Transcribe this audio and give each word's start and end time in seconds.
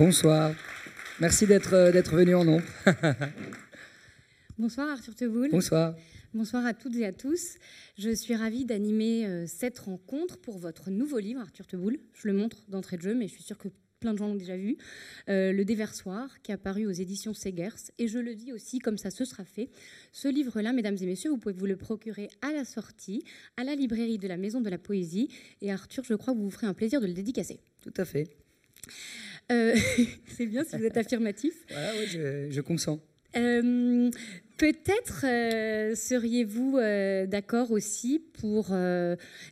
Bonsoir. 0.00 0.54
Merci 1.20 1.46
d'être 1.46 1.74
euh, 1.74 1.92
d'être 1.92 2.16
venu 2.16 2.34
en 2.34 2.42
nombre. 2.42 2.64
Bonsoir 4.58 4.88
Arthur 4.88 5.14
Teboul. 5.14 5.50
Bonsoir. 5.50 5.94
Bonsoir 6.32 6.64
à 6.64 6.72
toutes 6.72 6.96
et 6.96 7.04
à 7.04 7.12
tous. 7.12 7.58
Je 7.98 8.08
suis 8.14 8.34
ravie 8.34 8.64
d'animer 8.64 9.26
euh, 9.26 9.44
cette 9.46 9.78
rencontre 9.78 10.38
pour 10.38 10.56
votre 10.56 10.88
nouveau 10.88 11.18
livre, 11.18 11.42
Arthur 11.42 11.66
Teboul. 11.66 11.98
Je 12.14 12.28
le 12.28 12.32
montre 12.32 12.62
d'entrée 12.70 12.96
de 12.96 13.02
jeu, 13.02 13.14
mais 13.14 13.28
je 13.28 13.34
suis 13.34 13.42
sûre 13.42 13.58
que 13.58 13.68
plein 14.00 14.14
de 14.14 14.18
gens 14.18 14.28
l'ont 14.28 14.36
déjà 14.36 14.56
vu. 14.56 14.78
Euh, 15.28 15.52
le 15.52 15.66
Déversoir, 15.66 16.40
qui 16.40 16.50
est 16.50 16.54
apparu 16.54 16.86
aux 16.86 16.92
éditions 16.92 17.34
Segers. 17.34 17.92
Et 17.98 18.08
je 18.08 18.18
le 18.18 18.34
dis 18.34 18.54
aussi, 18.54 18.78
comme 18.78 18.96
ça 18.96 19.10
ce 19.10 19.26
sera 19.26 19.44
fait. 19.44 19.68
Ce 20.12 20.28
livre-là, 20.28 20.72
mesdames 20.72 20.96
et 20.98 21.06
messieurs, 21.06 21.28
vous 21.28 21.36
pouvez 21.36 21.52
vous 21.52 21.66
le 21.66 21.76
procurer 21.76 22.30
à 22.40 22.54
la 22.54 22.64
sortie, 22.64 23.22
à 23.58 23.64
la 23.64 23.74
librairie 23.74 24.16
de 24.16 24.28
la 24.28 24.38
Maison 24.38 24.62
de 24.62 24.70
la 24.70 24.78
Poésie. 24.78 25.28
Et 25.60 25.70
Arthur, 25.70 26.04
je 26.04 26.14
crois 26.14 26.32
que 26.32 26.38
vous 26.38 26.44
vous 26.44 26.50
ferez 26.50 26.68
un 26.68 26.74
plaisir 26.74 27.02
de 27.02 27.06
le 27.06 27.12
dédicacer. 27.12 27.60
Tout 27.82 27.92
à 27.98 28.06
fait. 28.06 28.30
Euh, 29.50 29.74
c'est 30.36 30.46
bien 30.46 30.64
si 30.64 30.76
vous 30.76 30.84
êtes 30.84 30.96
affirmatif. 30.96 31.54
Voilà, 31.70 31.92
ouais, 31.94 32.06
je, 32.06 32.50
je 32.50 32.60
consens. 32.60 33.00
Euh, 33.36 34.10
Peut-être 34.56 35.24
euh, 35.24 35.94
seriez-vous 35.94 36.78
d'accord 37.26 37.70
aussi 37.70 38.22
pour 38.34 38.76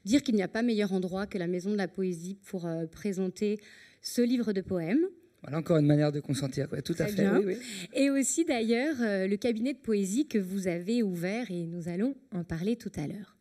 dire 0.04 0.22
qu'il 0.22 0.34
n'y 0.34 0.42
a 0.42 0.48
pas 0.48 0.60
meilleur 0.60 0.92
endroit 0.92 1.26
que 1.26 1.38
la 1.38 1.46
Maison 1.46 1.70
de 1.70 1.78
la 1.78 1.88
Poésie 1.88 2.36
pour 2.44 2.68
présenter 2.92 3.58
ce 4.02 4.20
livre 4.20 4.52
de 4.52 4.60
poèmes? 4.60 5.06
Voilà 5.42 5.58
encore 5.58 5.76
une 5.78 5.86
manière 5.86 6.12
de 6.12 6.20
consentir. 6.20 6.66
ouais, 6.72 6.82
tout 6.82 6.96
à 6.98 7.06
fait. 7.06 7.22
bien. 7.22 7.38
Oui, 7.38 7.44
oui. 7.46 7.56
Et 7.94 8.10
aussi 8.10 8.44
d'ailleurs 8.44 8.96
euh, 9.00 9.26
le 9.26 9.36
cabinet 9.36 9.72
de 9.72 9.78
poésie 9.78 10.26
que 10.26 10.38
vous 10.38 10.66
avez 10.68 11.02
ouvert 11.02 11.50
et 11.50 11.66
nous 11.66 11.88
allons 11.88 12.16
en 12.34 12.44
parler 12.44 12.76
tout 12.76 12.92
à 12.96 13.06
l'heure. 13.06 13.38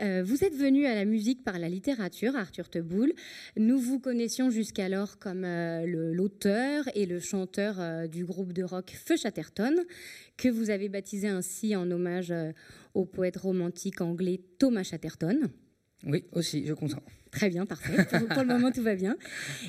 Euh, 0.00 0.22
vous 0.24 0.44
êtes 0.44 0.54
venu 0.54 0.86
à 0.86 0.94
la 0.94 1.04
musique 1.04 1.44
par 1.44 1.58
la 1.58 1.68
littérature, 1.68 2.36
Arthur 2.36 2.68
Teboul. 2.68 3.12
Nous 3.56 3.78
vous 3.78 3.98
connaissions 3.98 4.50
jusqu'alors 4.50 5.18
comme 5.18 5.44
euh, 5.44 5.86
l'auteur 5.86 6.84
et 6.94 7.06
le 7.06 7.20
chanteur 7.20 7.80
euh, 7.80 8.06
du 8.06 8.24
groupe 8.24 8.52
de 8.52 8.62
rock 8.62 8.94
Feu 8.94 9.16
Chatterton, 9.16 9.74
que 10.36 10.48
vous 10.48 10.70
avez 10.70 10.88
baptisé 10.88 11.28
ainsi 11.28 11.76
en 11.76 11.90
hommage 11.90 12.32
au 12.94 13.04
poète 13.04 13.36
romantique 13.36 14.00
anglais 14.00 14.40
Thomas 14.58 14.82
Chatterton. 14.82 15.48
Oui, 16.04 16.24
aussi, 16.32 16.66
je 16.66 16.74
consens. 16.74 17.02
Très 17.36 17.50
bien, 17.50 17.66
parfait. 17.66 18.06
Pour, 18.30 18.42
le 18.42 18.48
moment, 18.48 18.72
tout 18.72 18.82
va 18.82 18.94
bien. 18.94 19.16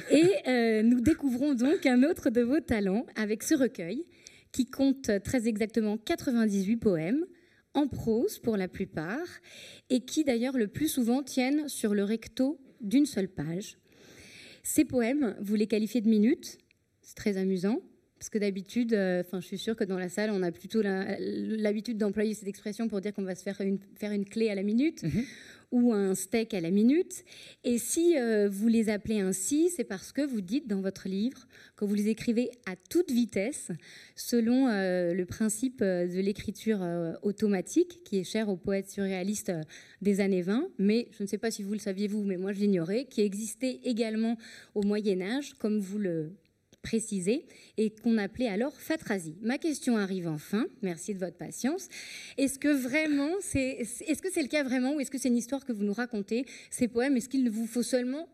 Et 0.10 0.24
euh, 0.48 0.84
nous 0.84 1.02
découvrons 1.02 1.54
donc 1.54 1.86
un 1.86 2.02
autre 2.04 2.30
de 2.30 2.42
vos 2.42 2.62
talents 2.62 3.06
avec 3.18 3.44
ce 3.44 3.56
recueil 3.56 4.06
qui 4.54 4.66
compte 4.66 5.12
très 5.22 5.50
exactement 5.50 5.98
98 5.98 6.78
poèmes, 6.78 7.26
en 7.74 7.90
prose 7.90 8.40
pour 8.40 8.56
la 8.56 8.70
plupart, 8.70 9.28
et 9.90 10.00
qui 10.00 10.24
d'ailleurs 10.24 10.58
le 10.58 10.68
plus 10.68 10.88
souvent 10.88 11.22
tiennent 11.24 11.68
sur 11.68 11.94
le 11.94 12.06
recto 12.06 12.58
d'une 12.80 13.06
seule 13.06 13.28
page. 13.28 13.78
Ces 14.64 14.86
poèmes, 14.86 15.36
vous 15.42 15.56
les 15.56 15.68
qualifiez 15.68 16.00
de 16.00 16.10
minutes, 16.10 16.58
c'est 17.02 17.16
très 17.16 17.36
amusant. 17.36 17.82
Parce 18.18 18.30
que 18.30 18.40
d'habitude, 18.40 18.94
euh, 18.94 19.22
je 19.32 19.40
suis 19.42 19.60
sûre 19.60 19.76
que 19.76 19.84
dans 19.84 20.00
la 20.00 20.10
salle, 20.10 20.32
on 20.32 20.42
a 20.42 20.52
plutôt 20.52 20.82
l'habitude 20.82 21.98
d'employer 21.98 22.34
cette 22.34 22.48
expression 22.48 22.88
pour 22.88 23.00
dire 23.00 23.14
qu'on 23.14 23.24
va 23.24 23.36
se 23.36 23.44
faire 23.44 23.62
une, 23.62 23.78
faire 23.96 24.12
une 24.12 24.26
clé 24.26 24.50
à 24.50 24.56
la 24.56 24.64
minute 24.64 25.04
Mhm. 25.04 25.24
Ou 25.72 25.94
un 25.94 26.16
steak 26.16 26.54
à 26.54 26.62
la 26.62 26.72
minute. 26.72 27.24
Et 27.64 27.78
si 27.78 28.18
euh, 28.18 28.48
vous 28.50 28.68
les 28.68 28.90
appelez 28.90 29.20
ainsi, 29.20 29.70
c'est 29.70 29.84
parce 29.84 30.12
que 30.12 30.22
vous 30.22 30.42
dites 30.42 30.68
dans 30.68 30.82
votre 30.82 31.08
livre 31.08 31.48
que 31.76 31.86
vous 31.86 31.94
les 31.94 32.08
écrivez 32.08 32.52
à 32.66 32.76
toute 32.90 33.12
vitesse, 33.12 33.72
selon 34.16 34.68
euh, 34.68 35.14
le 35.14 35.26
principe 35.26 35.82
euh, 35.82 36.08
de 36.08 36.20
l'écriture 36.20 36.80
automatique, 37.22 38.04
qui 38.04 38.20
est 38.20 38.24
cher 38.24 38.50
aux 38.50 38.58
poètes 38.58 38.90
surréalistes 38.90 39.52
des 40.02 40.22
années 40.22 40.42
20, 40.42 40.70
mais 40.80 41.08
je 41.12 41.24
ne 41.24 41.28
sais 41.28 41.38
pas 41.38 41.52
si 41.52 41.64
vous 41.64 41.74
le 41.74 41.80
saviez 41.80 42.08
vous, 42.08 42.24
mais 42.24 42.38
moi 42.38 42.54
je 42.54 42.60
l'ignorais, 42.60 43.06
qui 43.06 43.22
existait 43.22 43.80
également 43.84 44.38
au 44.76 44.84
Moyen 44.84 45.22
Âge, 45.22 45.54
comme 45.60 45.80
vous 45.80 46.00
le 46.00 46.32
précisez, 46.88 47.46
et 47.78 47.90
qu'on 47.90 48.18
appelait 48.18 48.48
alors 48.48 48.74
fatrasie. 48.80 49.36
Ma 49.42 49.58
question 49.58 49.98
arrive 49.98 50.28
enfin, 50.28 50.66
merci 50.82 51.14
de 51.14 51.20
votre 51.20 51.36
patience. 51.36 51.90
Est-ce 52.38 52.58
que 52.60 52.70
vraiment, 52.70 53.32
c'est, 53.42 53.72
est-ce 54.08 54.22
que 54.22 54.32
c'est 54.32 54.42
le 54.42 54.48
cas 54.48 54.64
vraiment, 54.64 54.96
ou 54.96 55.00
est-ce 55.02 55.12
que 55.12 55.18
c'est 55.18 55.28
une 55.28 55.36
histoire 55.38 55.66
que 55.66 55.74
vous 55.74 55.84
nous 55.84 55.94
racontez, 55.94 56.46
ces 56.70 56.88
poèmes? 56.88 57.18
Est-ce 57.18 57.28
qu'il 57.28 57.44
ne 57.44 57.50
vous 57.50 57.68
faut 57.68 57.84
seulement 57.84 58.30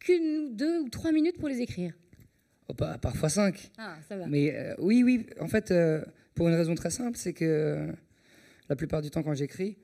qu'une, 0.00 0.46
ou 0.46 0.50
deux 0.54 0.80
ou 0.80 0.88
trois 0.88 1.12
minutes 1.12 1.38
pour 1.38 1.48
les 1.48 1.60
écrire? 1.60 1.92
Oh, 2.68 2.74
pas- 2.74 2.96
parfois 2.98 3.28
cinq. 3.28 3.70
Ah, 3.76 3.96
ça 4.08 4.16
va. 4.16 4.26
Mais 4.26 4.54
euh, 4.54 4.74
oui, 4.78 5.02
oui, 5.02 5.26
en 5.40 5.48
fait, 5.48 5.70
euh, 5.70 6.02
pour 6.34 6.48
une 6.48 6.54
raison 6.54 6.74
très 6.74 6.90
simple, 6.90 7.18
c'est 7.18 7.34
que 7.34 7.44
euh, 7.44 7.92
la 8.70 8.76
plupart 8.76 9.02
du 9.02 9.10
temps, 9.10 9.22
quand 9.22 9.34
j'écris, 9.34 9.76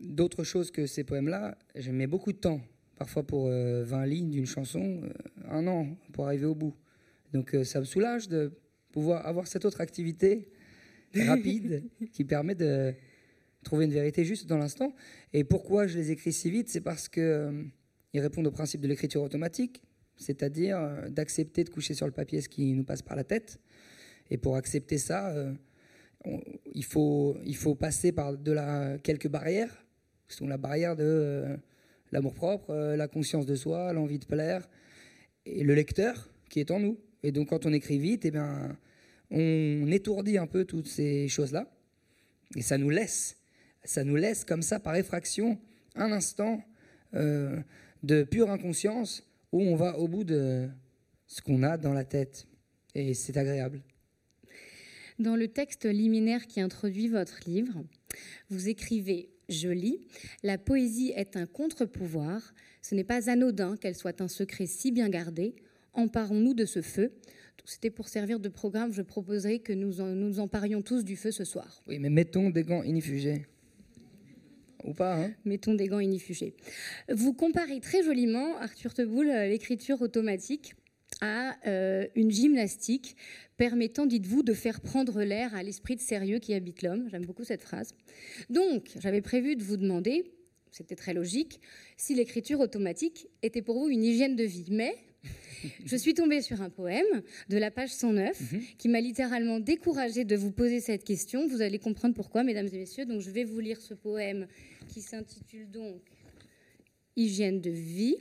d'autres 0.00 0.44
choses 0.44 0.70
que 0.70 0.86
ces 0.86 1.02
poèmes-là, 1.04 1.56
je 1.74 1.90
mets 1.92 2.06
beaucoup 2.06 2.32
de 2.32 2.38
temps. 2.38 2.60
Parfois 2.98 3.22
pour 3.26 3.48
euh, 3.48 3.84
20 3.84 4.06
lignes 4.06 4.30
d'une 4.30 4.46
chanson, 4.46 5.00
un 5.50 5.66
an 5.66 5.86
pour 6.12 6.26
arriver 6.26 6.46
au 6.46 6.54
bout. 6.54 6.74
Donc 7.36 7.54
euh, 7.54 7.64
ça 7.64 7.80
me 7.80 7.84
soulage 7.84 8.28
de 8.28 8.50
pouvoir 8.92 9.26
avoir 9.26 9.46
cette 9.46 9.64
autre 9.66 9.82
activité 9.82 10.48
rapide 11.26 11.84
qui 12.12 12.24
permet 12.24 12.54
de 12.54 12.94
trouver 13.62 13.84
une 13.84 13.92
vérité 13.92 14.24
juste 14.24 14.46
dans 14.46 14.56
l'instant. 14.56 14.94
Et 15.34 15.44
pourquoi 15.44 15.86
je 15.86 15.98
les 15.98 16.10
écris 16.12 16.32
si 16.32 16.50
vite 16.50 16.68
C'est 16.70 16.80
parce 16.80 17.08
que 17.08 17.20
euh, 17.20 17.62
ils 18.14 18.20
répondent 18.20 18.46
au 18.46 18.50
principe 18.50 18.80
de 18.80 18.88
l'écriture 18.88 19.22
automatique, 19.22 19.82
c'est-à-dire 20.16 20.78
euh, 20.78 21.08
d'accepter 21.10 21.62
de 21.64 21.68
coucher 21.68 21.92
sur 21.92 22.06
le 22.06 22.12
papier 22.12 22.40
ce 22.40 22.48
qui 22.48 22.72
nous 22.72 22.84
passe 22.84 23.02
par 23.02 23.16
la 23.16 23.24
tête. 23.24 23.58
Et 24.30 24.38
pour 24.38 24.56
accepter 24.56 24.96
ça, 24.96 25.28
euh, 25.30 25.52
on- 26.24 26.40
il, 26.74 26.84
faut, 26.84 27.36
il 27.44 27.56
faut 27.56 27.74
passer 27.74 28.12
par 28.12 28.36
de 28.38 28.52
la, 28.52 28.96
quelques 29.02 29.28
barrières, 29.28 29.84
qui 30.26 30.36
sont 30.36 30.46
la 30.48 30.56
barrière 30.56 30.96
de 30.96 31.44
l'amour-propre, 32.12 32.70
euh, 32.70 32.96
la 32.96 33.08
conscience 33.08 33.44
de 33.44 33.54
soi, 33.56 33.92
l'envie 33.92 34.18
de 34.18 34.24
plaire, 34.26 34.66
et 35.44 35.62
le 35.64 35.74
lecteur 35.74 36.30
qui 36.48 36.60
est 36.60 36.70
en 36.70 36.80
nous. 36.80 36.98
Et 37.22 37.32
donc 37.32 37.48
quand 37.48 37.66
on 37.66 37.72
écrit 37.72 37.98
vite, 37.98 38.24
eh 38.24 38.30
bien, 38.30 38.76
on 39.30 39.90
étourdit 39.90 40.38
un 40.38 40.46
peu 40.46 40.64
toutes 40.64 40.88
ces 40.88 41.28
choses-là, 41.28 41.70
et 42.54 42.62
ça 42.62 42.78
nous 42.78 42.90
laisse, 42.90 43.36
ça 43.84 44.04
nous 44.04 44.16
laisse 44.16 44.44
comme 44.44 44.62
ça 44.62 44.78
par 44.78 44.94
effraction 44.96 45.58
un 45.96 46.12
instant 46.12 46.62
euh, 47.14 47.60
de 48.02 48.22
pure 48.22 48.50
inconscience 48.50 49.24
où 49.52 49.62
on 49.62 49.76
va 49.76 49.98
au 49.98 50.08
bout 50.08 50.24
de 50.24 50.68
ce 51.26 51.40
qu'on 51.40 51.62
a 51.62 51.76
dans 51.76 51.92
la 51.92 52.04
tête. 52.04 52.46
Et 52.94 53.14
c'est 53.14 53.36
agréable. 53.36 53.82
Dans 55.18 55.36
le 55.36 55.48
texte 55.48 55.86
liminaire 55.86 56.46
qui 56.46 56.60
introduit 56.60 57.08
votre 57.08 57.40
livre, 57.46 57.84
vous 58.50 58.68
écrivez, 58.68 59.30
je 59.48 59.68
lis, 59.68 60.00
La 60.42 60.58
poésie 60.58 61.12
est 61.16 61.36
un 61.36 61.46
contre-pouvoir. 61.46 62.54
Ce 62.82 62.94
n'est 62.94 63.04
pas 63.04 63.30
anodin 63.30 63.76
qu'elle 63.76 63.94
soit 63.94 64.20
un 64.20 64.28
secret 64.28 64.66
si 64.66 64.92
bien 64.92 65.08
gardé. 65.08 65.54
Emparons-nous 65.96 66.54
de 66.54 66.64
ce 66.64 66.82
feu. 66.82 67.12
C'était 67.64 67.90
pour 67.90 68.06
servir 68.08 68.38
de 68.38 68.48
programme. 68.48 68.92
Je 68.92 69.02
proposerais 69.02 69.58
que 69.58 69.72
nous 69.72 70.00
en- 70.00 70.14
nous 70.14 70.38
emparions 70.38 70.82
tous 70.82 71.02
du 71.04 71.16
feu 71.16 71.32
ce 71.32 71.44
soir. 71.44 71.82
Oui, 71.88 71.98
mais 71.98 72.10
mettons 72.10 72.50
des 72.50 72.62
gants 72.62 72.84
inifugés. 72.84 73.46
Ou 74.84 74.92
pas, 74.94 75.16
hein 75.20 75.32
Mettons 75.44 75.74
des 75.74 75.88
gants 75.88 75.98
inifugés. 75.98 76.54
Vous 77.08 77.32
comparez 77.32 77.80
très 77.80 78.04
joliment, 78.04 78.56
Arthur 78.58 78.94
Teboul, 78.94 79.28
euh, 79.28 79.48
l'écriture 79.48 80.00
automatique 80.00 80.74
à 81.20 81.56
euh, 81.66 82.06
une 82.14 82.30
gymnastique 82.30 83.16
permettant, 83.56 84.06
dites-vous, 84.06 84.42
de 84.44 84.52
faire 84.52 84.80
prendre 84.80 85.22
l'air 85.22 85.52
à 85.56 85.62
l'esprit 85.64 85.96
de 85.96 86.00
sérieux 86.00 86.38
qui 86.38 86.54
habite 86.54 86.82
l'homme. 86.82 87.08
J'aime 87.10 87.24
beaucoup 87.24 87.42
cette 87.42 87.62
phrase. 87.62 87.94
Donc, 88.50 88.90
j'avais 89.00 89.22
prévu 89.22 89.56
de 89.56 89.64
vous 89.64 89.76
demander, 89.78 90.30
c'était 90.70 90.94
très 90.94 91.14
logique, 91.14 91.60
si 91.96 92.14
l'écriture 92.14 92.60
automatique 92.60 93.28
était 93.42 93.62
pour 93.62 93.78
vous 93.80 93.88
une 93.88 94.04
hygiène 94.04 94.36
de 94.36 94.44
vie. 94.44 94.66
Mais 94.70 94.94
je 95.84 95.96
suis 95.96 96.14
tombée 96.14 96.42
sur 96.42 96.62
un 96.62 96.70
poème 96.70 97.22
de 97.48 97.58
la 97.58 97.70
page 97.70 97.90
109 97.90 98.40
Mhm. 98.52 98.62
qui 98.78 98.88
m'a 98.88 99.00
littéralement 99.00 99.60
découragée 99.60 100.24
de 100.24 100.36
vous 100.36 100.52
poser 100.52 100.80
cette 100.80 101.04
question. 101.04 101.46
Vous 101.48 101.62
allez 101.62 101.78
comprendre 101.78 102.14
pourquoi, 102.14 102.42
mesdames 102.44 102.68
et 102.72 102.78
messieurs. 102.78 103.06
Donc, 103.06 103.20
je 103.20 103.30
vais 103.30 103.44
vous 103.44 103.60
lire 103.60 103.80
ce 103.80 103.94
poème 103.94 104.46
qui 104.88 105.00
s'intitule 105.00 105.70
donc 105.70 106.00
Hygiène 107.16 107.60
de 107.60 107.70
vie. 107.70 108.16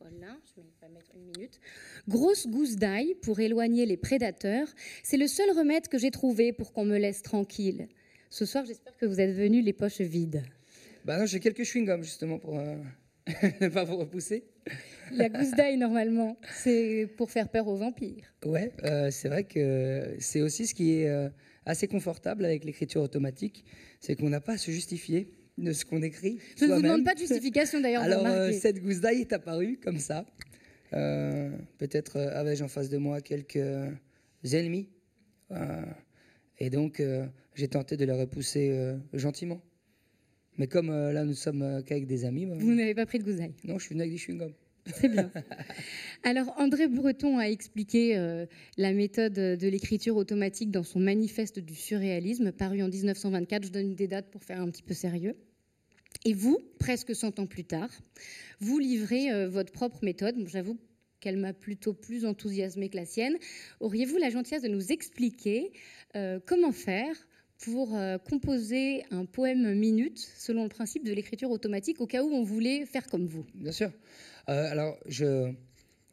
Voilà, 0.00 0.36
je 0.56 0.60
vais 0.62 0.66
pas 0.80 0.88
mettre 0.88 1.10
une 1.14 1.24
minute. 1.24 1.58
Grosse 2.08 2.46
gousse 2.46 2.76
d'ail 2.76 3.14
pour 3.20 3.40
éloigner 3.40 3.84
les 3.84 3.96
prédateurs, 3.96 4.68
c'est 5.02 5.16
le 5.16 5.26
seul 5.26 5.50
remède 5.50 5.88
que 5.88 5.98
j'ai 5.98 6.10
trouvé 6.10 6.52
pour 6.52 6.72
qu'on 6.72 6.84
me 6.84 6.96
laisse 6.98 7.22
tranquille. 7.22 7.88
Ce 8.30 8.44
soir, 8.46 8.64
j'espère 8.64 8.96
que 8.96 9.06
vous 9.06 9.20
êtes 9.20 9.34
venus 9.34 9.64
les 9.64 9.72
poches 9.72 10.00
vides. 10.00 10.44
Bah 11.04 11.18
non, 11.18 11.26
j'ai 11.26 11.40
quelques 11.40 11.62
chewing-gums 11.64 12.04
justement 12.04 12.38
pour 12.38 12.58
euh, 12.58 12.76
ne 13.60 13.68
pas 13.70 13.84
vous 13.84 13.96
repousser. 13.96 14.44
La 15.12 15.28
gousse 15.28 15.52
d'ail, 15.52 15.76
normalement, 15.76 16.36
c'est 16.54 17.08
pour 17.16 17.30
faire 17.30 17.48
peur 17.48 17.68
aux 17.68 17.76
vampires. 17.76 18.34
Ouais, 18.44 18.72
euh, 18.84 19.10
c'est 19.10 19.28
vrai 19.28 19.44
que 19.44 20.16
c'est 20.18 20.40
aussi 20.42 20.66
ce 20.66 20.74
qui 20.74 20.94
est 21.00 21.08
euh, 21.08 21.28
assez 21.66 21.88
confortable 21.88 22.44
avec 22.44 22.64
l'écriture 22.64 23.02
automatique, 23.02 23.64
c'est 24.00 24.16
qu'on 24.16 24.30
n'a 24.30 24.40
pas 24.40 24.54
à 24.54 24.58
se 24.58 24.70
justifier 24.70 25.32
de 25.56 25.72
ce 25.72 25.84
qu'on 25.84 26.02
écrit. 26.02 26.38
Je 26.58 26.66
ne 26.66 26.74
vous 26.74 26.82
demande 26.82 27.04
pas 27.04 27.14
de 27.14 27.18
justification 27.20 27.80
d'ailleurs, 27.80 28.02
Alors, 28.02 28.24
euh, 28.26 28.52
cette 28.52 28.80
gousse 28.80 29.00
d'ail 29.00 29.20
est 29.20 29.32
apparue 29.32 29.78
comme 29.82 29.98
ça. 29.98 30.24
Euh, 30.92 31.50
Peut-être 31.78 32.18
avais-je 32.18 32.64
en 32.64 32.68
face 32.68 32.88
de 32.88 32.98
moi 32.98 33.20
quelques 33.20 33.58
ennemis. 34.44 34.88
Et 36.58 36.70
donc, 36.70 37.02
j'ai 37.54 37.68
tenté 37.68 37.96
de 37.96 38.04
les 38.04 38.12
repousser 38.12 38.94
gentiment. 39.12 39.60
Mais 40.58 40.66
comme 40.66 40.90
euh, 40.90 41.12
là, 41.12 41.24
nous 41.24 41.34
sommes 41.34 41.62
euh, 41.62 41.82
qu'avec 41.82 42.06
des 42.06 42.24
amis, 42.24 42.44
bah, 42.44 42.56
Vous 42.58 42.74
n'avez 42.74 42.94
pas 42.94 43.06
pris 43.06 43.20
de 43.20 43.24
gousse 43.24 43.36
d'ail. 43.36 43.54
non, 43.64 43.78
je 43.78 43.84
suis 43.84 43.94
venu 43.94 44.02
avec 44.02 44.12
des 44.12 44.18
chewing-gums. 44.18 44.52
C'est 44.94 45.08
bien. 45.08 45.30
Alors, 46.22 46.52
André 46.58 46.88
Breton 46.88 47.38
a 47.38 47.44
expliqué 47.48 48.16
euh, 48.16 48.46
la 48.76 48.92
méthode 48.92 49.34
de 49.34 49.68
l'écriture 49.68 50.16
automatique 50.16 50.70
dans 50.70 50.82
son 50.82 51.00
manifeste 51.00 51.58
du 51.58 51.74
surréalisme, 51.74 52.52
paru 52.52 52.82
en 52.82 52.88
1924. 52.88 53.66
Je 53.66 53.70
donne 53.70 53.94
des 53.94 54.08
dates 54.08 54.30
pour 54.30 54.42
faire 54.42 54.60
un 54.60 54.70
petit 54.70 54.82
peu 54.82 54.94
sérieux. 54.94 55.36
Et 56.24 56.32
vous, 56.32 56.58
presque 56.78 57.14
100 57.14 57.38
ans 57.38 57.46
plus 57.46 57.64
tard, 57.64 57.90
vous 58.60 58.78
livrez 58.78 59.30
euh, 59.30 59.48
votre 59.48 59.72
propre 59.72 59.98
méthode. 60.02 60.36
J'avoue 60.48 60.78
qu'elle 61.20 61.36
m'a 61.36 61.52
plutôt 61.52 61.94
plus 61.94 62.24
enthousiasmée 62.24 62.88
que 62.88 62.96
la 62.96 63.06
sienne. 63.06 63.36
Auriez-vous 63.80 64.18
la 64.18 64.30
gentillesse 64.30 64.62
de 64.62 64.68
nous 64.68 64.92
expliquer 64.92 65.72
euh, 66.16 66.40
comment 66.44 66.72
faire 66.72 67.14
pour 67.58 67.98
composer 68.30 69.02
un 69.10 69.24
poème 69.24 69.74
minute 69.74 70.16
selon 70.16 70.62
le 70.62 70.68
principe 70.68 71.04
de 71.04 71.12
l'écriture 71.12 71.50
automatique 71.50 72.00
au 72.00 72.06
cas 72.06 72.22
où 72.22 72.30
on 72.32 72.44
voulait 72.44 72.86
faire 72.86 73.04
comme 73.08 73.26
vous? 73.26 73.44
Bien 73.52 73.72
sûr. 73.72 73.90
Euh, 74.48 74.70
alors, 74.70 74.98
je, 75.06 75.52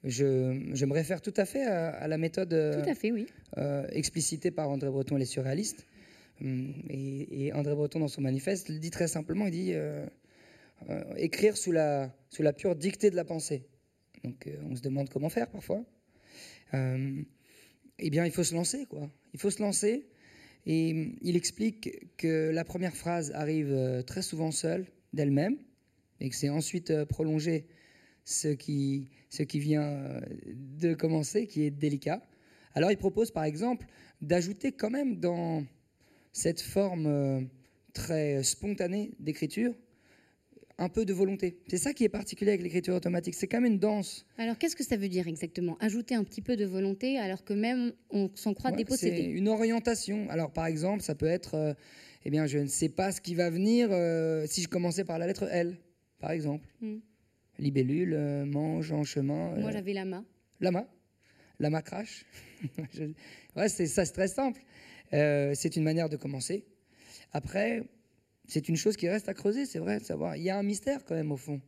je, 0.03 0.85
me 0.85 0.93
réfère 0.93 1.21
tout 1.21 1.33
à 1.37 1.45
fait 1.45 1.63
à, 1.63 2.07
la 2.07 2.17
méthode 2.17 2.53
euh, 2.53 2.81
tout 2.81 2.89
à 2.89 2.95
fait, 2.95 3.11
oui. 3.11 3.27
Euh, 3.57 3.87
explicitée 3.91 4.51
par 4.51 4.69
André 4.69 4.89
Breton 4.89 5.15
et 5.15 5.19
les 5.19 5.25
surréalistes. 5.25 5.85
Hum, 6.41 6.73
et, 6.89 7.53
André 7.53 7.75
Breton, 7.75 7.99
dans 7.99 8.07
son 8.07 8.21
manifeste, 8.21 8.69
le 8.69 8.79
dit 8.79 8.91
très 8.91 9.07
simplement, 9.07 9.47
il 9.47 9.51
dit 9.51 9.73
écrire 11.17 11.55
sous 11.55 11.71
la, 11.71 12.13
sous 12.29 12.43
la 12.43 12.51
pure 12.51 12.75
dictée 12.75 13.09
de 13.09 13.15
la 13.15 13.23
pensée. 13.23 13.65
Donc 14.23 14.49
on 14.69 14.75
se 14.75 14.81
demande 14.81 15.09
comment 15.09 15.29
faire 15.29 15.49
parfois. 15.49 15.83
eh 16.73 18.09
bien, 18.09 18.25
il 18.25 18.31
faut 18.31 18.43
se 18.43 18.53
lancer, 18.53 18.85
quoi. 18.85 19.09
Il 19.33 19.39
faut 19.39 19.49
se 19.49 19.61
lancer. 19.61 20.07
Et 20.67 21.13
il 21.21 21.35
explique 21.37 22.17
que 22.17 22.49
la 22.49 22.65
première 22.65 22.95
phrase 22.95 23.31
arrive 23.33 24.03
très 24.05 24.23
souvent 24.23 24.51
seule, 24.51 24.87
d'elle-même, 25.13 25.57
et 26.19 26.29
que 26.29 26.35
c'est 26.35 26.49
ensuite 26.49 27.05
prolongé 27.05 27.67
ce 28.25 28.47
qui, 28.49 29.07
ce 29.29 29.43
qui 29.43 29.59
vient 29.59 29.83
euh, 29.83 30.19
de 30.79 30.93
commencer, 30.93 31.47
qui 31.47 31.63
est 31.63 31.71
délicat. 31.71 32.21
Alors 32.73 32.91
il 32.91 32.97
propose 32.97 33.31
par 33.31 33.45
exemple 33.45 33.85
d'ajouter 34.21 34.71
quand 34.71 34.89
même 34.89 35.17
dans 35.19 35.63
cette 36.33 36.59
forme 36.59 37.05
euh, 37.05 37.41
très 37.93 38.43
spontanée 38.43 39.13
d'écriture 39.19 39.73
un 40.77 40.89
peu 40.89 41.05
de 41.05 41.13
volonté. 41.13 41.57
C'est 41.69 41.77
ça 41.77 41.93
qui 41.93 42.03
est 42.03 42.09
particulier 42.09 42.51
avec 42.51 42.61
l'écriture 42.61 42.95
automatique. 42.95 43.33
C'est 43.35 43.47
quand 43.47 43.61
même 43.61 43.71
une 43.71 43.79
danse. 43.79 44.25
Alors 44.37 44.57
qu'est-ce 44.57 44.75
que 44.75 44.83
ça 44.83 44.97
veut 44.97 45.07
dire 45.07 45.25
exactement? 45.25 45.77
Ajouter 45.79 46.15
un 46.15 46.23
petit 46.25 46.41
peu 46.41 46.57
de 46.57 46.65
volonté 46.65 47.17
alors 47.17 47.45
que 47.45 47.53
même 47.53 47.93
on 48.09 48.29
s'en 48.35 48.53
croit 48.53 48.71
dépossédé. 48.71 49.15
C'est 49.15 49.23
une 49.23 49.47
orientation. 49.47 50.27
Alors 50.29 50.51
par 50.51 50.65
exemple, 50.65 51.01
ça 51.01 51.15
peut 51.15 51.27
être, 51.27 51.55
euh, 51.55 51.73
eh 52.25 52.29
bien, 52.29 52.45
je 52.45 52.57
ne 52.57 52.67
sais 52.67 52.89
pas 52.89 53.13
ce 53.13 53.21
qui 53.21 53.35
va 53.35 53.49
venir 53.49 53.87
si 54.49 54.63
je 54.63 54.67
commençais 54.67 55.05
par 55.05 55.17
la 55.17 55.27
lettre 55.27 55.47
L, 55.49 55.77
par 56.19 56.31
exemple. 56.31 56.67
Hmm 56.81 56.97
libellule, 57.59 58.13
euh, 58.13 58.45
mange 58.45 58.91
en 58.91 59.03
chemin. 59.03 59.55
Moi, 59.55 59.69
euh, 59.69 59.71
j'avais 59.71 59.93
lama. 59.93 60.23
Lama 60.59 60.87
Lama 61.59 61.81
crash 61.81 62.25
Ouais, 63.55 63.69
c'est 63.69 63.87
ça, 63.87 64.05
c'est 64.05 64.13
très 64.13 64.27
simple. 64.27 64.61
Euh, 65.13 65.53
c'est 65.55 65.75
une 65.75 65.83
manière 65.83 66.09
de 66.09 66.17
commencer. 66.17 66.65
Après, 67.31 67.83
c'est 68.47 68.67
une 68.69 68.75
chose 68.75 68.97
qui 68.97 69.07
reste 69.07 69.29
à 69.29 69.33
creuser, 69.33 69.65
c'est 69.65 69.79
vrai, 69.79 69.99
de 69.99 70.03
savoir. 70.03 70.35
Il 70.35 70.43
y 70.43 70.49
a 70.49 70.57
un 70.57 70.63
mystère 70.63 71.05
quand 71.05 71.15
même 71.15 71.31
au 71.31 71.37
fond. 71.37 71.61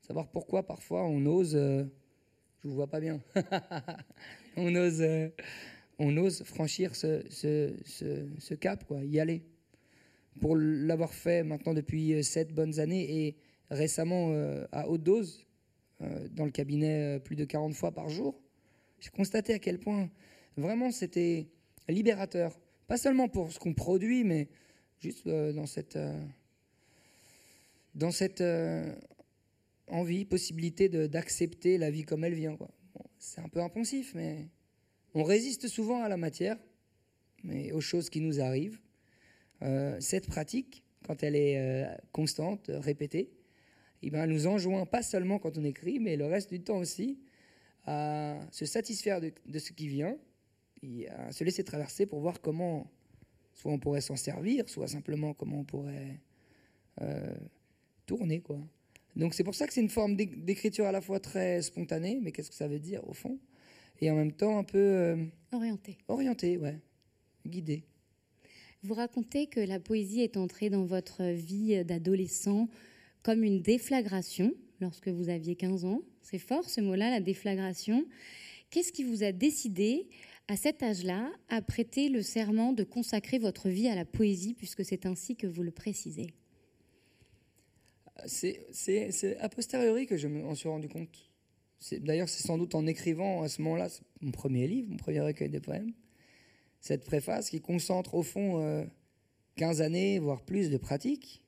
Savoir 0.00 0.28
pourquoi 0.30 0.66
parfois 0.66 1.04
on 1.04 1.24
ose. 1.26 1.54
je 1.54 1.88
vous 2.68 2.74
vois 2.74 2.88
pas 2.90 3.00
bien. 3.00 3.20
on 4.56 4.74
ose. 4.74 5.04
on 5.98 6.16
ose 6.16 6.42
franchir 6.44 6.94
ce, 6.94 7.24
ce, 7.28 7.74
ce, 7.84 8.28
ce, 8.38 8.54
cap, 8.54 8.84
quoi, 8.84 9.04
y 9.04 9.18
aller. 9.20 9.42
Pour 10.40 10.56
l'avoir 10.56 11.12
fait 11.12 11.42
maintenant 11.42 11.74
depuis 11.74 12.22
sept 12.24 12.52
bonnes 12.52 12.80
années 12.80 13.26
et 13.26 13.36
récemment 13.72 14.30
euh, 14.30 14.64
à 14.70 14.88
haute 14.88 15.02
dose, 15.02 15.46
euh, 16.02 16.28
dans 16.30 16.44
le 16.44 16.50
cabinet 16.50 17.16
euh, 17.16 17.18
plus 17.18 17.36
de 17.36 17.44
40 17.44 17.74
fois 17.74 17.92
par 17.92 18.08
jour, 18.08 18.40
j'ai 19.00 19.10
constaté 19.10 19.54
à 19.54 19.58
quel 19.58 19.78
point 19.78 20.10
vraiment 20.56 20.90
c'était 20.90 21.48
libérateur. 21.88 22.58
Pas 22.86 22.98
seulement 22.98 23.28
pour 23.28 23.52
ce 23.52 23.58
qu'on 23.58 23.74
produit, 23.74 24.22
mais 24.24 24.48
juste 25.00 25.26
dans 25.26 25.66
cette, 25.66 25.98
dans 27.94 28.12
cette 28.12 28.44
envie, 29.88 30.24
possibilité 30.24 30.88
d'accepter 30.88 31.78
la 31.78 31.90
vie 31.90 32.04
comme 32.04 32.22
elle 32.22 32.34
vient. 32.34 32.56
c'est 33.18 33.40
un 33.40 33.48
peu 33.48 33.60
impensif, 33.60 34.12
mais 34.14 34.46
on 35.14 35.24
résiste 35.24 35.66
souvent 35.66 36.02
à 36.02 36.08
la 36.08 36.16
matière, 36.16 36.56
mais 37.42 37.72
aux 37.72 37.80
choses 37.80 38.10
qui 38.10 38.20
nous 38.20 38.40
arrivent. 38.40 38.78
cette 39.98 40.28
pratique, 40.28 40.84
quand 41.04 41.24
elle 41.24 41.34
est 41.34 41.88
constante, 42.12 42.70
répétée, 42.72 43.32
eh 44.02 44.10
ben, 44.10 44.26
nous 44.26 44.46
enjoint 44.46 44.84
pas 44.86 45.02
seulement 45.02 45.38
quand 45.38 45.56
on 45.58 45.64
écrit, 45.64 45.98
mais 45.98 46.16
le 46.16 46.26
reste 46.26 46.50
du 46.50 46.60
temps 46.60 46.78
aussi, 46.78 47.18
à 47.86 48.38
se 48.50 48.64
satisfaire 48.64 49.20
de, 49.20 49.58
ce 49.58 49.72
qui 49.72 49.88
vient 49.88 50.16
et 50.82 51.08
à 51.08 51.32
se 51.32 51.44
laisser 51.44 51.64
traverser 51.64 52.06
pour 52.06 52.20
voir 52.20 52.40
comment, 52.40 52.90
soit 53.54 53.72
on 53.72 53.78
pourrait 53.78 54.00
s'en 54.00 54.16
servir, 54.16 54.68
soit 54.68 54.88
simplement 54.88 55.34
comment 55.34 55.60
on 55.60 55.64
pourrait 55.64 56.20
euh, 57.00 57.34
tourner. 58.06 58.40
Quoi. 58.40 58.58
Donc 59.16 59.34
c'est 59.34 59.44
pour 59.44 59.54
ça 59.54 59.66
que 59.66 59.72
c'est 59.72 59.80
une 59.80 59.88
forme 59.88 60.16
d'écriture 60.16 60.86
à 60.86 60.92
la 60.92 61.00
fois 61.00 61.20
très 61.20 61.62
spontanée, 61.62 62.18
mais 62.22 62.32
qu'est-ce 62.32 62.50
que 62.50 62.56
ça 62.56 62.68
veut 62.68 62.80
dire 62.80 63.06
au 63.08 63.12
fond? 63.12 63.38
Et 64.00 64.10
en 64.10 64.16
même 64.16 64.32
temps 64.32 64.58
un 64.58 64.64
peu... 64.64 64.78
Euh, 64.78 65.24
orienté. 65.52 65.98
Orienté, 66.08 66.56
ouais. 66.56 66.80
Guidé. 67.46 67.84
Vous 68.82 68.94
racontez 68.94 69.46
que 69.46 69.60
la 69.60 69.78
poésie 69.78 70.22
est 70.22 70.36
entrée 70.36 70.70
dans 70.70 70.84
votre 70.84 71.22
vie 71.22 71.84
d'adolescent 71.84 72.68
comme 73.22 73.44
une 73.44 73.62
déflagration 73.62 74.52
lorsque 74.80 75.08
vous 75.08 75.28
aviez 75.28 75.56
15 75.56 75.84
ans. 75.84 76.02
C'est 76.22 76.38
fort 76.38 76.68
ce 76.68 76.80
mot-là, 76.80 77.10
la 77.10 77.20
déflagration. 77.20 78.04
Qu'est-ce 78.70 78.92
qui 78.92 79.04
vous 79.04 79.22
a 79.22 79.32
décidé 79.32 80.08
à 80.48 80.56
cet 80.56 80.82
âge-là 80.82 81.30
à 81.48 81.62
prêter 81.62 82.08
le 82.08 82.22
serment 82.22 82.72
de 82.72 82.84
consacrer 82.84 83.38
votre 83.38 83.68
vie 83.68 83.88
à 83.88 83.94
la 83.94 84.04
poésie, 84.04 84.54
puisque 84.54 84.84
c'est 84.84 85.06
ainsi 85.06 85.36
que 85.36 85.46
vous 85.46 85.62
le 85.62 85.70
précisez? 85.70 86.28
C'est 88.26 89.36
a 89.40 89.48
posteriori 89.48 90.06
que 90.06 90.16
je 90.16 90.28
m'en 90.28 90.54
suis 90.54 90.68
rendu 90.68 90.88
compte. 90.88 91.30
D'ailleurs, 92.00 92.28
c'est 92.28 92.46
sans 92.46 92.58
doute 92.58 92.74
en 92.74 92.86
écrivant 92.86 93.42
à 93.42 93.48
ce 93.48 93.60
moment-là 93.62 93.88
mon 94.20 94.30
premier 94.30 94.68
livre, 94.68 94.88
mon 94.90 94.96
premier 94.96 95.20
recueil 95.20 95.48
de 95.48 95.58
poèmes, 95.58 95.92
cette 96.80 97.04
préface 97.04 97.50
qui 97.50 97.60
concentre 97.60 98.14
au 98.14 98.22
fond 98.22 98.86
15 99.56 99.80
euh, 99.80 99.84
années, 99.84 100.18
voire 100.18 100.42
plus 100.42 100.70
de 100.70 100.76
pratique, 100.76 101.42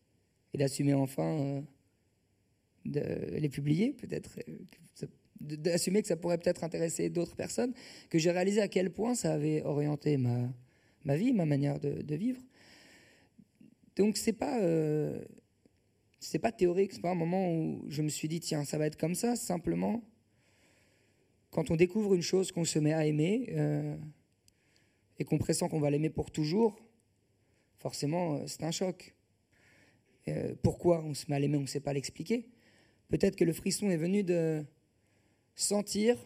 et 0.54 0.58
d'assumer 0.58 0.94
enfin 0.94 1.38
euh, 1.40 1.60
de 2.86 3.36
les 3.36 3.48
publier, 3.48 3.92
peut-être, 3.92 4.38
euh, 4.48 5.06
d'assumer 5.40 6.00
que 6.00 6.08
ça 6.08 6.16
pourrait 6.16 6.38
peut-être 6.38 6.64
intéresser 6.64 7.10
d'autres 7.10 7.34
personnes, 7.34 7.74
que 8.08 8.18
j'ai 8.18 8.30
réalisé 8.30 8.60
à 8.60 8.68
quel 8.68 8.90
point 8.90 9.14
ça 9.14 9.32
avait 9.32 9.62
orienté 9.62 10.16
ma, 10.16 10.48
ma 11.04 11.16
vie, 11.16 11.32
ma 11.32 11.44
manière 11.44 11.80
de, 11.80 12.14
vivre. 12.14 12.40
Donc 13.96 14.16
c'est 14.16 14.32
pas 14.32 14.60
euh, 14.60 15.22
c'est 16.20 16.38
pas 16.38 16.52
théorique, 16.52 16.92
c'est 16.92 17.02
pas 17.02 17.10
un 17.10 17.16
moment 17.16 17.52
où 17.52 17.84
je 17.88 18.02
me 18.02 18.08
suis 18.08 18.28
dit 18.28 18.40
tiens 18.40 18.64
ça 18.64 18.78
va 18.78 18.86
être 18.86 18.96
comme 18.96 19.14
ça. 19.14 19.36
Simplement, 19.36 20.02
quand 21.50 21.70
on 21.70 21.76
découvre 21.76 22.14
une 22.14 22.22
chose 22.22 22.52
qu'on 22.52 22.64
se 22.64 22.78
met 22.78 22.92
à 22.92 23.04
aimer 23.04 23.52
et 25.18 25.24
qu'on 25.24 25.38
pressent 25.38 25.68
qu'on 25.68 25.80
va 25.80 25.90
l'aimer 25.90 26.10
pour 26.10 26.30
toujours, 26.30 26.80
forcément 27.78 28.46
c'est 28.46 28.62
un 28.62 28.72
choc. 28.72 29.13
Euh, 30.28 30.54
pourquoi 30.62 31.02
on 31.04 31.14
se 31.14 31.26
met 31.28 31.36
à 31.36 31.38
l'aimer, 31.38 31.58
on 31.58 31.62
ne 31.62 31.66
sait 31.66 31.80
pas 31.80 31.92
l'expliquer. 31.92 32.46
Peut-être 33.08 33.36
que 33.36 33.44
le 33.44 33.52
frisson 33.52 33.90
est 33.90 33.96
venu 33.96 34.22
de 34.22 34.64
sentir 35.54 36.16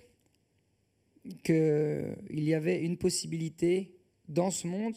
qu'il 1.43 2.17
y 2.31 2.55
avait 2.55 2.81
une 2.83 2.97
possibilité 2.97 3.97
dans 4.28 4.50
ce 4.50 4.67
monde 4.67 4.97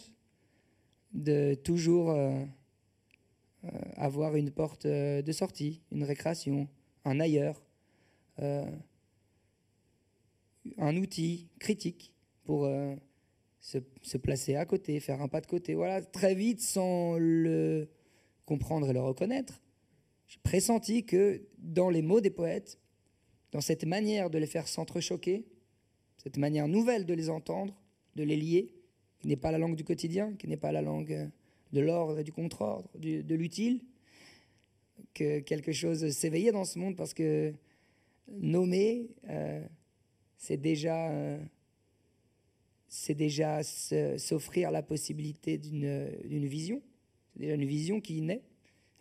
de 1.13 1.55
toujours 1.55 2.11
euh, 2.11 2.45
euh, 3.65 3.69
avoir 3.95 4.35
une 4.35 4.51
porte 4.51 4.85
de 4.87 5.31
sortie, 5.31 5.81
une 5.91 6.03
récréation, 6.03 6.69
un 7.03 7.19
ailleurs, 7.19 7.61
un 10.77 10.95
outil 10.95 11.49
critique 11.59 12.13
pour 12.43 12.67
se, 13.59 13.77
se, 14.01 14.17
placer 14.17 14.55
à 14.55 14.65
côté, 14.65 14.99
faire 14.99 15.21
un 15.21 15.27
pas 15.27 15.41
de 15.41 15.47
côté. 15.47 15.75
Voilà, 15.75 16.01
très 16.01 16.33
vite, 16.33 16.61
sans 16.61 17.17
le 17.19 17.87
comprendre 18.51 18.89
et 18.89 18.93
le 18.93 18.99
reconnaître, 18.99 19.61
j'ai 20.27 20.39
pressenti 20.43 21.05
que 21.05 21.41
dans 21.57 21.89
les 21.89 22.01
mots 22.01 22.19
des 22.19 22.29
poètes, 22.29 22.79
dans 23.53 23.61
cette 23.61 23.85
manière 23.85 24.29
de 24.29 24.37
les 24.37 24.45
faire 24.45 24.67
s'entrechoquer, 24.67 25.45
cette 26.17 26.35
manière 26.35 26.67
nouvelle 26.67 27.05
de 27.05 27.13
les 27.13 27.29
entendre, 27.29 27.73
de 28.17 28.23
les 28.23 28.35
lier, 28.35 28.73
qui 29.19 29.29
n'est 29.29 29.37
pas 29.37 29.53
la 29.53 29.57
langue 29.57 29.77
du 29.77 29.85
quotidien, 29.85 30.33
qui 30.33 30.49
n'est 30.49 30.57
pas 30.57 30.73
la 30.73 30.81
langue 30.81 31.29
de 31.71 31.79
l'ordre 31.79 32.19
et 32.19 32.25
du 32.25 32.33
contre-ordre, 32.33 32.89
de 32.99 33.35
l'utile, 33.35 33.79
que 35.13 35.39
quelque 35.39 35.71
chose 35.71 36.09
s'éveillait 36.09 36.51
dans 36.51 36.65
ce 36.65 36.77
monde 36.77 36.97
parce 36.97 37.13
que 37.13 37.53
nommer, 38.27 39.11
euh, 39.29 39.65
c'est 40.35 40.57
déjà, 40.57 41.09
euh, 41.09 41.41
c'est 42.89 43.15
déjà 43.15 43.63
s'offrir 43.63 44.71
la 44.71 44.83
possibilité 44.83 45.57
d'une 45.57 46.47
vision 46.47 46.81
c'est 47.33 47.39
déjà 47.41 47.55
une 47.55 47.65
vision 47.65 48.01
qui 48.01 48.21
naît 48.21 48.41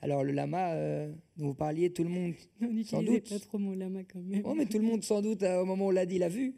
Alors 0.03 0.25
le 0.25 0.33
lama 0.33 0.73
euh, 0.75 1.13
dont 1.37 1.49
vous 1.49 1.55
parliez, 1.55 1.93
tout 1.93 2.03
le 2.05 2.09
monde, 2.11 2.35
On 2.63 2.83
sans 2.85 3.03
doute. 3.03 3.29
pas 3.29 3.39
trop 3.39 3.59
mon 3.59 3.73
lama 3.75 4.01
quand 4.05 4.21
même. 4.21 4.43
Oh, 4.45 4.55
mais 4.55 4.67
tout 4.67 4.79
le 4.79 4.85
monde 4.85 5.03
sans 5.03 5.21
doute 5.23 5.43
euh, 5.43 5.63
au 5.63 5.65
moment 5.65 5.87
où 5.87 5.89
on 5.89 5.93
l'a 5.93 6.07
dit 6.07 6.19
l'a 6.19 6.29
vu. 6.29 6.55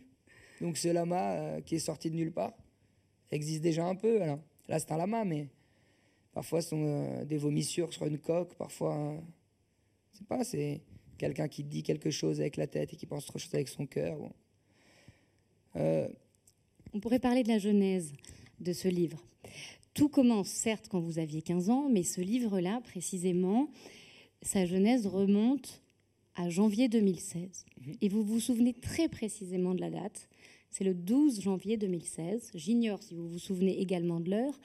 Donc 0.60 0.76
ce 0.76 0.88
lama 0.88 1.32
euh, 1.32 1.60
qui 1.60 1.76
est 1.76 1.80
sorti 1.80 2.10
de 2.10 2.16
nulle 2.16 2.32
part 2.32 2.52
existe 3.30 3.62
déjà 3.62 3.84
un 3.86 3.94
peu. 3.96 4.22
Alors 4.22 4.38
là 4.68 4.78
c'est 4.78 4.92
un 4.92 4.96
lama, 4.96 5.24
mais 5.24 5.48
parfois 6.32 6.62
ce 6.62 6.70
sont 6.70 6.84
euh, 6.84 7.24
des 7.24 7.38
vomissures 7.38 7.92
sur 7.92 8.06
une 8.06 8.18
coque, 8.18 8.54
parfois, 8.56 8.96
euh, 8.96 9.18
sais 10.12 10.24
pas, 10.24 10.44
c'est 10.44 10.82
quelqu'un 11.18 11.48
qui 11.48 11.64
dit 11.64 11.82
quelque 11.82 12.10
chose 12.10 12.40
avec 12.40 12.56
la 12.56 12.66
tête 12.66 12.92
et 12.92 12.96
qui 12.96 13.06
pense 13.06 13.28
autre 13.28 13.38
chose 13.38 13.54
avec 13.54 13.68
son 13.68 13.86
cœur. 13.86 14.16
Bon. 14.18 14.32
Euh, 15.76 16.08
On 16.92 17.00
pourrait 17.00 17.18
parler 17.18 17.42
de 17.42 17.48
la 17.48 17.58
genèse 17.58 18.12
de 18.60 18.72
ce 18.72 18.88
livre. 18.88 19.22
Tout 19.94 20.08
commence 20.08 20.48
certes 20.48 20.88
quand 20.88 21.00
vous 21.00 21.18
aviez 21.18 21.42
15 21.42 21.68
ans, 21.68 21.88
mais 21.90 22.02
ce 22.02 22.20
livre-là, 22.20 22.80
précisément, 22.82 23.68
sa 24.40 24.64
genèse 24.64 25.06
remonte 25.06 25.82
à 26.34 26.48
janvier 26.48 26.88
2016. 26.88 27.66
Et 28.00 28.08
vous 28.08 28.22
vous 28.22 28.40
souvenez 28.40 28.72
très 28.72 29.08
précisément 29.08 29.74
de 29.74 29.80
la 29.80 29.90
date. 29.90 30.28
C'est 30.70 30.84
le 30.84 30.94
12 30.94 31.42
janvier 31.42 31.76
2016. 31.76 32.52
J'ignore 32.54 33.02
si 33.02 33.14
vous 33.14 33.28
vous 33.28 33.38
souvenez 33.38 33.80
également 33.82 34.20
de 34.20 34.30
l'heure, 34.30 34.58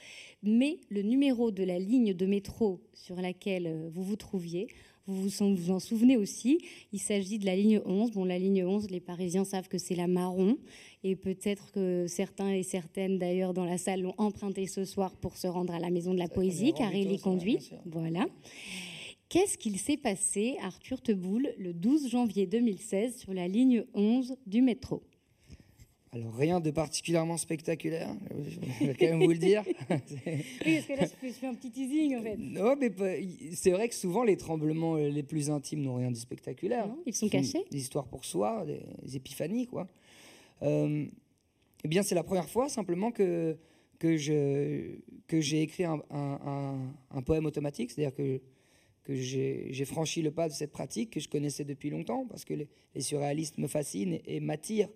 mais 0.43 0.79
le 0.89 1.01
numéro 1.01 1.51
de 1.51 1.63
la 1.63 1.77
ligne 1.77 2.13
de 2.13 2.25
métro 2.25 2.79
sur 2.93 3.17
laquelle 3.17 3.67
euh, 3.67 3.89
vous 3.91 4.03
vous 4.03 4.15
trouviez, 4.15 4.69
vous 5.07 5.29
vous 5.29 5.71
en 5.71 5.79
souvenez 5.79 6.17
aussi. 6.17 6.59
Il 6.91 6.99
s'agit 6.99 7.39
de 7.39 7.45
la 7.45 7.55
ligne 7.55 7.81
11. 7.85 8.11
Bon, 8.11 8.25
la 8.25 8.37
ligne 8.37 8.65
11, 8.65 8.89
les 8.89 8.99
Parisiens 8.99 9.45
savent 9.45 9.69
que 9.69 9.77
c'est 9.77 9.95
la 9.95 10.07
marron. 10.07 10.57
Et 11.09 11.15
peut-être 11.15 11.71
que 11.71 12.05
certains 12.05 12.51
et 12.51 12.63
certaines, 12.63 13.17
d'ailleurs, 13.17 13.53
dans 13.53 13.63
la 13.63 13.77
salle 13.77 14.01
l'ont 14.01 14.13
emprunté 14.17 14.67
ce 14.67 14.83
soir 14.83 15.15
pour 15.15 15.37
se 15.37 15.47
rendre 15.47 15.73
à 15.73 15.79
la 15.79 15.89
Maison 15.89 16.13
de 16.13 16.19
la 16.19 16.27
Ça, 16.27 16.33
Poésie, 16.33 16.73
car 16.73 16.93
il 16.93 17.09
y 17.13 17.17
conduit. 17.17 17.71
Voilà. 17.85 18.25
Qu'est-ce 19.29 19.57
qu'il 19.57 19.77
s'est 19.77 19.95
passé, 19.95 20.57
Arthur 20.61 21.01
Teboul, 21.01 21.53
le 21.57 21.73
12 21.73 22.09
janvier 22.09 22.45
2016, 22.45 23.15
sur 23.15 23.33
la 23.33 23.47
ligne 23.47 23.85
11 23.93 24.35
du 24.45 24.61
métro? 24.61 25.01
Alors 26.11 26.33
rien 26.35 26.59
de 26.59 26.71
particulièrement 26.71 27.37
spectaculaire, 27.37 28.13
je 28.45 28.85
vais 28.85 28.93
quand 28.93 29.05
même 29.05 29.23
vous 29.23 29.31
le 29.31 29.37
dire. 29.37 29.63
Oui, 30.65 30.81
parce 30.87 30.87
que 30.87 30.93
là, 30.93 31.07
je 31.23 31.29
fais 31.29 31.47
un 31.47 31.53
petit 31.53 31.71
teasing, 31.71 32.17
en 32.17 32.21
fait. 32.21 32.35
Non, 32.37 32.75
mais 32.77 32.91
c'est 33.53 33.71
vrai 33.71 33.87
que 33.87 33.95
souvent 33.95 34.25
les 34.25 34.35
tremblements 34.35 34.95
euh, 34.97 35.07
les 35.07 35.23
plus 35.23 35.49
intimes 35.49 35.83
n'ont 35.83 35.95
rien 35.95 36.11
de 36.11 36.17
spectaculaire. 36.17 36.87
Non, 36.87 36.99
ils 37.05 37.13
sont 37.13 37.29
cachés. 37.29 37.63
Des 37.71 37.77
histoires 37.77 38.07
pour 38.07 38.25
soi, 38.25 38.65
des, 38.65 38.81
des 39.03 39.15
épiphanies, 39.15 39.67
quoi. 39.67 39.87
Euh, 40.63 41.05
eh 41.83 41.87
bien, 41.87 42.03
c'est 42.03 42.15
la 42.15 42.23
première 42.23 42.49
fois 42.49 42.69
simplement 42.69 43.11
que, 43.11 43.57
que, 43.99 44.17
j'ai 44.17 45.61
écrit 45.61 45.83
un, 45.85 47.21
poème 47.25 47.45
automatique, 47.45 47.91
c'est-à-dire 47.91 48.15
que, 48.15 48.41
que 49.03 49.15
j'ai 49.15 49.85
franchi 49.85 50.21
le 50.21 50.31
pas 50.31 50.49
de 50.49 50.53
cette 50.53 50.71
pratique 50.71 51.11
que 51.11 51.19
je 51.19 51.29
connaissais 51.29 51.63
depuis 51.63 51.89
longtemps, 51.89 52.25
parce 52.27 52.45
que 52.45 52.53
les, 52.53 53.01
surréalistes 53.01 53.57
me 53.57 53.67
fascinent 53.67 54.19
et, 54.25 54.39
m'attirent 54.39 54.89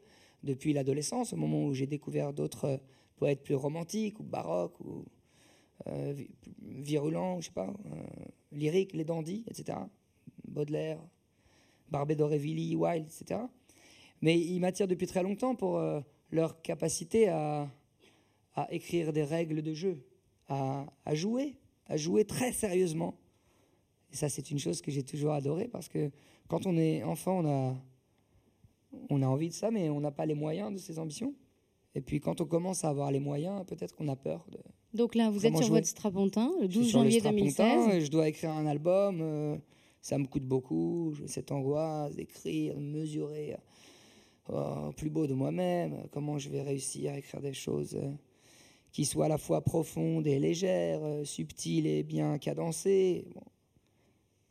depuis 0.43 0.73
l'adolescence, 0.73 1.33
au 1.33 1.37
moment 1.37 1.65
où 1.65 1.73
j'ai 1.73 1.87
découvert 1.87 2.33
d'autres 2.33 2.65
euh, 2.65 2.77
poètes 3.17 3.43
plus 3.43 3.53
romantiques 3.53 4.19
ou 4.19 4.23
baroques 4.23 4.79
ou 4.79 5.05
euh, 5.87 6.13
vi- 6.13 6.29
virulents, 6.59 7.39
je 7.41 7.47
sais 7.47 7.53
pas, 7.53 7.71
lyriques, 8.51 8.93
les 8.93 9.05
dandys, 9.05 9.43
etc. 9.47 9.77
Baudelaire, 10.47 10.99
Barbé 11.91 12.15
d'Aurevilly, 12.15 12.75
Wilde, 12.75 13.05
etc. 13.05 13.41
Mais 14.21 14.39
ils 14.39 14.59
m'attirent 14.59 14.87
depuis 14.87 15.07
très 15.07 15.23
longtemps 15.23 15.55
pour 15.55 15.77
euh, 15.77 15.99
leur 16.31 16.61
capacité 16.61 17.27
à, 17.29 17.67
à 18.55 18.71
écrire 18.71 19.11
des 19.13 19.23
règles 19.23 19.61
de 19.61 19.73
jeu, 19.73 20.03
à, 20.47 20.85
à 21.05 21.15
jouer, 21.15 21.55
à 21.87 21.97
jouer 21.97 22.25
très 22.25 22.51
sérieusement. 22.51 23.17
Et 24.11 24.15
ça, 24.15 24.29
c'est 24.29 24.51
une 24.51 24.59
chose 24.59 24.81
que 24.81 24.91
j'ai 24.91 25.03
toujours 25.03 25.31
adoré 25.33 25.67
parce 25.67 25.87
que 25.87 26.11
quand 26.47 26.65
on 26.65 26.77
est 26.77 27.01
enfant, 27.03 27.39
on 27.43 27.47
a, 27.49 27.75
on 29.09 29.21
a 29.21 29.27
envie 29.27 29.49
de 29.49 29.53
ça, 29.53 29.71
mais 29.71 29.89
on 29.89 30.01
n'a 30.01 30.11
pas 30.11 30.25
les 30.25 30.33
moyens 30.35 30.71
de 30.73 30.77
ses 30.77 30.99
ambitions. 30.99 31.33
Et 31.95 32.01
puis 32.01 32.19
quand 32.19 32.39
on 32.41 32.45
commence 32.45 32.83
à 32.85 32.89
avoir 32.89 33.11
les 33.11 33.19
moyens, 33.19 33.65
peut-être 33.65 33.95
qu'on 33.95 34.07
a 34.09 34.15
peur 34.15 34.45
de, 34.51 34.59
Donc 34.97 35.15
là, 35.15 35.29
vous 35.29 35.45
êtes 35.45 35.55
sur 35.55 35.65
jouer. 35.67 35.77
votre 35.79 35.87
strapontin, 35.87 36.51
le 36.61 36.67
je 36.67 36.71
suis 36.71 36.79
12 36.81 36.89
sur 36.89 36.99
le 36.99 37.03
janvier 37.05 37.19
strapontin 37.19 37.75
2016. 37.75 37.95
et 37.95 38.01
je 38.05 38.11
dois 38.11 38.27
écrire 38.29 38.51
un 38.51 38.65
album. 38.65 39.19
euh, 39.21 39.57
ça 40.01 40.17
me 40.17 40.25
coûte 40.25 40.43
beaucoup. 40.45 41.13
J'ai 41.13 41.27
cette 41.27 41.51
angoisse 41.51 42.15
d'écrire, 42.15 42.75
de 42.75 42.79
mesurer 42.81 43.55
au 44.49 44.91
plus 44.91 45.09
beau 45.09 45.27
de 45.27 45.33
moi-même. 45.33 45.93
euh, 45.93 46.07
Comment 46.11 46.37
je 46.37 46.49
vais 46.49 46.61
réussir 46.61 47.13
à 47.13 47.17
écrire 47.17 47.41
des 47.41 47.53
choses 47.53 47.95
euh, 47.95 48.11
qui 48.91 49.05
soient 49.05 49.25
à 49.25 49.29
la 49.29 49.37
fois 49.37 49.61
profondes 49.61 50.27
et 50.27 50.39
légères, 50.39 51.01
subtiles 51.25 51.87
et 51.87 52.03
bien 52.03 52.37
cadencées. 52.37 53.25
Bon. 53.33 53.41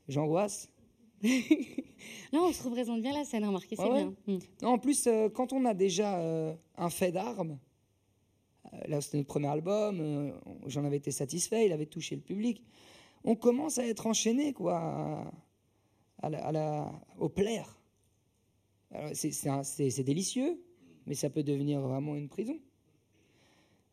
J'angoisse. 0.08 0.68
Là, 1.22 2.40
on 2.40 2.52
se 2.52 2.62
représente 2.62 3.02
bien 3.02 3.12
la 3.12 3.24
scène, 3.24 3.44
remarquez, 3.44 3.76
c'est 3.76 3.82
ouais. 3.82 4.04
bien. 4.04 4.14
Hmm. 4.26 4.38
Non, 4.62 4.68
en 4.70 4.78
plus, 4.78 5.06
euh, 5.06 5.28
quand 5.28 5.52
on 5.52 5.64
a 5.66 5.74
déjà 5.74 6.18
euh, 6.18 6.54
un 6.78 6.88
fait 6.88 7.12
d'armes, 7.12 7.58
euh, 8.72 8.78
là 8.88 9.00
c'était 9.02 9.18
notre 9.18 9.28
premier 9.28 9.48
album, 9.48 10.32
j'en 10.66 10.84
avais 10.84 10.96
été 10.96 11.10
satisfait, 11.10 11.66
il 11.66 11.72
avait 11.72 11.86
touché 11.86 12.14
le 12.16 12.22
public, 12.22 12.64
on 13.24 13.34
commence 13.36 13.76
à 13.78 13.86
être 13.86 14.06
enchaîné 14.06 14.54
quoi, 14.54 14.78
à, 14.78 15.30
à 16.22 16.30
la- 16.30 16.46
à 16.46 16.52
la- 16.52 16.92
au 17.18 17.28
plaire. 17.28 17.76
C'est 19.12 20.02
délicieux, 20.04 20.58
mais 21.06 21.14
ça 21.14 21.30
peut 21.30 21.42
devenir 21.42 21.80
vraiment 21.80 22.16
une 22.16 22.28
prison. 22.28 22.58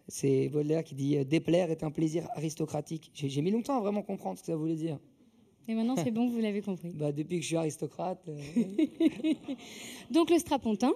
C'est 0.07 0.47
Baudelaire 0.49 0.83
qui 0.83 0.95
dit 0.95 1.17
euh, 1.17 1.23
Déplaire 1.25 1.69
est 1.69 1.83
un 1.83 1.91
plaisir 1.91 2.27
aristocratique. 2.33 3.11
J'ai 3.13 3.41
mis 3.41 3.51
longtemps 3.51 3.77
à 3.77 3.81
vraiment 3.81 4.01
comprendre 4.03 4.37
ce 4.37 4.43
que 4.43 4.47
ça 4.47 4.55
voulait 4.55 4.75
dire. 4.75 4.97
Et 5.67 5.73
maintenant, 5.75 5.95
c'est 5.97 6.11
bon, 6.11 6.29
vous 6.29 6.39
l'avez 6.39 6.61
compris. 6.61 6.91
Bah, 6.95 7.11
depuis 7.11 7.37
que 7.37 7.41
je 7.41 7.47
suis 7.47 7.57
aristocrate. 7.57 8.25
euh, 8.29 8.41
Donc 10.11 10.29
le 10.29 10.39
strapontin, 10.39 10.93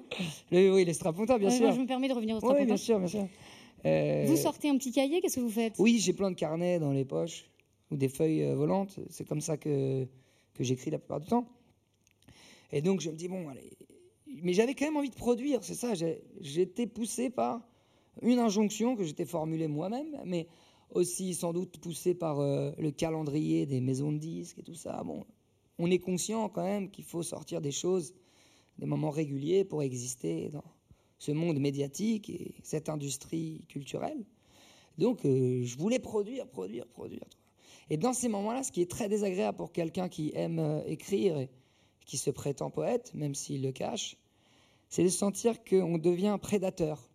le- 0.50 0.74
oui, 0.74 0.86
les 0.86 0.94
strapontins, 0.94 1.38
bien 1.38 1.50
Euh, 1.50 1.58
sûr. 1.58 1.74
je 1.74 1.82
me 1.82 1.86
permets 1.86 2.08
de 2.08 2.14
revenir 2.14 2.36
au 2.38 2.40
Oui, 2.40 2.44
strapontin. 2.46 2.66
bien 2.66 2.78
sûr, 2.78 3.00
bien 3.00 3.08
sûr. 3.08 3.28
Euh, 3.86 4.24
Vous 4.28 4.38
sortez 4.38 4.70
un 4.70 4.78
petit 4.78 4.94
cahier, 4.94 5.20
qu'est-ce 5.20 5.36
que 5.36 5.42
vous 5.42 5.50
faites? 5.50 5.76
Oui, 5.78 6.00
j'ai 6.00 6.14
plein 6.14 6.32
de 6.32 6.36
carnets 6.36 6.80
dans 6.80 6.94
les 6.94 7.04
poches 7.04 7.50
ou 7.92 7.98
des 7.98 8.08
feuilles 8.08 8.54
volantes. 8.54 8.98
C'est 9.10 9.28
comme 9.28 9.42
ça 9.42 9.58
que, 9.58 10.06
que 10.54 10.64
j'écris 10.64 10.90
la 10.92 11.00
plupart 11.00 11.20
du 11.20 11.28
temps. 11.28 11.46
Et 12.72 12.82
donc, 12.82 13.02
je 13.02 13.10
me 13.10 13.16
dis, 13.18 13.28
bon, 13.28 13.50
allez. 13.50 13.74
Mais 14.42 14.54
j'avais 14.54 14.76
quand 14.76 14.86
même 14.86 14.98
envie 14.98 15.10
de 15.10 15.16
produire, 15.16 15.64
c'est 15.64 15.76
ça. 15.76 15.94
J'étais 16.40 16.88
poussé 16.88 17.30
par 17.30 17.62
une 18.22 18.40
injonction 18.40 18.96
que 18.96 19.04
j'étais 19.04 19.26
formulée 19.26 19.68
moi-même, 19.68 20.18
mais 20.26 20.48
aussi 20.94 21.34
sans 21.34 21.54
doute 21.54 21.78
poussé 21.78 22.14
par 22.14 22.40
euh, 22.40 22.72
le 22.78 22.92
calendrier 22.92 23.66
des 23.66 23.82
maisons 23.82 24.12
de 24.12 24.18
disques 24.18 24.60
et 24.60 24.64
tout 24.64 24.76
ça. 24.76 25.04
Bon, 25.04 25.26
on 25.80 25.90
est 25.90 26.00
conscient 26.00 26.50
quand 26.50 26.64
même 26.64 26.90
qu'il 26.90 27.06
faut 27.06 27.24
sortir 27.24 27.62
des 27.62 27.72
choses, 27.72 28.14
des 28.78 28.86
moments 28.86 29.10
réguliers 29.10 29.64
pour 29.64 29.84
exister 29.84 30.50
dans 30.50 30.64
ce 31.18 31.32
monde 31.32 31.60
médiatique 31.60 32.30
et 32.30 32.56
cette 32.64 32.90
industrie 32.90 33.66
culturelle. 33.70 34.26
Donc, 34.98 35.26
euh, 35.26 35.64
je 35.64 35.78
voulais 35.78 36.00
produire, 36.00 36.48
produire, 36.48 36.86
produire. 36.88 37.26
Et 37.90 37.98
dans 37.98 38.14
ces 38.14 38.28
moments-là, 38.28 38.64
ce 38.64 38.72
qui 38.72 38.82
est 38.82 38.90
très 38.90 39.08
désagréable 39.08 39.58
pour 39.58 39.72
quelqu'un 39.72 40.10
qui 40.10 40.32
aime 40.36 40.60
euh, 40.60 40.84
écrire 40.86 41.38
et 41.38 41.50
qui 42.06 42.18
se 42.18 42.30
prétend 42.30 42.70
poète, 42.70 43.14
même 43.14 43.36
s'il 43.36 43.62
le 43.62 43.72
cache, 43.72 44.18
c'est 44.90 45.04
de 45.04 45.10
sentir 45.10 45.64
qu'on 45.64 45.98
devient 45.98 46.38
prédateur. 46.42 47.10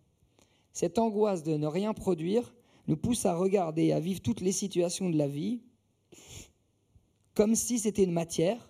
Cette 0.73 0.97
angoisse 0.97 1.43
de 1.43 1.57
ne 1.57 1.67
rien 1.67 1.93
produire 1.93 2.53
nous 2.87 2.97
pousse 2.97 3.25
à 3.25 3.35
regarder 3.35 3.91
à 3.91 3.99
vivre 3.99 4.21
toutes 4.21 4.41
les 4.41 4.51
situations 4.51 5.09
de 5.09 5.17
la 5.17 5.27
vie 5.27 5.61
comme 7.35 7.53
si 7.53 7.77
c'était 7.77 8.03
une 8.03 8.13
matière 8.13 8.67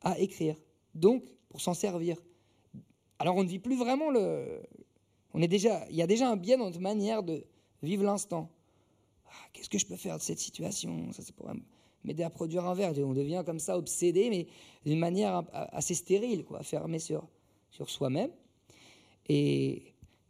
à 0.00 0.18
écrire. 0.20 0.56
Donc, 0.94 1.24
pour 1.48 1.60
s'en 1.60 1.74
servir. 1.74 2.16
Alors, 3.18 3.34
on 3.34 3.42
ne 3.42 3.48
vit 3.48 3.58
plus 3.58 3.76
vraiment 3.76 4.10
le. 4.10 4.62
On 5.34 5.42
est 5.42 5.48
déjà, 5.48 5.84
il 5.90 5.96
y 5.96 6.02
a 6.02 6.06
déjà 6.06 6.30
un 6.30 6.36
biais 6.36 6.56
dans 6.56 6.66
notre 6.66 6.80
manière 6.80 7.24
de 7.24 7.44
vivre 7.82 8.04
l'instant. 8.04 8.48
Ah, 9.26 9.30
Qu'est-ce 9.52 9.68
que 9.68 9.78
je 9.78 9.86
peux 9.86 9.96
faire 9.96 10.18
de 10.18 10.22
cette 10.22 10.38
situation? 10.38 11.10
Ça, 11.12 11.22
m'aider 12.06 12.22
à 12.22 12.30
produire 12.30 12.64
un 12.66 12.74
verre. 12.74 12.92
On 12.98 13.12
devient 13.12 13.42
comme 13.44 13.58
ça 13.58 13.76
obsédé, 13.76 14.30
mais 14.30 14.46
d'une 14.84 14.98
manière 14.98 15.42
assez 15.52 15.94
stérile, 15.94 16.44
quoi, 16.44 16.62
fermé 16.62 16.98
sur, 16.98 17.26
sur 17.70 17.90
soi-même. 17.90 18.30
Et 19.28 19.82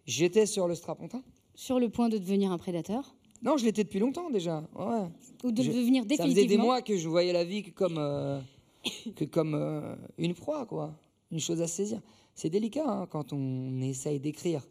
j'étais 0.07 0.47
sur 0.47 0.67
le 0.69 0.75
strapontin. 0.75 1.23
Sur 1.55 1.79
le 1.79 1.89
point 1.89 2.09
de 2.09 2.19
devenir 2.19 2.51
un 2.53 2.59
prédateur 2.59 3.15
Non, 3.43 3.57
je 3.57 3.65
l'étais 3.65 3.85
depuis 3.85 3.99
longtemps 3.99 4.31
déjà. 4.31 4.65
Ouais. 4.75 5.07
Ou 5.45 5.53
de 5.53 5.63
Je- 5.63 5.71
devenir 5.71 6.03
Ça 6.05 6.09
faisait 6.09 6.29
définitivement 6.35 6.47
des 6.49 6.57
mois 6.57 6.83
que 6.83 6.97
je 6.97 7.09
voyais 7.09 7.33
la 7.33 7.45
vie 7.45 7.63
comme, 7.73 7.99
euh, 7.99 8.41
que 9.15 9.25
comme 9.25 9.55
euh, 9.55 9.95
une 10.19 10.35
proie, 10.35 10.67
quoi. 10.67 10.95
Une 11.31 11.41
chose 11.41 11.61
à 11.61 11.67
saisir. 11.67 12.01
C'est 12.35 12.51
délicat 12.51 12.85
hein, 12.87 13.07
quand 13.11 13.33
on 13.33 13.81
essaye 13.83 14.21
d'écrire. 14.21 14.63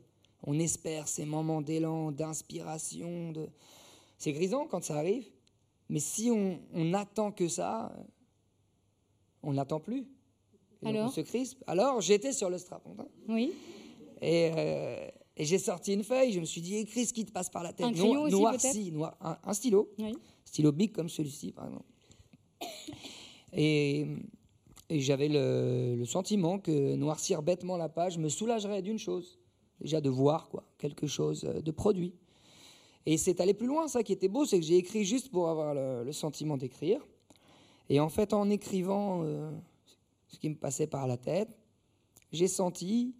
On 0.48 0.58
espère 0.60 1.08
ces 1.08 1.26
moments 1.26 1.62
d'élan, 1.62 2.12
d'inspiration. 2.12 3.32
De... 3.32 3.48
C'est 4.18 4.32
grisant 4.32 4.68
quand 4.68 4.84
ça 4.84 4.96
arrive. 4.98 5.26
Mais 5.90 6.00
si 6.00 6.32
on, 6.32 6.60
on 6.74 6.94
attend 6.94 7.32
que 7.32 7.48
ça, 7.48 7.94
euh, 7.98 8.04
on 9.44 9.54
n'attend 9.54 9.80
plus. 9.80 10.08
Et 10.82 10.86
donc 10.88 10.96
Alors 10.96 11.08
on 11.08 11.12
se 11.12 11.22
crispe. 11.22 11.64
Alors 11.68 12.02
j'étais 12.02 12.32
sur 12.34 12.50
le 12.50 12.58
strapontin. 12.58 13.08
Oui. 13.28 13.54
Et, 14.22 14.52
euh, 14.56 15.08
et 15.38 15.46
j'ai 15.46 15.60
sorti 15.60 15.94
une 15.94 16.04
feuille, 16.04 16.32
je 16.32 16.40
me 16.40 16.46
suis 16.46 16.62
dit, 16.62 16.78
écris 16.78 17.06
ce 17.06 17.14
qui 17.14 17.26
te 17.26 17.32
passe 17.32 17.50
par 17.50 17.64
la 17.64 17.74
tête? 17.74 17.86
Un 17.86 17.92
crayon 17.94 18.22
aussi, 18.24 18.32
noirci, 18.36 18.92
noir, 18.92 19.16
un, 19.22 19.38
un 19.44 19.54
stylo. 19.54 19.92
oui. 20.00 20.16
Stylo 20.46 20.72
big 20.72 20.92
comme 20.94 21.10
celui-ci, 21.10 21.52
par 21.52 21.66
exemple. 21.66 21.86
Et, 23.54 24.06
et 24.90 25.00
j'avais 25.02 25.28
le, 25.28 25.96
le 25.98 26.06
sentiment 26.06 26.60
que 26.60 26.96
noircir 26.96 27.42
bêtement 27.42 27.78
la 27.78 27.90
page 27.90 28.18
me 28.18 28.30
soulagerait 28.30 28.82
d'une 28.82 29.00
chose, 29.00 29.40
déjà 29.82 30.00
de 30.02 30.10
voir 30.10 30.48
quoi, 30.50 30.64
quelque 30.78 31.08
chose 31.08 31.42
de 31.42 31.72
produit. 31.72 32.14
Et 33.06 33.18
c'est 33.18 33.40
allé 33.40 33.54
plus 33.54 33.68
loin, 33.68 33.88
ça 33.88 34.04
qui 34.04 34.14
était 34.14 34.28
beau, 34.28 34.46
c'est 34.46 34.60
que 34.60 34.66
j'ai 34.66 34.78
écrit 34.78 35.06
juste 35.06 35.30
pour 35.30 35.50
avoir 35.50 35.74
le, 35.76 36.12
sentiment 36.12 36.58
d'écrire. 36.58 37.06
Et 37.90 38.00
en 38.00 38.10
fait, 38.10 38.34
en 38.34 38.50
écrivant 38.50 39.22
euh, 39.24 39.52
ce 40.28 40.40
qui 40.40 40.50
me 40.50 40.56
passait 40.56 40.88
par 40.88 41.06
la 41.06 41.18
tête, 41.18 41.50
j'ai 42.32 42.48
senti, 42.48 43.16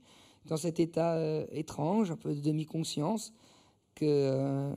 dans 0.46 0.58
cet 0.58 0.80
état 0.80 1.16
euh, 1.16 1.46
étrange, 1.52 2.10
un 2.10 2.16
peu 2.16 2.34
de 2.34 2.42
demi-conscience, 2.42 3.32
que, 3.94 4.06
euh, 4.06 4.74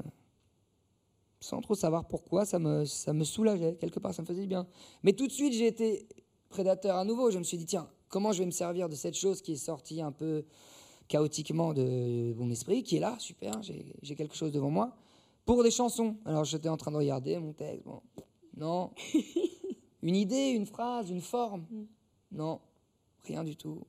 sans 1.40 1.62
trop 1.62 1.74
savoir 1.74 2.06
pourquoi, 2.06 2.44
ça 2.44 2.58
me, 2.58 2.84
ça 2.84 3.14
me 3.14 3.24
soulageait, 3.24 3.76
quelque 3.76 3.98
part, 3.98 4.12
ça 4.12 4.20
me 4.22 4.26
faisait 4.26 4.46
bien. 4.46 4.66
Mais 5.02 5.14
tout 5.14 5.26
de 5.26 5.32
suite, 5.32 5.54
j'ai 5.54 5.66
été 5.66 6.06
prédateur 6.50 6.96
à 6.96 7.04
nouveau. 7.04 7.30
Je 7.30 7.38
me 7.38 7.44
suis 7.44 7.56
dit, 7.56 7.66
tiens, 7.66 7.88
comment 8.08 8.32
je 8.32 8.40
vais 8.40 8.46
me 8.46 8.50
servir 8.50 8.90
de 8.90 8.94
cette 8.94 9.16
chose 9.16 9.40
qui 9.40 9.52
est 9.52 9.56
sortie 9.56 10.02
un 10.02 10.12
peu 10.12 10.44
chaotiquement 11.08 11.72
de 11.72 12.34
mon 12.36 12.50
esprit, 12.50 12.82
qui 12.82 12.96
est 12.96 13.00
là, 13.00 13.16
super, 13.18 13.60
j'ai 13.62 14.14
quelque 14.14 14.36
chose 14.36 14.52
devant 14.52 14.70
moi, 14.70 14.94
pour 15.44 15.62
des 15.62 15.70
chansons. 15.70 16.16
Alors 16.24 16.44
j'étais 16.44 16.68
en 16.68 16.76
train 16.76 16.90
de 16.90 16.96
regarder 16.96 17.38
mon 17.38 17.52
texte, 17.52 17.84
bon, 17.84 18.02
non. 18.56 18.90
une 20.02 20.16
idée, 20.16 20.50
une 20.50 20.66
phrase, 20.66 21.10
une 21.10 21.22
forme, 21.22 21.66
mm. 21.70 21.86
non, 22.32 22.60
rien 23.24 23.42
du 23.42 23.56
tout. 23.56 23.80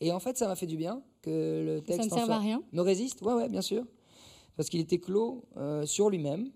Et 0.00 0.12
en 0.12 0.20
fait, 0.20 0.36
ça 0.36 0.48
m'a 0.48 0.56
fait 0.56 0.66
du 0.66 0.76
bien 0.76 1.02
que 1.22 1.64
le 1.64 1.80
texte 1.80 2.10
ça 2.10 2.26
ne 2.26 2.30
à 2.30 2.38
rien. 2.38 2.62
me 2.72 2.82
résiste, 2.82 3.22
ouais, 3.22 3.32
ouais, 3.32 3.48
bien 3.48 3.62
sûr, 3.62 3.86
parce 4.56 4.68
qu'il 4.68 4.80
était 4.80 4.98
clos 4.98 5.44
euh, 5.56 5.86
sur 5.86 6.10
lui-même. 6.10 6.50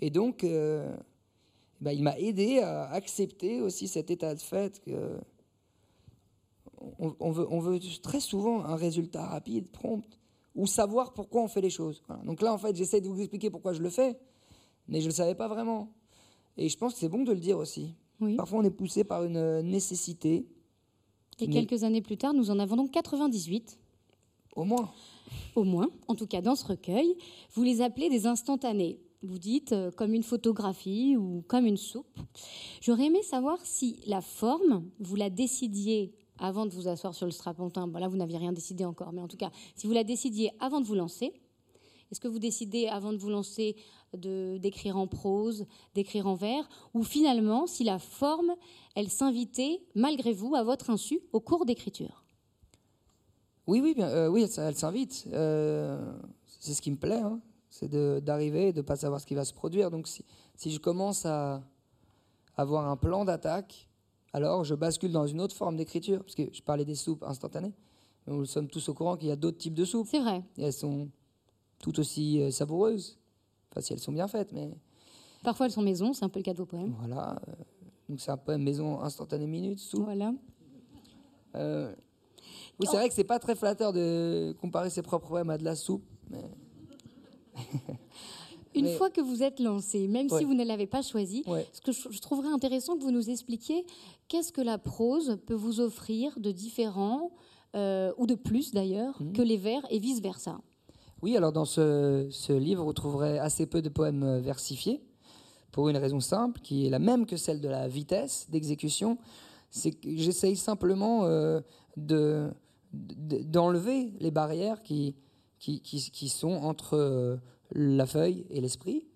Et 0.00 0.10
donc, 0.10 0.44
euh, 0.44 0.94
bah, 1.80 1.92
il 1.92 2.02
m'a 2.02 2.18
aidé 2.18 2.60
à 2.60 2.90
accepter 2.90 3.60
aussi 3.60 3.88
cet 3.88 4.10
état 4.10 4.34
de 4.34 4.40
fait 4.40 4.80
que 4.80 5.18
on, 6.98 7.30
veut, 7.30 7.46
on, 7.50 7.60
veut, 7.60 7.78
très 8.02 8.20
souvent 8.20 8.64
un 8.64 8.76
résultat 8.76 9.26
rapide, 9.26 9.68
prompt, 9.68 10.04
ou 10.54 10.66
savoir 10.66 11.12
pourquoi 11.12 11.42
on 11.42 11.48
fait 11.48 11.60
les 11.60 11.70
choses. 11.70 12.02
Donc 12.24 12.42
là, 12.42 12.52
en 12.52 12.58
fait, 12.58 12.74
j'essaie 12.76 13.00
de 13.00 13.08
vous 13.08 13.20
expliquer 13.20 13.50
pourquoi 13.50 13.72
je 13.72 13.82
le 13.82 13.90
fais, 13.90 14.18
mais 14.88 15.00
je 15.00 15.06
ne 15.06 15.10
le 15.10 15.14
savais 15.14 15.34
pas 15.34 15.48
vraiment. 15.48 15.92
Et 16.56 16.68
je 16.68 16.76
pense 16.76 16.94
que 16.94 16.98
c'est 16.98 17.08
bon 17.08 17.22
de 17.22 17.32
le 17.32 17.40
dire 17.40 17.58
aussi. 17.58 17.94
Parfois, 18.36 18.58
on 18.58 18.64
est 18.64 18.70
poussé 18.70 19.04
par 19.04 19.24
une 19.24 19.60
nécessité. 19.62 20.46
Et 21.38 21.48
quelques 21.48 21.84
années 21.84 22.02
plus 22.02 22.18
tard, 22.18 22.34
nous 22.34 22.50
en 22.50 22.58
avons 22.58 22.76
donc 22.76 22.90
98. 22.90 23.78
Au 24.56 24.64
moins. 24.64 24.90
Au 25.54 25.64
moins, 25.64 25.88
en 26.08 26.14
tout 26.14 26.26
cas 26.26 26.40
dans 26.40 26.56
ce 26.56 26.66
recueil, 26.66 27.16
vous 27.54 27.62
les 27.62 27.82
appelez 27.82 28.10
des 28.10 28.26
instantanés. 28.26 28.98
Vous 29.22 29.38
dites 29.38 29.72
euh, 29.72 29.90
comme 29.90 30.14
une 30.14 30.22
photographie 30.22 31.16
ou 31.16 31.44
comme 31.46 31.66
une 31.66 31.76
soupe. 31.76 32.18
J'aurais 32.80 33.06
aimé 33.06 33.22
savoir 33.22 33.58
si 33.64 34.00
la 34.06 34.22
forme, 34.22 34.84
vous 34.98 35.14
la 35.14 35.30
décidiez 35.30 36.14
avant 36.40 36.66
de 36.66 36.70
vous 36.70 36.88
asseoir 36.88 37.14
sur 37.14 37.26
le 37.26 37.32
strapontin, 37.32 37.86
là 37.86 38.08
vous 38.08 38.16
n'aviez 38.16 38.38
rien 38.38 38.52
décidé 38.52 38.84
encore, 38.84 39.12
mais 39.12 39.20
en 39.20 39.28
tout 39.28 39.36
cas, 39.36 39.50
si 39.76 39.86
vous 39.86 39.92
la 39.92 40.04
décidiez 40.04 40.52
avant 40.58 40.80
de 40.80 40.86
vous 40.86 40.94
lancer, 40.94 41.32
est-ce 42.10 42.20
que 42.20 42.28
vous 42.28 42.40
décidez 42.40 42.88
avant 42.88 43.12
de 43.12 43.18
vous 43.18 43.30
lancer 43.30 43.76
d'écrire 44.14 44.96
en 44.96 45.06
prose, 45.06 45.66
d'écrire 45.94 46.26
en 46.26 46.34
vers, 46.34 46.68
ou 46.94 47.04
finalement 47.04 47.66
si 47.66 47.84
la 47.84 48.00
forme, 48.00 48.54
elle 48.96 49.08
s'invitait 49.08 49.80
malgré 49.94 50.32
vous, 50.32 50.56
à 50.56 50.64
votre 50.64 50.90
insu, 50.90 51.20
au 51.32 51.40
cours 51.40 51.64
d'écriture? 51.66 52.24
Oui, 53.68 53.80
oui, 53.80 53.94
bien, 53.94 54.08
euh, 54.08 54.28
oui, 54.28 54.44
elle, 54.56 54.74
s'invite. 54.74 55.28
Euh, 55.32 56.12
c'est 56.58 56.74
ce 56.74 56.82
qui 56.82 56.90
me 56.90 56.96
plaît, 56.96 57.20
hein. 57.20 57.40
c'est 57.68 57.88
d'arriver 58.24 58.68
et 58.68 58.72
de 58.72 58.78
ne 58.78 58.82
pas 58.86 58.96
savoir 58.96 59.20
ce 59.20 59.26
qui 59.26 59.36
va 59.36 59.44
se 59.44 59.54
produire. 59.54 59.92
Donc 59.92 60.08
si 60.08 60.70
je 60.70 60.78
commence 60.80 61.24
à 61.24 61.62
avoir 62.56 62.88
un 62.88 62.96
plan 62.96 63.24
d'attaque, 63.24 63.89
alors 64.32 64.64
je 64.64 64.74
bascule 64.74 65.12
dans 65.12 65.26
une 65.26 65.40
autre 65.40 65.54
forme 65.54 65.76
d'écriture, 65.76 66.20
parce 66.20 66.34
que 66.34 66.42
je 66.52 66.62
parlais 66.62 66.84
des 66.84 66.94
soupes 66.94 67.22
instantanées. 67.22 67.72
Nous 68.26 68.44
sommes 68.44 68.68
tous 68.68 68.88
au 68.88 68.94
courant 68.94 69.16
qu'il 69.16 69.28
y 69.28 69.32
a 69.32 69.36
d'autres 69.36 69.58
types 69.58 69.74
de 69.74 69.84
soupes. 69.84 70.08
C'est 70.08 70.20
vrai. 70.20 70.42
Et 70.56 70.64
elles 70.64 70.72
sont 70.72 71.08
tout 71.78 71.98
aussi 71.98 72.40
euh, 72.40 72.50
savoureuses, 72.50 73.18
enfin 73.70 73.80
si 73.80 73.92
elles 73.92 73.98
sont 73.98 74.12
bien 74.12 74.28
faites, 74.28 74.52
mais... 74.52 74.70
Parfois 75.42 75.66
elles 75.66 75.72
sont 75.72 75.80
maison, 75.80 76.12
c'est 76.12 76.24
un 76.24 76.28
peu 76.28 76.40
le 76.40 76.44
cas 76.44 76.52
de 76.52 76.58
vos 76.58 76.66
poèmes. 76.66 76.94
Voilà, 76.98 77.40
euh, 77.48 77.52
donc 78.08 78.20
c'est 78.20 78.30
un 78.30 78.36
poème 78.36 78.62
maison 78.62 79.00
instantané 79.00 79.46
minute, 79.46 79.78
soupe. 79.78 80.04
Voilà. 80.04 80.34
Euh, 81.54 81.94
oui, 82.78 82.86
c'est 82.90 82.96
vrai 82.96 83.08
que 83.08 83.14
c'est 83.14 83.24
pas 83.24 83.38
très 83.38 83.54
flatteur 83.54 83.92
de 83.92 84.54
comparer 84.60 84.90
ses 84.90 85.02
propres 85.02 85.28
poèmes 85.28 85.50
à 85.50 85.56
de 85.56 85.64
la 85.64 85.74
soupe, 85.74 86.04
mais... 86.28 86.44
Une 88.74 88.88
fois 88.96 89.10
que 89.10 89.20
vous 89.20 89.42
êtes 89.42 89.60
lancé, 89.60 90.06
même 90.06 90.28
si 90.28 90.44
vous 90.44 90.54
ne 90.54 90.64
l'avez 90.64 90.86
pas 90.86 91.02
choisi, 91.02 91.44
ce 91.72 91.80
que 91.80 91.92
je, 91.92 92.20
trouverais 92.20 92.52
intéressant 92.52 92.96
que 92.96 93.02
vous 93.02 93.10
nous 93.10 93.30
expliquiez, 93.30 93.84
qu'est-ce 94.28 94.52
que 94.52 94.60
la 94.60 94.78
prose 94.78 95.38
peut 95.46 95.54
vous 95.54 95.80
offrir 95.80 96.38
de 96.38 96.52
différent, 96.52 97.32
euh, 97.74 98.12
ou 98.16 98.26
de 98.26 98.34
plus 98.34 98.72
d'ailleurs, 98.72 99.20
mhm. 99.20 99.32
que 99.32 99.42
les 99.42 99.56
vers 99.56 99.82
et 99.90 99.98
vice-versa? 99.98 100.60
Oui, 101.22 101.36
alors 101.36 101.52
dans 101.52 101.64
ce, 101.64 102.52
livre, 102.52 102.84
vous 102.84 102.92
trouverez 102.92 103.38
assez 103.38 103.66
peu 103.66 103.82
de 103.82 103.88
poèmes 103.88 104.22
euh, 104.22 104.40
versifiés, 104.40 105.02
pour 105.72 105.88
une 105.88 105.96
raison 105.96 106.20
simple, 106.20 106.60
qui 106.60 106.86
est 106.86 106.90
la 106.90 106.98
même 106.98 107.26
que 107.26 107.36
celle 107.36 107.60
de 107.60 107.68
la 107.68 107.88
vitesse 107.88 108.48
d'exécution, 108.50 109.18
c'est 109.70 109.92
que 109.92 110.16
j'essaye 110.16 110.56
simplement 110.56 111.24
euh, 111.24 111.60
de 111.96 112.50
d'enlever 112.92 114.12
les 114.18 114.32
barrières 114.32 114.82
qui, 114.82 115.14
qui, 115.60 115.80
qui, 115.80 116.28
sont 116.28 116.50
entre 116.50 117.38
la 117.72 118.06
feuille 118.06 118.46
et 118.50 118.60
l'esprit. 118.60 119.06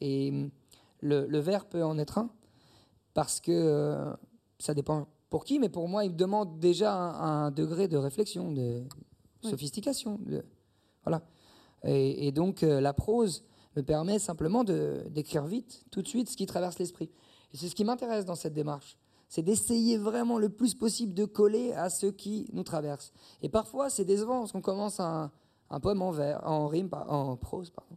Et 0.00 0.30
hum, 0.30 0.50
le, 1.00 1.26
le, 1.26 1.38
verre 1.38 1.66
peut 1.66 1.84
en 1.84 1.98
être 1.98 2.18
un, 2.18 2.30
parce 3.14 3.40
que 3.40 3.52
euh, 3.52 4.12
ça 4.58 4.74
dépend 4.74 5.08
pour 5.30 5.44
qui, 5.44 5.58
mais 5.58 5.68
pour 5.68 5.88
moi, 5.88 6.04
il 6.04 6.14
demande 6.14 6.60
déjà 6.60 6.94
un, 6.94 7.50
degré 7.50 7.88
de 7.88 7.96
réflexion, 7.96 8.52
de 8.52 8.84
sophistication. 9.42 10.18
De, 10.24 10.44
voilà. 11.04 11.22
Et, 11.84 12.32
donc, 12.32 12.62
euh, 12.62 12.80
la 12.80 12.92
prose 12.92 13.44
me 13.76 13.82
permet 13.82 14.18
simplement 14.18 14.64
d'écrire 14.64 15.46
vite, 15.46 15.84
tout 15.90 16.02
de 16.02 16.08
suite, 16.08 16.28
ce 16.28 16.36
qui 16.36 16.46
traverse 16.46 16.78
l'esprit. 16.78 17.10
Et 17.52 17.56
c'est 17.56 17.68
ce 17.68 17.74
qui 17.74 17.84
m'intéresse 17.84 18.24
dans 18.24 18.34
cette 18.34 18.54
démarche. 18.54 18.98
C'est 19.28 19.42
d'essayer 19.42 19.98
vraiment 19.98 20.38
le 20.38 20.48
plus 20.48 20.74
possible 20.74 21.12
de 21.12 21.24
coller 21.24 21.72
à 21.72 21.90
ce 21.90 22.06
qui 22.06 22.48
nous 22.52 22.62
traverse. 22.62 23.12
Et 23.42 23.48
parfois, 23.48 23.90
c'est 23.90 24.04
décevant, 24.04 24.40
parce 24.40 24.52
qu'on 24.52 24.60
commence 24.60 25.00
à 25.00 25.30
un 25.70 25.80
poème 25.80 26.02
en 26.02 26.10
vers, 26.10 26.46
en 26.46 26.66
rime, 26.66 26.88
en 26.92 27.36
prose, 27.36 27.70
pardon. 27.70 27.96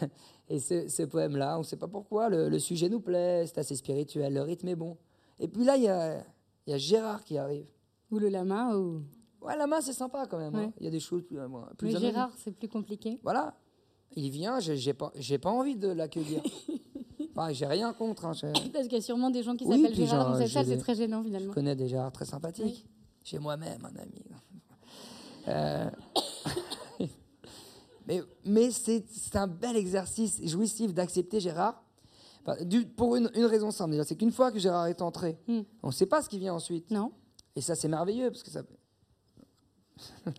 Et 0.50 0.60
ce, 0.60 1.02
poème-là, 1.04 1.56
on 1.56 1.58
ne 1.58 1.64
sait 1.64 1.76
pas 1.76 1.88
pourquoi, 1.88 2.28
le, 2.30 2.58
sujet 2.58 2.88
nous 2.88 3.00
plaît, 3.00 3.46
c'est 3.46 3.58
assez 3.58 3.76
spirituel, 3.76 4.32
le 4.32 4.40
rythme 4.40 4.68
est 4.68 4.76
bon. 4.76 4.96
Et 5.40 5.48
puis 5.48 5.64
là, 5.64 5.76
il 5.76 5.82
y 5.82 5.88
a, 5.88 6.24
y 6.66 6.72
a, 6.72 6.78
Gérard 6.78 7.22
qui 7.22 7.36
arrive. 7.36 7.70
Ou 8.10 8.18
le 8.18 8.28
lama 8.28 8.76
ou... 8.76 9.02
Ouais, 9.42 9.56
lama, 9.56 9.82
c'est 9.82 9.92
sympa 9.92 10.26
quand 10.26 10.38
même. 10.38 10.54
Hein. 10.54 10.72
Il 10.78 10.84
y 10.84 10.88
a 10.88 10.90
des 10.90 11.00
choses 11.00 11.22
plus. 11.22 11.38
plus 11.76 11.92
Mais 11.92 12.00
Gérard, 12.00 12.32
c'est 12.38 12.50
plus 12.50 12.68
compliqué. 12.68 13.20
Voilà. 13.22 13.54
Il 14.16 14.30
vient, 14.30 14.58
j'ai 14.58 14.94
pas, 14.94 15.12
pas 15.42 15.50
envie 15.50 15.76
de 15.76 15.88
l'accueillir. 15.88 16.42
enfin, 17.36 17.52
j'ai 17.52 17.66
rien 17.66 17.92
contre. 17.92 18.24
Hein, 18.24 18.32
Parce 18.72 18.84
qu'il 18.84 18.94
y 18.94 18.96
a 18.96 19.02
sûrement 19.02 19.30
des 19.30 19.42
gens 19.42 19.54
qui 19.54 19.66
s'appellent 19.66 19.94
Gérard 19.94 20.32
dans 20.32 20.38
cette 20.38 20.48
salle, 20.48 20.66
c'est 20.66 20.78
très 20.78 20.94
gênant 20.94 21.22
finalement. 21.22 21.50
Je 21.50 21.54
connais 21.54 21.76
des 21.76 21.88
Gérard 21.88 22.10
très 22.10 22.24
sympathiques. 22.24 22.86
J'ai 23.22 23.38
moi-même 23.38 23.84
un 23.84 24.00
ami. 24.00 24.24
Euh... 25.46 25.88
Mais, 28.44 28.70
c'est 28.70 29.36
un 29.36 29.46
bel 29.46 29.76
exercice 29.76 30.40
jouissif 30.46 30.94
d'accepter 30.94 31.40
Gérard. 31.40 31.82
pour 32.96 33.16
une, 33.16 33.28
raison 33.36 33.70
simple, 33.70 34.02
c'est 34.04 34.16
qu'une 34.16 34.32
fois 34.32 34.50
que 34.50 34.58
Gérard 34.58 34.86
est 34.86 35.02
entré, 35.02 35.38
hmm. 35.46 35.60
on 35.82 35.88
ne 35.88 35.92
sait 35.92 36.06
pas 36.06 36.22
ce 36.22 36.28
qui 36.28 36.38
vient 36.38 36.54
ensuite. 36.54 36.90
Non. 36.90 37.12
Et 37.54 37.60
ça, 37.60 37.74
c'est 37.74 37.88
merveilleux 37.88 38.30
parce 38.30 38.42
que 38.42 38.50
ça. 38.50 38.62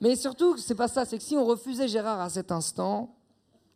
Mais 0.00 0.16
surtout, 0.16 0.56
c'est 0.56 0.74
pas 0.74 0.88
ça. 0.88 1.04
C'est 1.04 1.18
que 1.18 1.24
si 1.24 1.36
on 1.36 1.44
refusait 1.44 1.88
Gérard 1.88 2.20
à 2.20 2.30
cet 2.30 2.50
instant, 2.50 3.14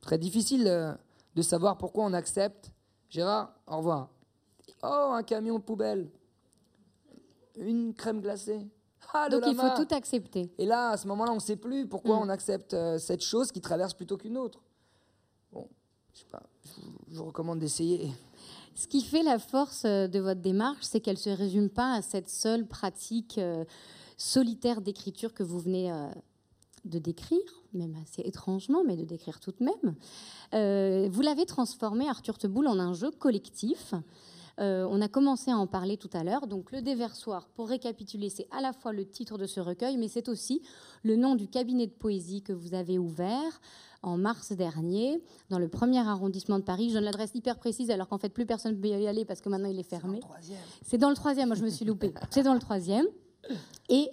très 0.00 0.18
difficile 0.18 0.66
euh, 0.66 0.94
de 1.34 1.42
savoir 1.42 1.76
pourquoi 1.76 2.04
on 2.04 2.12
accepte. 2.12 2.70
Gérard, 3.10 3.52
au 3.66 3.78
revoir. 3.78 4.08
Oh, 4.82 5.12
un 5.12 5.22
camion 5.22 5.58
de 5.58 5.64
poubelle. 5.64 6.10
Une 7.56 7.92
crème 7.94 8.20
glacée. 8.20 8.66
Ah, 9.14 9.28
Donc 9.28 9.42
il 9.46 9.54
faut 9.54 9.84
tout 9.84 9.94
accepter. 9.94 10.50
Et 10.58 10.66
là, 10.66 10.90
à 10.90 10.96
ce 10.96 11.06
moment-là, 11.08 11.32
on 11.32 11.36
ne 11.36 11.40
sait 11.40 11.56
plus 11.56 11.86
pourquoi 11.86 12.16
mm. 12.16 12.22
on 12.22 12.28
accepte 12.28 12.74
euh, 12.74 12.98
cette 12.98 13.22
chose 13.22 13.50
qui 13.50 13.60
traverse 13.60 13.94
plutôt 13.94 14.16
qu'une 14.16 14.36
autre. 14.36 14.60
Bon, 15.52 15.66
je 16.12 16.20
sais 16.20 16.26
pas, 16.30 16.42
je 17.10 17.16
vous 17.16 17.24
recommande 17.24 17.58
d'essayer. 17.58 18.10
Ce 18.74 18.86
qui 18.86 19.02
fait 19.02 19.22
la 19.22 19.38
force 19.38 19.84
euh, 19.84 20.08
de 20.08 20.18
votre 20.18 20.40
démarche, 20.40 20.82
c'est 20.82 21.00
qu'elle 21.00 21.16
ne 21.16 21.20
se 21.20 21.30
résume 21.30 21.70
pas 21.70 21.94
à 21.94 22.02
cette 22.02 22.28
seule 22.28 22.66
pratique 22.66 23.38
euh, 23.38 23.64
solitaire 24.16 24.80
d'écriture 24.82 25.32
que 25.32 25.42
vous 25.42 25.58
venez 25.58 25.92
de 26.84 26.98
décrire, 26.98 27.38
même 27.72 27.96
assez 28.02 28.22
étrangement, 28.22 28.82
mais 28.84 28.96
de 28.96 29.04
décrire 29.04 29.38
tout 29.38 29.52
de 29.52 29.64
même. 29.64 31.08
vous 31.08 31.20
l'avez 31.20 31.46
transformé, 31.46 32.08
Arthur 32.08 32.36
Teboul, 32.36 32.66
en 32.66 32.80
un 32.80 32.94
jeu 32.94 33.12
collectif 33.12 33.94
Euh, 34.58 34.86
on 34.90 35.00
a 35.00 35.08
commencé 35.08 35.50
à 35.50 35.56
en 35.56 35.66
parler 35.66 35.96
tout 35.96 36.10
à 36.12 36.24
l'heure. 36.24 36.46
Donc 36.46 36.72
le 36.72 36.82
déversoir, 36.82 37.48
pour 37.54 37.68
récapituler, 37.68 38.28
c'est 38.28 38.48
à 38.50 38.60
la 38.60 38.72
fois 38.72 38.92
le 38.92 39.06
titre 39.06 39.38
de 39.38 39.46
ce 39.46 39.60
recueil, 39.60 39.96
mais 39.96 40.08
c'est 40.08 40.28
aussi 40.28 40.62
le 41.02 41.16
nom 41.16 41.34
du 41.34 41.48
cabinet 41.48 41.86
de 41.86 41.92
poésie 41.92 42.42
que 42.42 42.52
vous 42.52 42.74
avez 42.74 42.98
ouvert 42.98 43.60
en 44.02 44.16
mars 44.16 44.52
dernier 44.52 45.20
dans 45.50 45.58
le 45.58 45.68
premier 45.68 45.98
arrondissement 45.98 46.58
de 46.58 46.64
Paris. 46.64 46.90
Je 46.90 46.94
donne 46.94 47.04
l'adresse 47.04 47.32
hyper 47.34 47.58
précise 47.58 47.90
alors 47.90 48.08
qu'en 48.08 48.18
fait 48.18 48.28
plus 48.28 48.46
personne 48.46 48.76
ne 48.76 48.80
peut 48.80 48.88
y 48.88 49.06
aller 49.06 49.24
parce 49.24 49.40
que 49.40 49.48
maintenant 49.48 49.68
il 49.68 49.78
est 49.78 49.88
fermé. 49.88 50.20
C'est 50.84 50.98
dans 50.98 51.10
le 51.10 51.16
troisième, 51.16 51.48
moi 51.48 51.56
je 51.56 51.64
me 51.64 51.70
suis 51.70 51.84
loupée. 51.84 52.12
C'est 52.30 52.42
dans 52.42 52.54
le 52.54 52.60
troisième. 52.60 53.06
Et 53.88 54.10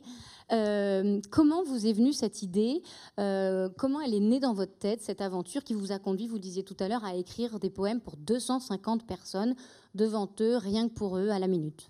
euh, 0.51 1.19
comment 1.31 1.63
vous 1.63 1.87
est 1.87 1.93
venue 1.93 2.13
cette 2.13 2.43
idée 2.43 2.83
euh, 3.19 3.69
Comment 3.77 4.01
elle 4.01 4.13
est 4.13 4.19
née 4.19 4.39
dans 4.39 4.53
votre 4.53 4.77
tête, 4.77 5.01
cette 5.01 5.21
aventure 5.21 5.63
qui 5.63 5.73
vous 5.73 5.91
a 5.91 5.99
conduit, 5.99 6.27
vous 6.27 6.39
disiez 6.39 6.63
tout 6.63 6.77
à 6.79 6.87
l'heure, 6.87 7.03
à 7.03 7.15
écrire 7.15 7.59
des 7.59 7.69
poèmes 7.69 7.99
pour 7.99 8.17
250 8.17 9.07
personnes 9.07 9.55
devant 9.95 10.29
eux, 10.41 10.57
rien 10.57 10.87
que 10.87 10.93
pour 10.93 11.17
eux, 11.17 11.29
à 11.29 11.39
la 11.39 11.47
minute? 11.47 11.89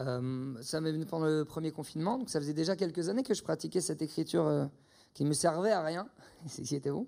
Euh, 0.00 0.54
Ça 0.60 0.80
m'est 0.80 0.92
venu 0.92 1.06
pendant 1.06 1.26
le 1.26 1.44
premier 1.44 1.72
confinement, 1.72 2.18
donc 2.18 2.30
ça 2.30 2.40
faisait 2.40 2.54
déjà 2.54 2.76
quelques 2.76 3.08
années 3.08 3.22
que 3.22 3.34
je 3.34 3.42
pratiquais 3.42 3.80
cette 3.80 4.02
écriture 4.02 4.68
qui 5.14 5.24
me 5.24 5.32
servait 5.32 5.72
à 5.72 5.82
rien, 5.82 6.08
c'est 6.46 6.62
qui 6.62 6.76
était 6.76 6.90
bon. 6.90 7.06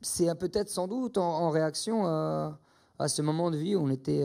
C'est 0.00 0.34
peut-être 0.36 0.68
sans 0.68 0.88
doute 0.88 1.18
en, 1.18 1.50
réaction 1.50 2.04
à, 2.04 2.58
ce 3.06 3.22
moment 3.22 3.50
de 3.50 3.56
vie 3.56 3.76
où 3.76 3.80
on 3.80 3.90
était 3.90 4.24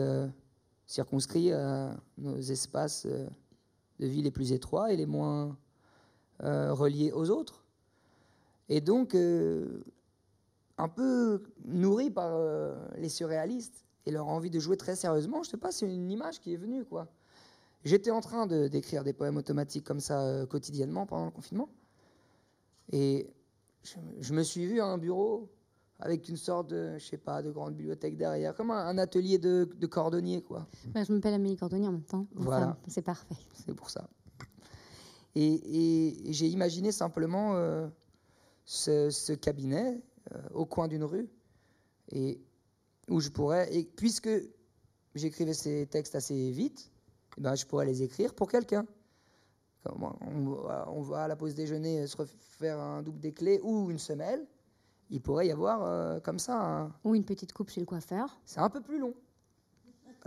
circonscrit 0.88 1.52
à 1.52 1.96
nos 2.16 2.38
espaces 2.38 3.06
euh, 3.06 3.28
de 4.00 4.06
vie 4.06 4.22
les 4.22 4.30
plus 4.30 4.52
étroits 4.52 4.92
et 4.92 4.96
les 4.96 5.06
moins 5.06 5.56
euh, 6.42 6.72
reliés 6.72 7.12
aux 7.12 7.30
autres. 7.30 7.62
Et 8.70 8.80
donc, 8.80 9.14
euh, 9.14 9.84
un 10.78 10.88
peu 10.88 11.42
nourri 11.66 12.10
par 12.10 12.38
les 12.96 13.08
surréalistes 13.08 13.84
et 14.06 14.10
leur 14.10 14.28
envie 14.28 14.50
de 14.50 14.58
jouer 14.58 14.76
très 14.76 14.96
sérieusement, 14.96 15.42
je 15.42 15.50
sais 15.50 15.56
pas, 15.56 15.72
c'est 15.72 15.86
une 15.92 16.10
image 16.10 16.40
qui 16.40 16.54
est 16.54 16.56
venue, 16.56 16.84
quoi. 16.84 17.08
J'étais 17.84 18.10
en 18.10 18.20
train 18.20 18.46
d'écrire 18.46 19.04
des 19.04 19.12
poèmes 19.12 19.36
automatiques 19.36 19.84
comme 19.84 20.00
ça 20.00 20.46
quotidiennement 20.48 21.06
pendant 21.06 21.24
le 21.24 21.30
confinement. 21.30 21.68
Et 22.92 23.30
je, 23.82 23.96
je, 24.20 24.34
me 24.34 24.42
suis 24.42 24.66
vu 24.66 24.80
à 24.80 24.86
un 24.86 24.98
bureau 24.98 25.48
avec 26.00 26.28
une 26.28 26.36
sorte 26.36 26.68
de, 26.70 26.96
je 26.98 27.04
sais 27.04 27.16
pas, 27.16 27.42
de 27.42 27.50
grande 27.50 27.74
bibliothèque 27.74 28.16
derrière, 28.16 28.54
comme 28.54 28.70
un, 28.70 28.98
atelier 28.98 29.38
de, 29.38 29.64
cordonnier, 29.86 30.42
quoi. 30.42 30.66
Bah, 30.86 31.02
je 31.02 31.12
m'appelle 31.12 31.34
Amélie 31.34 31.56
Cordonnier 31.56 31.88
en 31.88 31.92
même 31.92 32.04
temps. 32.04 32.26
Voilà. 32.34 32.76
C'est 32.86 33.02
parfait. 33.02 33.34
C'est 33.54 33.74
pour 33.74 33.90
ça. 33.90 34.08
Et, 35.34 36.22
j'ai 36.30 36.46
imaginé 36.46 36.92
simplement 36.92 37.54
euh, 37.56 37.88
ce, 38.64 39.32
cabinet 39.34 40.00
euh, 40.32 40.38
au 40.54 40.66
coin 40.66 40.88
d'une 40.88 41.04
rue, 41.04 41.28
et 42.12 42.40
où 43.08 43.20
je 43.20 43.30
pourrais, 43.30 43.74
et 43.74 43.84
puisque 43.84 44.30
j'écrivais 45.14 45.54
ces 45.54 45.86
textes 45.86 46.14
assez 46.14 46.50
vite, 46.50 46.90
eh 47.38 47.40
ben, 47.40 47.54
je 47.54 47.66
pourrais 47.66 47.86
les 47.86 48.02
écrire 48.02 48.34
pour 48.34 48.48
quelqu'un. 48.48 48.86
On, 49.84 50.58
on 50.86 51.02
va 51.02 51.24
à 51.24 51.28
la 51.28 51.36
pause 51.36 51.54
déjeuner 51.54 52.06
se 52.06 52.16
refaire 52.16 52.78
un 52.78 53.02
double 53.02 53.20
des 53.20 53.32
clés 53.32 53.60
ou 53.62 53.90
une 53.90 53.98
semelle 53.98 54.46
il 55.10 55.20
pourrait 55.20 55.46
y 55.46 55.50
avoir 55.50 55.82
euh, 55.82 56.20
comme 56.20 56.38
ça. 56.38 56.90
Ou 57.04 57.14
une 57.14 57.24
petite 57.24 57.52
coupe 57.52 57.70
chez 57.70 57.80
le 57.80 57.86
coiffeur. 57.86 58.38
C'est 58.44 58.60
un 58.60 58.70
peu 58.70 58.80
plus 58.80 58.98
long. 58.98 59.14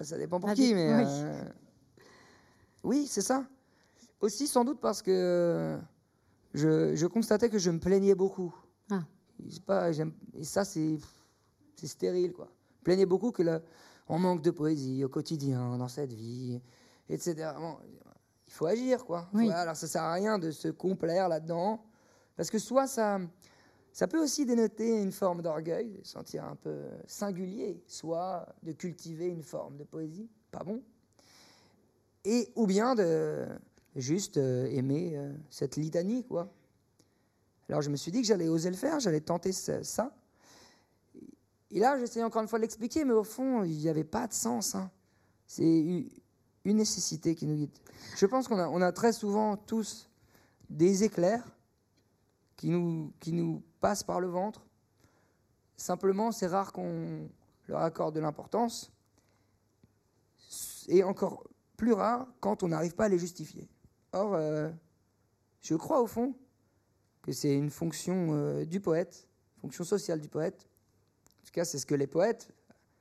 Ça 0.02 0.18
dépend 0.18 0.40
pour 0.40 0.52
qui, 0.54 0.74
mais. 0.74 0.94
Oui, 0.94 1.04
euh, 1.06 1.44
oui 2.84 3.08
c'est 3.08 3.22
ça. 3.22 3.46
Aussi, 4.20 4.48
sans 4.48 4.64
doute 4.64 4.80
parce 4.80 5.02
que 5.02 5.78
je, 6.54 6.96
je, 6.96 7.08
constatais 7.08 7.50
que 7.50 7.58
je 7.58 7.70
me 7.70 7.80
plaignais 7.80 8.16
beaucoup. 8.16 8.56
Ah. 8.90 9.04
Pas, 9.66 9.92
et 9.92 10.44
ça, 10.44 10.64
c'est 10.64 11.00
stérile, 11.84 12.32
quoi. 12.32 12.48
Je 12.78 12.84
plaignais 12.84 13.06
beaucoup 13.06 13.32
que 13.32 13.44
là, 13.44 13.62
on 14.08 14.20
manque 14.20 14.42
de 14.42 14.52
poésie 14.52 15.04
au 15.04 15.10
quotidien, 15.10 15.78
dans 15.78 15.88
cette 15.88 16.14
vie, 16.14 16.62
etc. 17.10 17.52
il 18.48 18.54
faut 18.54 18.66
agir, 18.66 19.06
quoi. 19.06 19.30
Oui. 19.34 19.50
alors, 19.52 19.76
ça 19.76 19.88
sert 19.88 20.04
à 20.04 20.14
rien 20.14 20.38
de 20.38 20.52
se 20.52 20.68
complaire 20.68 21.28
là-dedans. 21.30 21.84
Parce 22.36 22.50
que 22.50 22.60
soit 22.60 22.88
ça 22.88 23.20
ça 23.94 24.08
peut 24.08 24.22
aussi 24.22 24.46
dénoter 24.46 25.02
une 25.02 25.12
forme 25.12 25.42
d'orgueil, 25.42 25.92
de 25.92 26.06
sentir 26.06 26.46
un 26.46 26.56
peu 26.56 26.84
singulier, 27.08 27.84
soit 27.88 28.48
de 28.64 28.72
cultiver 28.72 29.28
une 29.28 29.44
forme 29.44 29.78
de 29.78 29.84
poésie, 29.84 30.30
pas 30.50 30.64
bon, 30.64 30.82
et 32.24 32.50
ou 32.56 32.68
bien 32.68 32.96
de 32.96 33.46
juste 33.96 34.38
euh, 34.38 34.66
aimer 34.68 35.14
euh, 35.16 35.34
cette 35.50 35.76
litanie, 35.76 36.24
quoi. 36.24 36.52
Alors 37.68 37.82
je 37.82 37.90
me 37.90 37.96
suis 37.96 38.12
dit 38.12 38.22
que 38.22 38.28
j'allais 38.28 38.48
oser 38.48 38.70
le 38.70 38.76
faire, 38.76 39.00
j'allais 39.00 39.22
tenter 39.22 39.52
ça. 39.52 40.14
Et 41.72 41.80
là, 41.80 41.98
j'essaie 41.98 42.22
encore 42.22 42.42
une 42.42 42.50
fois 42.50 42.60
de 42.60 42.64
l'expliquer, 42.64 43.06
mais 43.06 43.14
au 43.14 43.24
fond, 43.24 43.64
il 43.64 43.78
n'y 43.78 43.88
avait 43.88 44.04
pas 44.04 44.28
de 44.28 44.34
sens. 44.34 44.76
Hein. 44.76 44.92
C'est 45.48 45.64
une 45.64 46.78
nécessité 46.78 47.34
qui 47.34 47.48
nous 47.48 47.56
guide. 47.56 47.78
Je 48.18 48.26
pense 48.26 48.50
qu'on 48.50 48.82
a, 48.82 48.86
a 48.86 48.92
très 48.92 49.14
souvent 49.14 49.56
tous 49.56 50.10
des 50.70 51.06
éclairs 51.06 51.48
qui 52.58 52.70
nous, 52.70 53.14
qui 53.22 53.32
nous 53.32 53.64
passent 53.82 54.04
par 54.04 54.22
le 54.22 54.28
ventre. 54.28 54.66
Simplement, 55.76 56.32
c'est 56.32 56.48
rare 56.48 56.72
qu'on 56.72 57.28
leur 57.68 57.82
accorde 57.82 58.16
de 58.16 58.20
l'importance. 58.20 58.92
Et 60.88 61.04
encore 61.04 61.44
plus 61.76 61.94
rare 61.94 62.28
quand 62.40 62.64
on 62.64 62.70
n'arrive 62.70 62.96
pas 62.96 63.06
à 63.06 63.10
les 63.10 63.20
justifier. 63.20 63.68
Or, 64.14 64.36
euh, 64.36 64.70
je 65.62 65.76
crois 65.76 66.02
au 66.02 66.08
fond 66.08 66.36
que 67.22 67.32
c'est 67.32 67.54
une 67.54 67.70
fonction 67.70 68.34
euh, 68.34 68.66
du 68.66 68.80
poète, 68.80 69.28
fonction 69.60 69.84
sociale 69.84 70.22
du 70.22 70.30
poète. 70.30 70.70
En 71.42 71.46
tout 71.46 71.52
cas, 71.52 71.66
c'est 71.66 71.80
ce 71.80 71.86
que 71.86 71.96
les 71.96 72.08
poètes, 72.08 72.50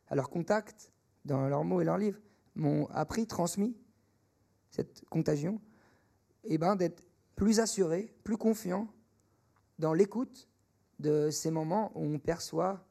à 0.09 0.15
leur 0.15 0.31
contact, 0.31 0.93
dans 1.25 1.49
leurs 1.49 1.65
mots 1.65 1.81
et 1.81 1.85
leurs 1.85 1.99
livres, 1.99 2.21
m'ont 2.55 2.87
appris, 2.87 3.27
transmis, 3.27 3.77
cette 4.71 5.05
contagion, 5.09 5.61
eh 6.45 6.59
ben, 6.59 6.77
d'être 6.77 7.03
plus 7.37 7.61
assuré, 7.61 8.15
plus 8.25 8.37
confiant 8.37 8.89
dans 9.79 9.93
l'écoute 9.93 10.50
de 11.01 11.31
ces 11.31 11.51
moments 11.51 11.91
où 11.95 12.05
on 12.05 12.19
perçoit 12.19 12.85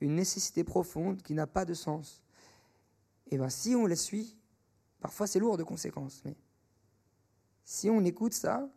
une 0.00 0.14
nécessité 0.14 0.64
profonde 0.64 1.22
qui 1.22 1.34
n'a 1.34 1.46
pas 1.46 1.64
de 1.64 1.74
sens. 1.74 2.22
Et 3.30 3.36
bien 3.36 3.48
si 3.48 3.74
on 3.74 3.86
les 3.86 3.96
suit, 3.96 4.36
parfois 5.00 5.26
c'est 5.26 5.38
lourd 5.38 5.56
de 5.56 5.64
conséquences, 5.64 6.22
mais 6.24 6.36
si 7.64 7.88
on 7.88 8.04
écoute 8.04 8.34
ça, 8.34 8.68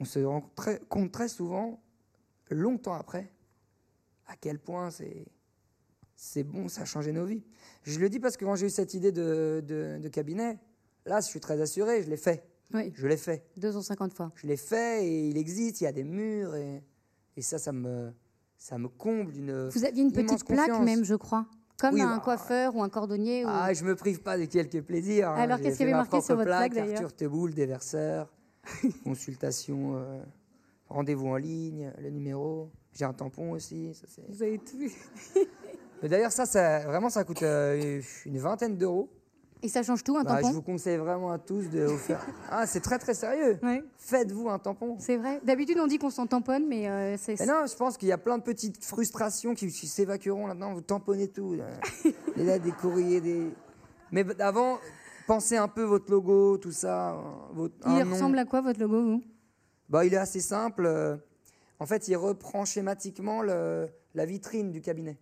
on 0.00 0.04
se 0.04 0.20
rend 0.20 0.42
très, 0.54 0.80
compte 0.88 1.12
très 1.12 1.28
souvent, 1.28 1.82
longtemps 2.50 2.94
après, 2.94 3.32
à 4.26 4.36
quel 4.36 4.58
point 4.58 4.90
c'est, 4.90 6.44
bon, 6.44 6.68
ça 6.68 6.82
a 6.82 6.84
changé 6.84 7.12
nos 7.12 7.24
vies. 7.24 7.44
Je 7.82 7.98
le 7.98 8.08
dis 8.08 8.20
parce 8.20 8.36
que 8.36 8.44
quand 8.44 8.56
j'ai 8.56 8.66
eu 8.66 8.70
cette 8.70 8.94
idée 8.94 9.12
de, 9.12 9.62
de 9.66 10.08
cabinet, 10.08 10.58
là, 11.04 11.20
je 11.20 11.26
suis 11.26 11.40
très 11.40 11.60
assuré, 11.60 12.02
je 12.02 12.10
l'ai 12.10 12.16
fait. 12.16 12.46
Oui. 12.74 12.92
Je 12.94 13.06
l'ai 13.06 13.16
fait. 13.16 13.44
250 13.56 14.12
fois. 14.12 14.32
Je 14.34 14.46
l'ai 14.46 14.56
fait 14.56 15.06
et 15.06 15.28
il 15.28 15.36
existe, 15.36 15.80
il 15.80 15.84
y 15.84 15.86
a 15.86 15.92
des 15.92 16.04
murs 16.04 16.54
et, 16.54 16.82
et 17.36 17.42
ça, 17.42 17.58
ça 17.58 17.72
me, 17.72 18.12
ça 18.58 18.76
me 18.78 18.88
comble 18.88 19.32
d'une. 19.32 19.68
Vous 19.68 19.84
aviez 19.84 20.02
une 20.02 20.12
petite 20.12 20.44
plaque 20.44 20.80
même, 20.80 21.04
je 21.04 21.14
crois. 21.14 21.46
Comme 21.78 22.00
un 22.00 22.16
bah, 22.16 22.22
coiffeur 22.22 22.74
ou 22.74 22.82
un 22.82 22.88
cordonnier. 22.88 23.44
Ou... 23.44 23.48
Ah, 23.48 23.72
je 23.72 23.84
me 23.84 23.94
prive 23.94 24.20
pas 24.20 24.36
de 24.36 24.46
quelques 24.46 24.82
plaisirs. 24.82 25.30
Hein. 25.30 25.36
Alors, 25.36 25.60
qu'est-ce 25.60 25.76
qu'il 25.76 25.86
y 25.86 25.90
avait 25.90 25.98
marqué 25.98 26.20
sur 26.20 26.34
votre 26.34 26.48
plaque, 26.48 26.74
d'ailleurs 26.74 26.94
Arthur 26.94 27.14
Teboul, 27.14 27.54
déverseur, 27.54 28.32
consultation, 29.04 29.94
euh, 29.94 30.20
rendez-vous 30.88 31.28
en 31.28 31.36
ligne, 31.36 31.92
le 32.00 32.10
numéro. 32.10 32.72
J'ai 32.92 33.04
un 33.04 33.12
tampon 33.12 33.52
aussi. 33.52 33.94
Ça, 33.94 34.22
Vous 34.28 34.42
avez 34.42 34.58
tout 34.58 34.76
Mais 36.02 36.08
d'ailleurs, 36.08 36.32
ça, 36.32 36.46
ça, 36.46 36.80
vraiment, 36.80 37.10
ça 37.10 37.22
coûte 37.22 37.42
euh, 37.42 38.02
une 38.26 38.38
vingtaine 38.38 38.76
d'euros. 38.76 39.08
Et 39.62 39.68
ça 39.68 39.82
change 39.82 40.04
tout, 40.04 40.16
un 40.16 40.22
bah, 40.22 40.36
tampon 40.36 40.48
Je 40.48 40.54
vous 40.54 40.62
conseille 40.62 40.98
vraiment 40.98 41.32
à 41.32 41.38
tous 41.38 41.68
de 41.68 41.84
vous 41.84 41.96
faire. 41.96 42.24
Ah, 42.50 42.66
c'est 42.66 42.80
très 42.80 42.98
très 42.98 43.14
sérieux. 43.14 43.58
Faites-vous 43.98 44.48
un 44.48 44.58
tampon. 44.58 44.96
C'est 45.00 45.16
vrai. 45.16 45.40
D'habitude, 45.44 45.78
on 45.80 45.86
dit 45.86 45.98
qu'on 45.98 46.10
s'en 46.10 46.26
tamponne, 46.26 46.66
mais 46.66 46.88
euh, 46.88 47.16
c'est. 47.18 47.44
non, 47.46 47.64
je 47.66 47.76
pense 47.76 47.96
qu'il 47.96 48.08
y 48.08 48.12
a 48.12 48.18
plein 48.18 48.38
de 48.38 48.42
petites 48.42 48.84
frustrations 48.84 49.54
qui, 49.54 49.70
s'évacueront 49.70 50.46
là-dedans. 50.46 50.74
Vous 50.74 50.80
tamponnez 50.80 51.28
tout. 51.28 51.56
Les 52.36 52.44
lettres, 52.44 52.64
des 52.64 52.72
courriers, 52.72 53.20
des. 53.20 53.50
Mais 54.12 54.24
avant, 54.40 54.78
pensez 55.26 55.56
un 55.56 55.68
peu 55.68 55.82
votre 55.82 56.10
logo, 56.10 56.56
tout 56.58 56.72
ça. 56.72 57.12
Euh, 57.12 57.20
votre, 57.52 57.74
il 57.88 58.02
ressemble 58.02 58.38
à 58.38 58.44
quoi 58.44 58.60
votre 58.60 58.80
logo, 58.80 59.02
vous? 59.02 59.22
Bah, 59.88 60.04
Il 60.04 60.14
est 60.14 60.18
assez 60.18 60.40
simple. 60.40 60.86
Euh, 60.86 61.16
en 61.80 61.86
fait, 61.86 62.08
il 62.08 62.16
reprend 62.16 62.64
schématiquement 62.64 63.42
le, 63.42 63.88
la 64.14 64.24
vitrine 64.24 64.70
du 64.70 64.80
cabinet. 64.80 65.18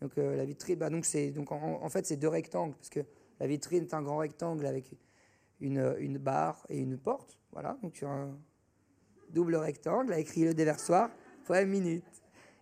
Donc, 0.00 0.16
la 0.16 0.44
vitrine, 0.44 0.76
bah, 0.76 0.90
donc, 0.90 1.06
donc 1.34 1.52
en, 1.52 1.80
en 1.82 1.88
fait, 1.88 2.06
c'est 2.06 2.16
deux 2.16 2.28
rectangles. 2.28 2.74
Parce 2.74 2.90
que 2.90 3.00
la 3.40 3.46
vitrine 3.46 3.84
est 3.84 3.94
un 3.94 4.02
grand 4.02 4.18
rectangle 4.18 4.66
avec 4.66 4.94
une, 5.60 5.94
une 5.98 6.18
barre 6.18 6.64
et 6.68 6.78
une 6.78 6.98
porte. 6.98 7.38
Voilà, 7.52 7.78
donc 7.82 7.92
tu 7.92 8.04
as 8.04 8.10
un 8.10 8.36
double 9.30 9.56
rectangle, 9.56 10.12
a 10.12 10.18
écrit 10.18 10.44
le 10.44 10.54
déversoir, 10.54 11.10
fois 11.42 11.64
minute. 11.64 12.04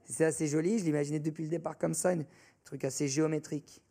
C'est 0.04 0.24
assez 0.24 0.46
joli, 0.46 0.78
je 0.78 0.84
l'imaginais 0.84 1.20
depuis 1.20 1.44
le 1.44 1.50
départ 1.50 1.78
comme 1.78 1.94
ça, 1.94 2.10
un 2.10 2.24
truc 2.64 2.84
assez 2.84 3.08
géométrique. 3.08 3.82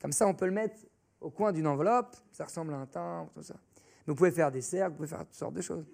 Comme 0.00 0.12
ça, 0.12 0.26
on 0.26 0.34
peut 0.34 0.46
le 0.46 0.52
mettre 0.52 0.76
au 1.20 1.30
coin 1.30 1.52
d'une 1.52 1.66
enveloppe, 1.66 2.16
ça 2.32 2.44
ressemble 2.44 2.74
à 2.74 2.76
un 2.76 2.86
timbre, 2.86 3.30
tout 3.34 3.42
ça. 3.42 3.56
vous 4.06 4.14
pouvez 4.14 4.30
faire 4.30 4.52
des 4.52 4.60
cercles, 4.60 4.90
vous 4.92 4.96
pouvez 4.96 5.08
faire 5.08 5.24
toutes 5.24 5.34
sortes 5.34 5.54
de 5.54 5.62
choses. 5.62 5.86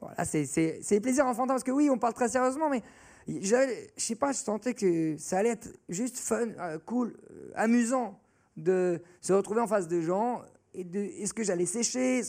Voilà, 0.00 0.24
c'est 0.24 1.00
plaisir 1.00 1.26
enfantin, 1.26 1.54
parce 1.54 1.64
que 1.64 1.70
oui, 1.70 1.88
on 1.90 1.98
parle 1.98 2.14
très 2.14 2.28
sérieusement, 2.28 2.68
mais 2.68 2.82
je 3.26 3.88
sais 3.96 4.16
pas, 4.16 4.32
je 4.32 4.38
sentais 4.38 4.74
que 4.74 5.16
ça 5.16 5.38
allait 5.38 5.50
être 5.50 5.68
juste 5.88 6.18
fun, 6.18 6.48
euh, 6.58 6.78
cool, 6.84 7.16
euh, 7.30 7.52
amusant 7.54 8.20
de 8.56 9.00
se 9.20 9.32
retrouver 9.32 9.60
en 9.60 9.66
face 9.66 9.88
de 9.88 10.00
gens 10.00 10.42
et 10.72 10.84
de 10.84 11.00
est-ce 11.00 11.34
que 11.34 11.42
j'allais 11.42 11.66
sécher 11.66 12.22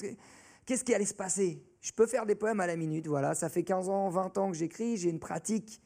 Qu'est-ce 0.65 0.83
qui 0.83 0.93
allait 0.93 1.05
se 1.05 1.13
passer? 1.13 1.63
Je 1.81 1.91
peux 1.91 2.07
faire 2.07 2.25
des 2.25 2.33
poèmes 2.33 2.59
à 2.59 2.65
la 2.65 2.75
minute, 2.75 3.07
voilà. 3.07 3.35
Ça 3.35 3.49
fait 3.49 3.63
15 3.63 3.89
ans, 3.89 4.09
20 4.09 4.37
ans 4.39 4.51
que 4.51 4.57
j'écris, 4.57 4.97
j'ai 4.97 5.09
une 5.09 5.19
pratique 5.19 5.81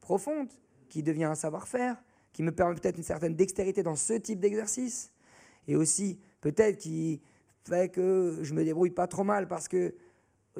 profonde 0.00 0.48
qui 0.88 1.02
devient 1.02 1.24
un 1.24 1.36
savoir-faire, 1.36 2.02
qui 2.32 2.42
me 2.42 2.50
permet 2.50 2.74
peut-être 2.74 2.96
une 2.96 3.04
certaine 3.04 3.36
dextérité 3.36 3.84
dans 3.84 3.94
ce 3.94 4.14
type 4.14 4.40
d'exercice, 4.40 5.12
et 5.68 5.76
aussi 5.76 6.18
peut-être 6.40 6.78
qui 6.78 7.22
fait 7.64 7.90
que 7.90 8.40
je 8.42 8.52
me 8.54 8.64
débrouille 8.64 8.90
pas 8.90 9.06
trop 9.06 9.24
mal 9.24 9.48
parce 9.48 9.68
que 9.68 9.94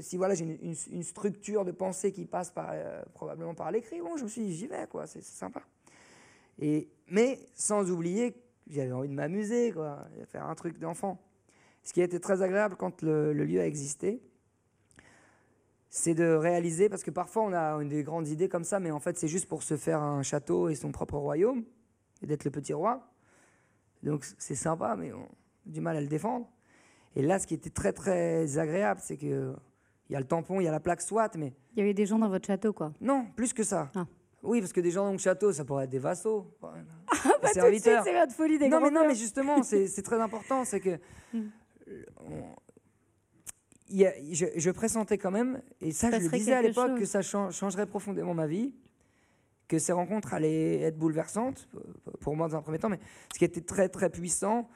si 0.00 0.16
voilà, 0.16 0.34
j'ai 0.34 0.44
une, 0.44 1.02
structure 1.02 1.64
de 1.64 1.70
pensée 1.70 2.10
qui 2.10 2.24
passe 2.24 2.50
par, 2.50 2.70
euh, 2.72 3.02
probablement 3.14 3.54
par 3.54 3.70
l'écrit, 3.70 4.00
bon, 4.00 4.16
je 4.16 4.24
me 4.24 4.28
suis 4.28 4.42
dit, 4.42 4.54
j'y 4.54 4.66
vais, 4.66 4.86
quoi, 4.88 5.06
c'est 5.06 5.22
sympa. 5.22 5.62
Et, 6.58 6.88
mais 7.08 7.38
sans 7.54 7.90
oublier 7.90 8.34
j'avais 8.68 8.92
envie 8.92 9.08
de 9.08 9.14
m'amuser, 9.14 9.72
quoi, 9.72 10.06
de 10.18 10.24
faire 10.24 10.46
un 10.46 10.54
truc 10.54 10.78
d'enfant. 10.78 11.20
Ce 11.82 11.92
qui 11.92 12.00
a 12.00 12.04
été 12.04 12.18
très 12.18 12.42
agréable 12.42 12.76
quand 12.76 13.02
le, 13.02 13.32
lieu 13.32 13.60
a 13.60 13.66
existé, 13.66 14.22
c'est 15.90 16.14
de 16.14 16.34
réaliser, 16.34 16.88
parce 16.88 17.02
que 17.02 17.10
parfois 17.10 17.42
on 17.42 17.52
a 17.52 17.84
des 17.84 18.02
grandes 18.02 18.28
idées 18.28 18.48
comme 18.48 18.64
ça, 18.64 18.80
mais 18.80 18.90
en 18.90 19.00
fait 19.00 19.18
c'est 19.18 19.28
juste 19.28 19.48
pour 19.48 19.62
se 19.62 19.76
faire 19.76 20.02
un 20.02 20.22
château 20.22 20.68
et 20.68 20.74
son 20.74 20.92
propre 20.92 21.18
royaume, 21.18 21.64
et 22.22 22.26
d'être 22.26 22.44
le 22.44 22.50
petit 22.50 22.72
roi. 22.72 23.06
Donc 24.02 24.24
c'est 24.38 24.54
sympa, 24.54 24.96
mais 24.96 25.12
on 25.12 25.24
a 25.24 25.28
du 25.66 25.80
mal 25.80 25.96
à 25.96 26.00
le 26.00 26.08
défendre. 26.08 26.48
Et 27.16 27.22
là, 27.22 27.38
ce 27.38 27.46
qui 27.46 27.54
était 27.54 27.70
très 27.70 27.92
très 27.92 28.58
agréable, 28.58 29.00
c'est 29.02 29.16
que 29.16 29.54
il 30.08 30.12
y 30.12 30.16
a 30.16 30.20
le 30.20 30.26
tampon, 30.26 30.60
il 30.60 30.64
y 30.64 30.68
a 30.68 30.72
la 30.72 30.80
plaque 30.80 31.00
SWAT, 31.00 31.30
mais... 31.38 31.54
Il 31.74 31.78
y 31.78 31.82
avait 31.82 31.94
des 31.94 32.04
gens 32.04 32.18
dans 32.18 32.28
votre 32.28 32.46
château, 32.46 32.72
quoi 32.72 32.92
Non, 33.00 33.26
plus 33.36 33.52
que 33.54 33.62
ça. 33.62 33.90
Ah. 33.94 34.06
Oui, 34.44 34.60
parce 34.60 34.72
que 34.72 34.80
des 34.80 34.90
gens 34.90 35.04
dans 35.06 35.12
le 35.12 35.18
château, 35.18 35.52
ça 35.52 35.64
pourrait 35.64 35.84
être 35.84 35.90
des 35.90 35.98
vassaux. 35.98 36.46
Ah, 36.62 36.74
bah, 37.42 37.48
serviteurs. 37.48 38.04
c'est 38.04 38.18
votre 38.18 38.32
folie 38.32 38.58
des 38.58 38.68
Non, 38.68 38.80
mais 38.80 38.90
non, 38.90 39.06
mais 39.06 39.14
justement, 39.14 39.62
c'est 39.62 40.02
très 40.02 40.20
important, 40.20 40.64
c'est 40.64 40.80
que... 40.80 40.98
Hmm. 41.86 42.40
je, 43.90 44.70
pressentais 44.70 45.18
quand 45.18 45.30
même, 45.30 45.60
et 45.82 45.92
ça, 45.92 46.10
je 46.10 46.24
le 46.24 46.30
disais 46.30 46.54
à 46.54 46.62
l'époque, 46.62 46.98
que 46.98 47.04
ça 47.04 47.20
changerait 47.20 47.86
profondément 47.86 48.32
ma 48.32 48.46
vie, 48.46 48.74
que 49.68 49.78
ces 49.78 49.92
rencontres 49.92 50.32
allaient 50.32 50.80
être 50.80 50.96
bouleversantes, 50.96 51.68
pour 52.20 52.34
moi 52.34 52.48
dans 52.48 52.56
un 52.56 52.62
premier 52.62 52.78
temps, 52.78 52.88
mais 52.88 53.00
ce 53.32 53.38
qui 53.38 53.44
était 53.44 53.60
très, 53.60 53.90
très 53.90 54.08
puissant 54.08 54.68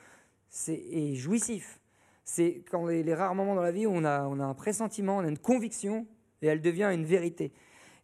et 0.69 1.15
jouissif, 1.15 1.81
c'est 2.23 2.63
quand 2.71 2.87
les, 2.87 3.15
rares 3.15 3.35
moments 3.35 3.55
dans 3.55 3.63
la 3.63 3.73
vie 3.73 3.87
où 3.87 3.93
on 3.93 4.05
a, 4.05 4.27
on 4.27 4.39
a 4.39 4.45
un 4.45 4.55
pressentiment, 4.55 5.17
on 5.17 5.25
a 5.25 5.29
une 5.29 5.39
conviction, 5.39 6.07
et 6.43 6.47
elle 6.47 6.61
devient 6.61 6.91
une 6.93 7.05
vérité. 7.05 7.53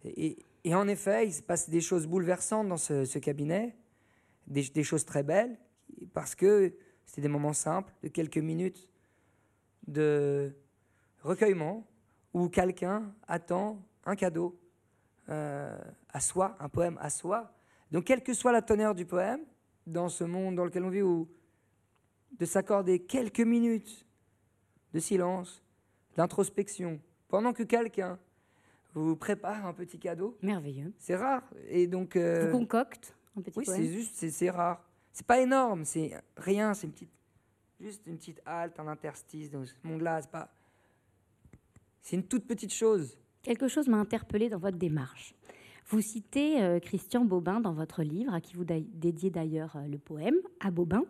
Et, 0.04 0.38
en 0.72 0.88
effet, 0.88 1.26
il 1.26 1.32
se 1.32 1.42
passe 1.42 1.68
des 1.68 1.82
choses 1.82 2.06
bouleversantes 2.06 2.68
dans 2.68 2.78
ce, 2.78 3.18
cabinet, 3.18 3.76
des, 4.46 4.82
choses 4.82 5.04
très 5.04 5.22
belles, 5.22 5.58
parce 6.14 6.34
que 6.34 6.74
c'était 7.04 7.22
des 7.22 7.28
moments 7.28 7.52
simples, 7.52 7.92
de 8.02 8.08
quelques 8.08 8.38
minutes 8.38 8.88
de 9.86 10.56
recueillement, 11.22 11.86
où 12.32 12.48
quelqu'un 12.48 13.14
attend 13.28 13.82
un 14.06 14.16
cadeau 14.16 14.58
euh, 15.28 15.76
à 16.08 16.20
soi, 16.20 16.56
un 16.60 16.70
poème 16.70 16.96
à 17.00 17.10
soi. 17.10 17.52
Donc, 17.90 18.04
quelle 18.04 18.22
que 18.22 18.32
soit 18.32 18.52
la 18.52 18.62
teneur 18.62 18.94
du 18.94 19.04
poème, 19.04 19.40
dans 19.86 20.08
ce 20.08 20.24
monde 20.24 20.56
dans 20.56 20.64
lequel 20.64 20.84
on 20.84 20.90
vit, 20.90 21.02
de 22.38 22.46
s'accorder 22.46 23.00
quelques 23.00 23.40
minutes 23.40 24.06
de 24.94 24.98
silence, 24.98 25.62
d'introspection, 26.16 27.00
pendant 27.28 27.52
que 27.52 27.62
quelqu'un 27.62 28.18
vous 28.94 29.16
prépare 29.16 29.66
un 29.66 29.72
petit 29.72 29.98
cadeau. 29.98 30.36
Merveilleux. 30.42 30.92
C'est 30.98 31.16
rare. 31.16 31.42
Et 31.68 31.86
donc. 31.86 32.16
Euh, 32.16 32.46
vous 32.46 32.58
concocte 32.58 33.14
un 33.36 33.42
petit 33.42 33.58
Oui, 33.58 33.64
c'est 33.66 33.86
juste, 33.86 34.28
c'est 34.30 34.50
rare. 34.50 34.82
C'est 35.12 35.26
pas 35.26 35.40
énorme, 35.40 35.84
c'est 35.84 36.12
rien, 36.36 36.74
c'est 36.74 36.88
une 36.88 36.92
petite, 36.92 37.12
juste 37.80 38.02
une 38.06 38.16
petite 38.16 38.40
halte, 38.44 38.78
un 38.80 38.88
interstice 38.88 39.50
dans 39.50 39.64
ce 39.64 39.74
monde-là. 39.84 40.22
C'est 40.22 40.30
pas. 40.30 40.52
C'est 42.02 42.16
une 42.16 42.24
toute 42.24 42.46
petite 42.46 42.72
chose. 42.72 43.16
Quelque 43.42 43.68
chose 43.68 43.88
m'a 43.88 43.98
interpellé 43.98 44.48
dans 44.48 44.58
votre 44.58 44.76
démarche. 44.76 45.34
Vous 45.86 46.00
citez 46.00 46.62
euh, 46.62 46.80
Christian 46.80 47.24
Bobin 47.24 47.60
dans 47.60 47.74
votre 47.74 48.02
livre, 48.02 48.32
à 48.32 48.40
qui 48.40 48.54
vous 48.54 48.64
dédiez 48.64 49.30
d'ailleurs 49.30 49.76
euh, 49.76 49.86
le 49.86 49.98
poème, 49.98 50.36
à 50.60 50.70
Bobin, 50.70 51.04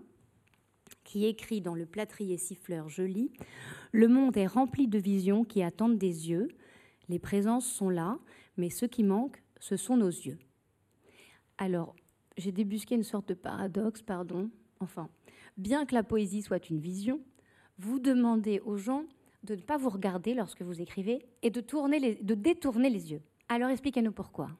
qui 1.04 1.26
écrit 1.26 1.60
dans 1.60 1.74
le 1.74 1.86
plâtrier 1.86 2.36
siffleur 2.38 2.88
Je 2.88 3.02
lis 3.02 3.30
Le 3.92 4.08
monde 4.08 4.36
est 4.36 4.46
rempli 4.46 4.88
de 4.88 4.98
visions 4.98 5.44
qui 5.44 5.62
attendent 5.62 5.98
des 5.98 6.28
yeux. 6.28 6.48
Les 7.08 7.18
présences 7.18 7.66
sont 7.66 7.90
là, 7.90 8.18
mais 8.56 8.70
ce 8.70 8.86
qui 8.86 9.02
manque, 9.02 9.42
ce 9.60 9.76
sont 9.76 9.96
nos 9.96 10.08
yeux. 10.08 10.38
Alors, 11.58 11.94
j'ai 12.36 12.52
débusqué 12.52 12.94
une 12.94 13.02
sorte 13.02 13.28
de 13.28 13.34
paradoxe, 13.34 14.02
pardon. 14.02 14.50
Enfin, 14.80 15.08
bien 15.56 15.86
que 15.86 15.94
la 15.94 16.02
poésie 16.02 16.42
soit 16.42 16.68
une 16.70 16.80
vision, 16.80 17.20
vous 17.78 17.98
demandez 17.98 18.60
aux 18.60 18.76
gens 18.76 19.04
de 19.42 19.54
ne 19.54 19.60
pas 19.60 19.76
vous 19.76 19.90
regarder 19.90 20.34
lorsque 20.34 20.62
vous 20.62 20.80
écrivez 20.80 21.26
et 21.42 21.50
de, 21.50 21.60
tourner 21.60 22.14
de 22.14 22.34
détourner 22.34 22.90
les 22.90 23.12
yeux. 23.12 23.22
Alors 23.48 23.70
expliquez-nous 23.70 24.12
pourquoi. 24.12 24.50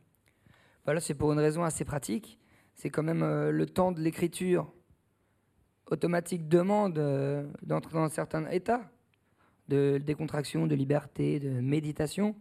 Voilà, 0.85 1.01
c'est 1.01 1.15
pour 1.15 1.33
une 1.33 1.39
raison 1.39 1.65
assez 1.65 1.85
pratique. 1.85 2.39
C'est 2.75 2.91
quand 2.91 3.03
même 3.03 3.23
euh, 3.23 3.51
le 3.51 3.67
temps 3.67 3.93
de 3.93 4.01
l'écriture 4.01 4.71
automatique 5.87 6.49
demande 6.49 6.99
euh, 6.99 7.47
d'entrer 7.63 7.95
dans 7.95 8.05
un 8.05 8.09
certain 8.09 8.47
état 8.51 8.91
de 9.69 9.99
décontraction, 9.99 10.67
de 10.67 10.75
liberté, 10.75 11.41
de 11.41 11.49
méditation. 11.61 12.35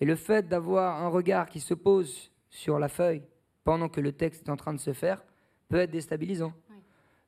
Et 0.00 0.04
le 0.04 0.16
fait 0.16 0.48
d'avoir 0.48 1.02
un 1.02 1.08
regard 1.08 1.48
qui 1.48 1.60
se 1.60 1.74
pose 1.74 2.32
sur 2.48 2.78
la 2.78 2.88
feuille 2.88 3.22
pendant 3.64 3.88
que 3.88 4.00
le 4.00 4.12
texte 4.12 4.48
est 4.48 4.50
en 4.50 4.56
train 4.56 4.74
de 4.74 4.78
se 4.78 4.92
faire 4.92 5.24
peut 5.68 5.78
être 5.78 5.90
déstabilisant. 5.90 6.52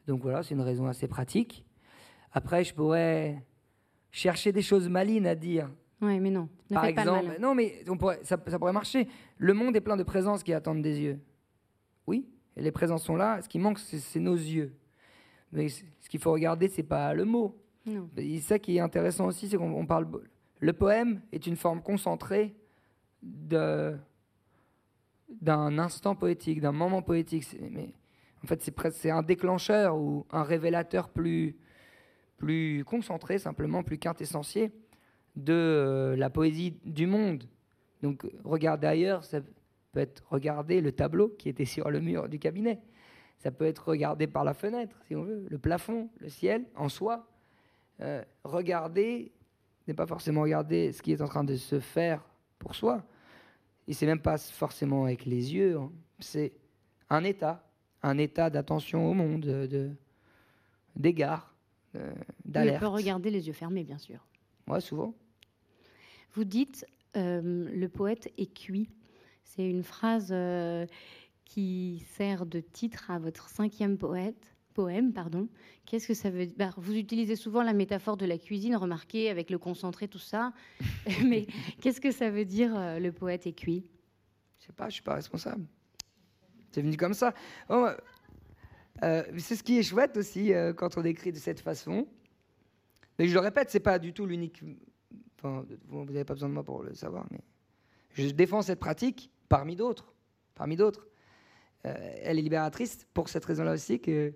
Donc 0.06 0.22
voilà, 0.22 0.42
c'est 0.42 0.54
une 0.54 0.60
raison 0.60 0.86
assez 0.86 1.06
pratique. 1.06 1.64
Après, 2.32 2.64
je 2.64 2.74
pourrais 2.74 3.44
chercher 4.10 4.52
des 4.52 4.62
choses 4.62 4.88
malines 4.88 5.26
à 5.26 5.34
dire. 5.34 5.70
Oui, 6.00 6.18
mais 6.18 6.30
non. 6.30 6.48
Par 6.72 6.84
exemple, 6.86 7.36
non, 7.40 7.54
mais 7.54 7.84
on 7.88 7.96
pourrait, 7.96 8.18
ça, 8.24 8.36
ça, 8.46 8.58
pourrait 8.58 8.72
marcher. 8.72 9.06
Le 9.36 9.54
monde 9.54 9.76
est 9.76 9.80
plein 9.80 9.96
de 9.96 10.02
présences 10.02 10.42
qui 10.42 10.52
attendent 10.52 10.82
des 10.82 11.00
yeux. 11.00 11.20
Oui, 12.06 12.26
et 12.56 12.62
les 12.62 12.72
présences 12.72 13.04
sont 13.04 13.16
là. 13.16 13.40
Ce 13.42 13.48
qui 13.48 13.58
manque, 13.58 13.78
c'est 13.78 14.18
nos 14.18 14.34
yeux. 14.34 14.74
Mais 15.52 15.68
ce 15.68 16.08
qu'il 16.08 16.20
faut 16.20 16.32
regarder, 16.32 16.68
c'est 16.68 16.82
pas 16.82 17.14
le 17.14 17.24
mot. 17.24 17.61
C'est 17.84 18.40
ça 18.40 18.58
qui 18.58 18.76
est 18.76 18.80
intéressant 18.80 19.26
aussi, 19.26 19.48
c'est 19.48 19.56
qu'on 19.56 19.86
parle. 19.86 20.06
Le 20.60 20.72
poème 20.72 21.20
est 21.32 21.46
une 21.46 21.56
forme 21.56 21.82
concentrée 21.82 22.54
d'un 23.22 23.98
instant 25.78 26.14
poétique, 26.14 26.60
d'un 26.60 26.72
moment 26.72 27.02
poétique. 27.02 27.56
En 28.44 28.46
fait, 28.46 28.70
c'est 28.92 29.10
un 29.10 29.22
déclencheur 29.22 29.96
ou 29.96 30.26
un 30.30 30.42
révélateur 30.42 31.08
plus 31.08 31.56
plus 32.42 32.82
concentré, 32.84 33.38
simplement 33.38 33.84
plus 33.84 33.98
quintessentiel 33.98 34.72
de 35.36 35.52
euh, 35.52 36.16
la 36.16 36.28
poésie 36.28 36.76
du 36.84 37.06
monde. 37.06 37.44
Donc, 38.02 38.26
regarder 38.42 38.88
ailleurs, 38.88 39.22
ça 39.22 39.40
peut 39.92 40.00
être 40.00 40.24
regarder 40.28 40.80
le 40.80 40.90
tableau 40.90 41.28
qui 41.28 41.48
était 41.48 41.64
sur 41.64 41.88
le 41.88 42.00
mur 42.00 42.28
du 42.28 42.40
cabinet. 42.40 42.80
Ça 43.38 43.52
peut 43.52 43.64
être 43.64 43.88
regardé 43.88 44.26
par 44.26 44.42
la 44.42 44.54
fenêtre, 44.54 44.96
si 45.06 45.14
on 45.14 45.22
veut, 45.22 45.46
le 45.48 45.58
plafond, 45.58 46.10
le 46.18 46.28
ciel 46.28 46.64
en 46.74 46.88
soi. 46.88 47.31
Euh, 48.02 48.22
regarder 48.44 49.32
n'est 49.88 49.94
pas 49.94 50.06
forcément 50.06 50.42
regarder 50.42 50.92
ce 50.92 51.02
qui 51.02 51.12
est 51.12 51.22
en 51.22 51.28
train 51.28 51.44
de 51.44 51.56
se 51.56 51.80
faire 51.80 52.24
pour 52.58 52.74
soi. 52.74 53.04
Et 53.88 53.94
c'est 53.94 54.06
même 54.06 54.20
pas 54.20 54.38
forcément 54.38 55.04
avec 55.04 55.24
les 55.24 55.54
yeux. 55.54 55.78
Hein. 55.78 55.90
C'est 56.18 56.52
un 57.10 57.24
état, 57.24 57.64
un 58.02 58.18
état 58.18 58.50
d'attention 58.50 59.10
au 59.10 59.14
monde, 59.14 59.40
de 59.40 59.90
d'égard, 60.94 61.54
d'alerte. 62.44 62.76
On 62.76 62.80
peut 62.80 62.94
regarder 62.94 63.30
les 63.30 63.46
yeux 63.46 63.54
fermés, 63.54 63.82
bien 63.82 63.98
sûr. 63.98 64.26
Ouais, 64.68 64.80
souvent. 64.80 65.14
Vous 66.34 66.44
dites 66.44 66.86
euh, 67.16 67.68
le 67.70 67.88
poète 67.88 68.32
est 68.38 68.52
cuit. 68.52 68.88
C'est 69.44 69.68
une 69.68 69.82
phrase 69.82 70.30
euh, 70.30 70.86
qui 71.44 72.04
sert 72.12 72.46
de 72.46 72.60
titre 72.60 73.10
à 73.10 73.18
votre 73.18 73.48
cinquième 73.48 73.98
poète, 73.98 74.51
poème. 74.72 75.12
pardon. 75.12 75.48
Qu'est-ce 75.86 76.08
que 76.08 76.14
ça 76.14 76.30
veut 76.30 76.46
dire 76.46 76.54
bah, 76.56 76.70
Vous 76.76 76.96
utilisez 76.96 77.36
souvent 77.36 77.62
la 77.62 77.72
métaphore 77.72 78.16
de 78.16 78.26
la 78.26 78.38
cuisine, 78.38 78.76
remarquez, 78.76 79.30
avec 79.30 79.50
le 79.50 79.58
concentré, 79.58 80.08
tout 80.08 80.18
ça. 80.18 80.52
Mais 81.24 81.46
qu'est-ce 81.80 82.00
que 82.00 82.10
ça 82.10 82.30
veut 82.30 82.44
dire 82.44 82.76
euh, 82.76 82.98
le 82.98 83.12
poète 83.12 83.46
est 83.46 83.52
cuit 83.52 83.84
Je 84.60 84.66
sais 84.66 84.72
pas, 84.72 84.88
je 84.88 84.94
suis 84.94 85.02
pas 85.02 85.14
responsable. 85.14 85.64
C'est 86.70 86.82
venu 86.82 86.96
comme 86.96 87.14
ça. 87.14 87.34
Oh, 87.68 87.86
euh, 89.02 89.22
c'est 89.38 89.56
ce 89.56 89.62
qui 89.62 89.78
est 89.78 89.82
chouette 89.82 90.16
aussi 90.16 90.52
euh, 90.52 90.72
quand 90.72 90.96
on 90.96 91.04
écrit 91.04 91.32
de 91.32 91.38
cette 91.38 91.60
façon. 91.60 92.06
Mais 93.18 93.28
je 93.28 93.34
le 93.34 93.40
répète, 93.40 93.70
c'est 93.70 93.80
pas 93.80 93.98
du 93.98 94.12
tout 94.12 94.26
l'unique. 94.26 94.62
Vous 95.42 96.04
n'avez 96.04 96.24
pas 96.24 96.34
besoin 96.34 96.48
de 96.48 96.54
moi 96.54 96.62
pour 96.62 96.82
le 96.82 96.94
savoir, 96.94 97.26
mais 97.30 97.40
je 98.14 98.28
défends 98.28 98.62
cette 98.62 98.78
pratique 98.78 99.30
parmi 99.48 99.74
d'autres, 99.74 100.14
parmi 100.54 100.76
d'autres. 100.76 101.08
Euh, 101.84 102.14
elle 102.22 102.38
est 102.38 102.42
libératrice 102.42 103.06
pour 103.12 103.28
cette 103.28 103.44
raison-là 103.44 103.72
aussi 103.72 104.00
que 104.00 104.32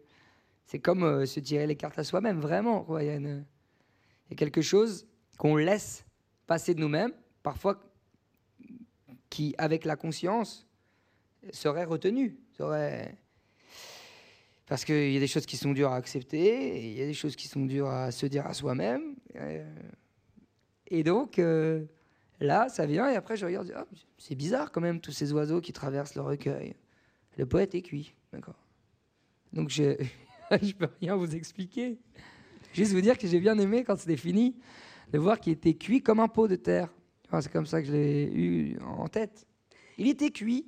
c'est 0.67 0.81
comme 0.81 1.05
euh, 1.05 1.27
se 1.27 1.41
tirer 1.41 1.67
les 1.67 1.77
cartes 1.77 1.99
à 1.99 2.05
soi-même, 2.05 2.41
vraiment. 2.41 2.87
Il, 2.99 3.07
y 3.07 4.33
a 4.33 4.37
quelque 4.37 4.61
chose 4.61 5.07
qu'on 5.39 5.57
laisse 5.57 6.05
passer 6.47 6.75
de 6.75 6.81
nous-mêmes, 6.81 7.13
parfois 7.43 7.81
qui, 9.31 9.55
avec 9.59 9.85
la 9.85 9.97
conscience, 9.97 10.67
serait 11.53 11.85
retenu. 11.85 12.37
Parce 14.67 14.85
qu'il 14.85 15.13
y 15.13 15.17
a 15.17 15.21
des 15.21 15.29
choses 15.29 15.47
qui 15.47 15.57
sont 15.57 15.73
dures 15.73 15.93
à 15.93 15.97
accepter, 15.97 16.91
il 16.91 16.99
y 16.99 17.03
a 17.03 17.07
des 17.07 17.15
choses 17.15 17.37
qui 17.37 17.47
sont 17.47 17.65
dures 17.65 17.89
à 17.89 18.11
se 18.11 18.27
dire 18.27 18.47
à 18.47 18.53
soi-même. 18.53 19.15
Et 20.89 21.05
donc, 21.05 21.39
euh, 21.39 21.85
là, 22.41 22.69
ça 22.69 22.87
vient, 22.87 23.09
et 23.09 23.15
après, 23.15 23.37
je 23.37 23.47
regarde, 23.47 23.73
ah, 23.77 23.87
c'est 24.19 24.35
bizarre 24.35 24.73
quand 24.73 24.81
même, 24.81 25.01
tous 25.01 25.13
ces 25.13 25.33
oiseaux 25.33 25.61
qui 25.61 25.73
traversent 25.73 26.17
le 26.17 26.23
recueil. 26.23 26.75
Le 27.37 27.47
poète 27.47 27.75
est 27.75 27.83
cuit, 27.83 28.15
d'accord. 28.33 28.59
Donc, 29.53 29.71
je 29.71 29.97
ne 30.63 30.73
peux 30.73 30.89
rien 31.01 31.17
vous 31.17 31.35
expliquer. 31.35 31.99
Juste 32.73 32.93
vous 32.93 33.01
dire 33.01 33.19
que 33.19 33.27
j'ai 33.27 33.41
bien 33.41 33.59
aimé, 33.59 33.85
quand 33.85 33.97
c'était 33.97 34.17
fini, 34.17 34.57
de 35.13 35.19
voir 35.19 35.41
qu'il 35.41 35.53
était 35.53 35.75
cuit 35.75 36.03
comme 36.03 36.21
un 36.21 36.29
pot 36.29 36.49
de 36.49 36.57
terre. 36.57 36.93
c'est 37.41 37.51
comme 37.51 37.67
ça 37.67 37.81
que 37.81 37.89
je 37.89 37.93
l'ai 37.93 38.25
eu 38.25 38.79
en 38.81 39.09
tête. 39.09 39.47
Il 39.99 40.09
était 40.09 40.31
cuit, 40.31 40.67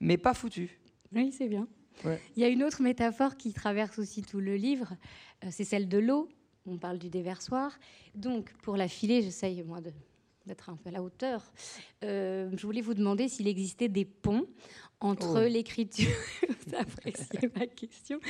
mais 0.00 0.16
pas 0.16 0.34
foutu. 0.34 0.78
Oui, 1.12 1.32
c'est 1.32 1.48
bien. 1.48 1.66
Il 2.36 2.42
y 2.42 2.44
a 2.44 2.48
une 2.48 2.64
autre 2.64 2.82
métaphore 2.82 3.36
qui 3.36 3.52
traverse 3.52 3.98
aussi 3.98 4.22
tout 4.22 4.40
le 4.40 4.56
livre, 4.56 4.94
euh, 5.44 5.48
c'est 5.50 5.64
celle 5.64 5.88
de 5.88 5.98
l'eau 5.98 6.28
on 6.66 6.78
parle 6.78 6.98
du 6.98 7.10
déversoir. 7.10 7.78
Donc, 8.14 8.52
pour 8.62 8.76
la 8.76 8.88
filer, 8.88 9.22
j'essaye, 9.22 9.62
moi, 9.62 9.80
d'être 10.46 10.70
un 10.70 10.76
peu 10.76 10.88
à 10.88 10.92
la 10.92 11.02
hauteur. 11.02 11.52
Euh, 12.04 12.50
je 12.56 12.66
voulais 12.66 12.80
vous 12.80 12.94
demander 12.94 13.28
s'il 13.28 13.48
existait 13.48 13.88
des 13.88 14.04
ponts 14.04 14.46
entre 15.00 15.44
oh. 15.44 15.48
l'écriture, 15.48 16.10
vous 16.48 16.76
appréciez 16.76 17.50
ma 17.56 17.66
question, 17.66 18.20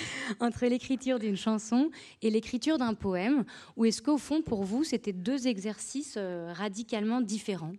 entre 0.40 0.66
l'écriture 0.66 1.18
d'une 1.18 1.37
chanson 1.37 1.90
et 2.22 2.31
l'écriture 2.31 2.79
d'un 2.79 2.94
poème, 2.94 3.44
ou 3.77 3.85
est-ce 3.85 4.01
qu'au 4.01 4.16
fond, 4.16 4.42
pour 4.42 4.64
vous, 4.64 4.83
c'était 4.83 5.12
deux 5.12 5.46
exercices 5.46 6.14
euh, 6.16 6.53
radicalement 6.55 7.20
différents? 7.20 7.75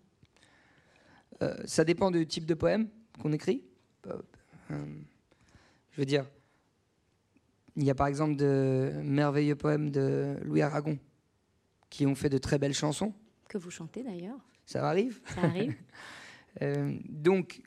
Euh, 1.42 1.56
Ça 1.66 1.84
dépend 1.84 2.12
du 2.12 2.28
type 2.28 2.46
de 2.46 2.54
poème 2.54 2.88
qu'on 3.20 3.32
écrit. 3.32 3.64
je 4.70 5.98
veux 5.98 6.06
dire, 6.06 6.26
il 7.76 7.84
y 7.84 7.90
a 7.90 7.96
par 7.96 8.08
exemple 8.08 8.36
de 8.36 8.92
merveilleux 9.04 9.56
poèmes 9.56 9.90
de 9.90 10.38
Louis 10.44 10.62
Aragon 10.62 11.00
qui 11.90 12.06
ont 12.06 12.16
fait 12.16 12.30
de 12.30 12.38
très 12.38 12.58
belles 12.58 12.74
chansons. 12.74 13.14
Que 13.48 13.58
vous 13.58 13.72
chantez 13.72 14.04
d'ailleurs. 14.04 14.40
Ça 14.66 14.88
arrive. 14.88 15.22
Ça 15.36 15.42
arrive. 15.42 15.76
Euh, 16.62 17.00
donc, 17.10 17.64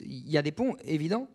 il 0.00 0.30
y 0.30 0.38
a 0.38 0.42
des 0.42 0.50
ponts, 0.50 0.76
évidents. 0.82 1.28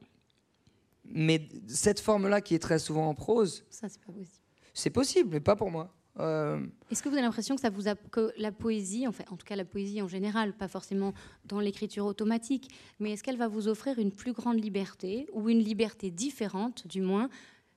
Mais 1.06 1.48
cette 1.68 2.00
forme-là 2.00 2.42
qui 2.42 2.56
est 2.56 2.60
très 2.60 2.80
souvent 2.80 3.08
en 3.08 3.14
prose. 3.14 3.64
Ça, 3.70 3.88
c'est 3.90 4.02
pas 4.02 4.12
possible. 4.12 4.42
C'est 4.74 4.90
possible, 4.90 5.30
mais 5.30 5.40
pas 5.40 5.56
pour 5.56 5.70
moi. 5.70 5.94
Euh, 6.20 6.66
Est-ce 6.90 7.02
que 7.02 7.10
vous 7.10 7.16
avez 7.16 7.24
l'impression 7.24 7.56
que 7.56 7.62
ça 7.62 7.70
vous 7.70 7.88
a, 7.88 7.96
que 7.96 8.34
la 8.38 8.52
poésie, 8.52 9.08
en, 9.08 9.12
fait, 9.12 9.30
en 9.32 9.38
tout 9.38 9.46
cas 9.46 9.56
la 9.56 9.66
poésie 9.66 10.02
en 10.02 10.08
général, 10.08 10.54
pas 10.54 10.68
forcément 10.68 11.14
dans 11.46 11.60
l'écriture 11.60 12.06
automatique, 12.06 12.70
mais 13.00 13.12
est-ce 13.12 13.24
qu'elle 13.24 13.38
va 13.38 13.48
vous 13.48 13.68
offrir 13.68 13.98
une 14.00 14.12
plus 14.12 14.34
grande 14.34 14.62
liberté 14.62 15.28
ou 15.34 15.50
une 15.50 15.60
liberté 15.60 16.12
différente, 16.12 16.88
du 16.88 17.02
moins, 17.02 17.30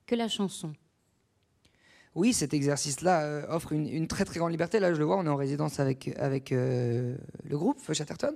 que 0.06 0.14
la 0.14 0.28
chanson? 0.28 0.72
Oui, 2.14 2.32
cet 2.32 2.54
exercice-là 2.54 3.22
euh, 3.22 3.46
offre 3.48 3.72
une, 3.72 4.06
très 4.06 4.24
très 4.24 4.38
grande 4.38 4.52
liberté. 4.52 4.78
Là, 4.78 4.94
je 4.94 4.98
le 4.98 5.04
vois, 5.04 5.18
on 5.18 5.26
est 5.26 5.30
en 5.30 5.36
résidence 5.36 5.80
avec, 5.80 6.08
avec 6.16 6.52
euh, 6.52 7.16
le 7.44 7.58
groupe 7.58 7.80
Feu 7.80 7.92
Chatterton. 7.92 8.34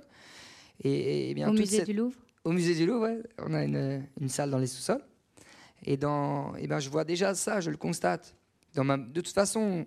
Et, 0.83 1.33
bien, 1.33 1.49
Au 1.49 1.53
musée 1.53 1.83
du 1.83 1.93
Louvre 1.93 2.15
Au 2.43 2.51
musée 2.51 2.75
du 2.75 2.85
Louvre, 2.85 3.03
ouais. 3.03 3.19
On 3.39 3.53
a 3.53 3.63
une, 3.63 4.05
une 4.19 4.29
salle 4.29 4.51
dans 4.51 4.57
les 4.57 4.67
sous-sols. 4.67 5.03
Et, 5.83 5.95
dans, 5.95 6.55
et 6.55 6.67
ben, 6.67 6.79
je 6.79 6.89
vois 6.89 7.05
déjà 7.05 7.33
ça, 7.35 7.61
je 7.61 7.69
le 7.69 7.77
constate. 7.77 8.35
Dans 8.73 8.83
ma, 8.83 8.97
de 8.97 9.21
toute 9.21 9.33
façon, 9.33 9.85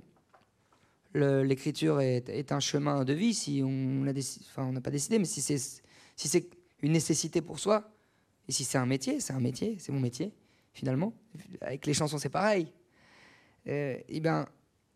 l'écriture 1.14 2.00
est, 2.00 2.28
est, 2.31 2.52
un 2.52 2.61
chemin 2.61 3.05
de 3.05 3.12
vie. 3.12 3.35
Si 3.35 3.62
on 3.62 4.05
n'a 4.05 4.12
enfin, 4.12 4.72
pas 4.81 4.90
décidé, 4.90 5.18
mais 5.18 5.26
si 5.26 5.42
c'est 5.42 5.59
si 5.59 6.48
une 6.83 6.92
nécessité 6.92 7.42
pour 7.42 7.59
soi, 7.59 7.90
et 8.48 8.52
si 8.52 8.64
c'est 8.64 8.78
un 8.78 8.87
métier, 8.87 9.20
c'est 9.20 9.33
un 9.35 9.40
métier, 9.40 9.76
c'est 9.78 9.92
mon 9.92 10.00
métier 10.00 10.33
finalement. 10.72 11.12
Avec 11.61 11.87
les 11.87 11.94
chansons, 11.94 12.18
c'est 12.18 12.31
pareil. 12.31 12.72
Euh, 13.68 13.96
et 14.09 14.20
ben, 14.20 14.46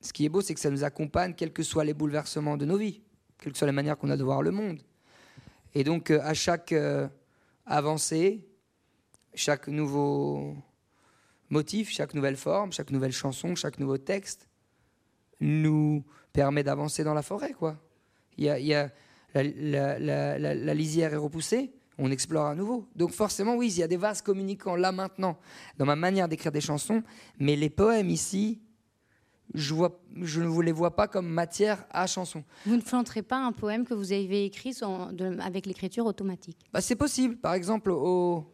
ce 0.01 0.13
qui 0.13 0.25
est 0.25 0.29
beau, 0.29 0.41
c'est 0.41 0.55
que 0.55 0.61
ça 0.61 0.71
nous 0.71 0.85
accompagne, 0.85 1.35
quels 1.35 1.53
que 1.53 1.63
soient 1.63 1.85
les 1.85 1.95
bouleversements 1.95 2.57
de 2.57 2.65
nos 2.65 2.77
vies, 2.77 3.03
quelle 3.39 3.53
que 3.53 3.59
soit 3.59 3.67
la 3.67 3.73
manière 3.73 3.97
qu'on 3.97 4.11
a 4.11 4.17
de 4.17 4.25
voir 4.25 4.43
le 4.43 4.51
monde. 4.51 4.81
Et 5.75 5.85
donc, 5.85 6.11
euh, 6.11 6.21
à 6.23 6.35
chaque 6.35 6.73
euh, 6.73 7.09
avancée, 7.65 8.47
chaque 9.35 9.69
nouveau 9.69 10.57
motif, 11.51 11.91
chaque 11.91 12.15
nouvelle 12.15 12.37
forme, 12.37 12.73
chaque 12.73 12.91
nouvelle 12.91 13.13
chanson, 13.13 13.55
chaque 13.55 13.79
nouveau 13.79 13.99
texte 13.99 14.49
nous 15.41 16.05
permet 16.33 16.63
d'avancer 16.63 17.05
dans 17.05 17.15
la 17.15 17.23
forêt. 17.23 17.53
Quoi. 17.53 17.77
Il 18.39 18.45
y 18.45 18.75
a, 18.75 18.91
la, 19.35 20.75
lisière 20.75 21.13
est 21.13 21.19
repoussée, 21.19 21.73
on 21.99 22.11
explore 22.11 22.47
à 22.47 22.55
nouveau. 22.55 22.87
Donc 22.95 23.11
forcément, 23.13 23.57
oui, 23.57 23.69
il 23.69 23.79
y 23.79 23.83
a 23.83 23.89
des 23.89 23.97
vases 23.97 24.23
communicants 24.23 24.77
là 24.77 24.93
maintenant 24.93 25.39
dans 25.79 25.87
ma 25.87 25.97
manière 25.97 26.29
d'écrire 26.29 26.53
des 26.53 26.61
chansons, 26.61 27.03
mais 27.39 27.57
les 27.57 27.71
poèmes 27.71 28.11
ici, 28.11 28.61
je, 29.55 29.75
vois, 29.75 30.01
je 30.21 30.41
ne 30.41 30.47
vous 30.47 30.61
les 30.61 30.73
vois 30.73 30.97
pas 30.97 31.09
comme 31.09 31.29
matière 31.29 31.85
à 31.91 32.07
chanson. 32.07 32.45
Vous 32.67 32.77
ne 32.77 32.83
planterez 32.83 33.23
pas 33.23 33.39
un 33.39 33.53
poème 33.53 33.87
que 33.87 33.95
vous 33.95 34.13
avez 34.13 34.45
écrit 34.45 34.77
avec 35.41 35.67
l'écriture 35.67 36.07
automatique? 36.07 36.59
Bah, 36.73 36.81
C'est 36.81 36.97
possible. 36.97 37.37
Par 37.37 37.55
exemple, 37.55 37.91
au, 37.91 38.45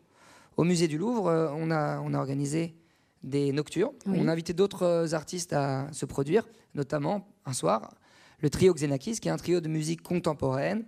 musée 0.59 0.89
du 0.89 0.99
Louvre, 0.99 1.27
euh, 1.29 1.51
on 1.55 1.71
a, 1.71 2.01
on 2.01 2.15
a 2.15 2.19
organisé 2.19 2.75
des 3.23 3.53
nocturnes. 3.53 3.95
On 4.07 4.29
a 4.29 4.33
invité 4.33 4.53
d'autres 4.53 4.83
euh, 4.83 5.15
artistes 5.15 5.53
à 5.53 5.89
se 5.93 6.07
produire, 6.07 6.47
notamment 6.75 7.29
un 7.47 7.53
soir, 7.53 7.95
le 8.41 8.51
trio 8.51 8.75
Xenakis, 8.75 9.19
qui 9.21 9.29
est 9.29 9.31
un 9.33 9.37
trio 9.37 9.61
de 9.61 9.69
musique 9.69 10.03
contemporaine, 10.03 10.85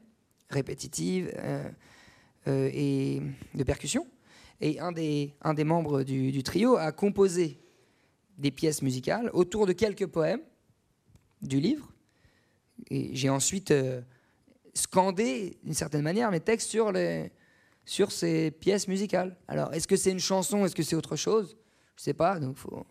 répétitive. 0.50 1.32
Euh, 1.38 1.68
et 2.46 3.22
de 3.54 3.64
percussion. 3.64 4.07
Et 4.61 4.78
un 4.80 4.92
des, 4.92 5.64
membres 5.64 6.02
du, 6.02 6.42
trio 6.42 6.76
a 6.76 6.92
composé 6.92 7.59
des 8.38 8.50
pièces 8.50 8.83
musicales 8.83 9.30
autour 9.33 9.66
de 9.66 9.72
quelques 9.72 10.07
poèmes 10.07 10.42
du 11.42 11.61
livre. 11.61 11.92
Et 12.90 13.14
j'ai 13.14 13.28
ensuite 13.28 13.70
euh, 13.70 14.00
scandé, 14.74 15.59
d'une 15.62 15.74
certaine 15.74 16.02
manière, 16.02 16.30
mes 16.30 16.40
textes 16.40 16.70
sur, 16.70 18.11
ces 18.11 18.50
pièces 18.50 18.88
musicales. 18.88 19.37
Alors, 19.48 19.72
est-ce 19.72 19.87
que 19.87 19.96
c'est 19.96 20.11
une 20.11 20.18
chanson 20.18 20.64
Est-ce 20.64 20.74
que 20.74 20.83
c'est 20.83 20.96
autre 20.96 21.16
chose? 21.16 21.57
Je 21.96 22.00
ne 22.00 22.04
sais 22.04 22.14
pas. 22.14 22.40
Donc, 22.40 22.57
faut, 22.57 22.87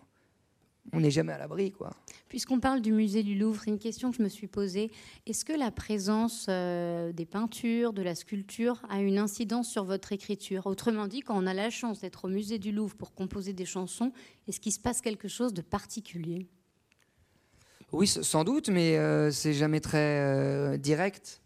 on 0.91 0.99
n'est 0.99 1.11
jamais 1.11 1.33
à 1.33 1.37
l'abri. 1.37 1.71
quoi. 1.71 1.91
Puisqu'on 2.27 2.59
parle 2.59 2.81
du 2.81 2.91
musée 2.91 3.23
du 3.23 3.35
Louvre, 3.35 3.63
une 3.67 3.79
question 3.79 4.11
que 4.11 4.17
je 4.17 4.23
me 4.23 4.29
suis 4.29 4.47
posée, 4.47 4.91
est-ce 5.25 5.45
que 5.45 5.53
la 5.53 5.71
présence 5.71 6.47
euh, 6.49 7.13
des 7.13 7.25
peintures, 7.25 7.93
de 7.93 8.01
la 8.01 8.15
sculpture 8.15 8.81
a 8.89 8.99
une 8.99 9.17
incidence 9.17 9.69
sur 9.69 9.85
votre 9.85 10.11
écriture? 10.11 10.67
Autrement 10.67 11.07
dit, 11.07 11.21
quand 11.21 11.41
on 11.41 11.47
a 11.47 11.53
la 11.53 11.69
chance 11.69 12.01
d'être 12.01 12.25
au 12.25 12.27
musée 12.27 12.59
du 12.59 12.71
Louvre 12.71 12.95
pour 12.95 13.13
composer 13.13 13.53
des 13.53 13.65
chansons, 13.65 14.11
est-ce 14.47 14.59
qu'il 14.59 14.73
se 14.73 14.79
passe 14.79 15.01
quelque 15.01 15.27
chose 15.27 15.53
de 15.53 15.61
particulier? 15.61 16.47
Oui, 17.91 18.07
sans 18.07 18.43
doute, 18.43 18.69
mais 18.69 18.97
euh, 18.97 19.29
c'est 19.31 19.53
jamais 19.53 19.79
très 19.79 20.19
euh, 20.19 20.77
direct. 20.77 21.41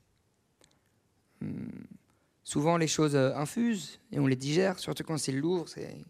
Souvent, 2.43 2.78
les 2.78 2.88
choses 2.88 3.15
infusent 3.15 4.00
et 4.12 4.19
on 4.19 4.26
les 4.26 4.38
digère, 4.38 4.80
surtout 4.80 5.04
quand 5.04 5.17
c'est 5.17 5.34
le 5.34 5.39
Louvre, 5.39 5.65
il 5.78 6.06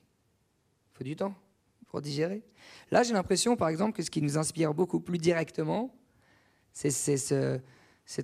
faut 0.93 1.03
du 1.03 1.15
temps 1.15 1.35
pour 1.87 2.01
digérer. 2.01 2.43
Là, 2.91 3.03
j'ai 3.03 3.13
l'impression, 3.13 3.55
par 3.55 3.69
exemple, 3.69 3.95
que 3.95 4.03
ce 4.03 4.11
qui 4.11 4.21
nous 4.21 4.37
inspire 4.37 4.73
beaucoup 4.73 4.99
plus 4.99 5.17
directement, 5.17 5.93
c'est 6.73 6.91
ce, 6.91 7.59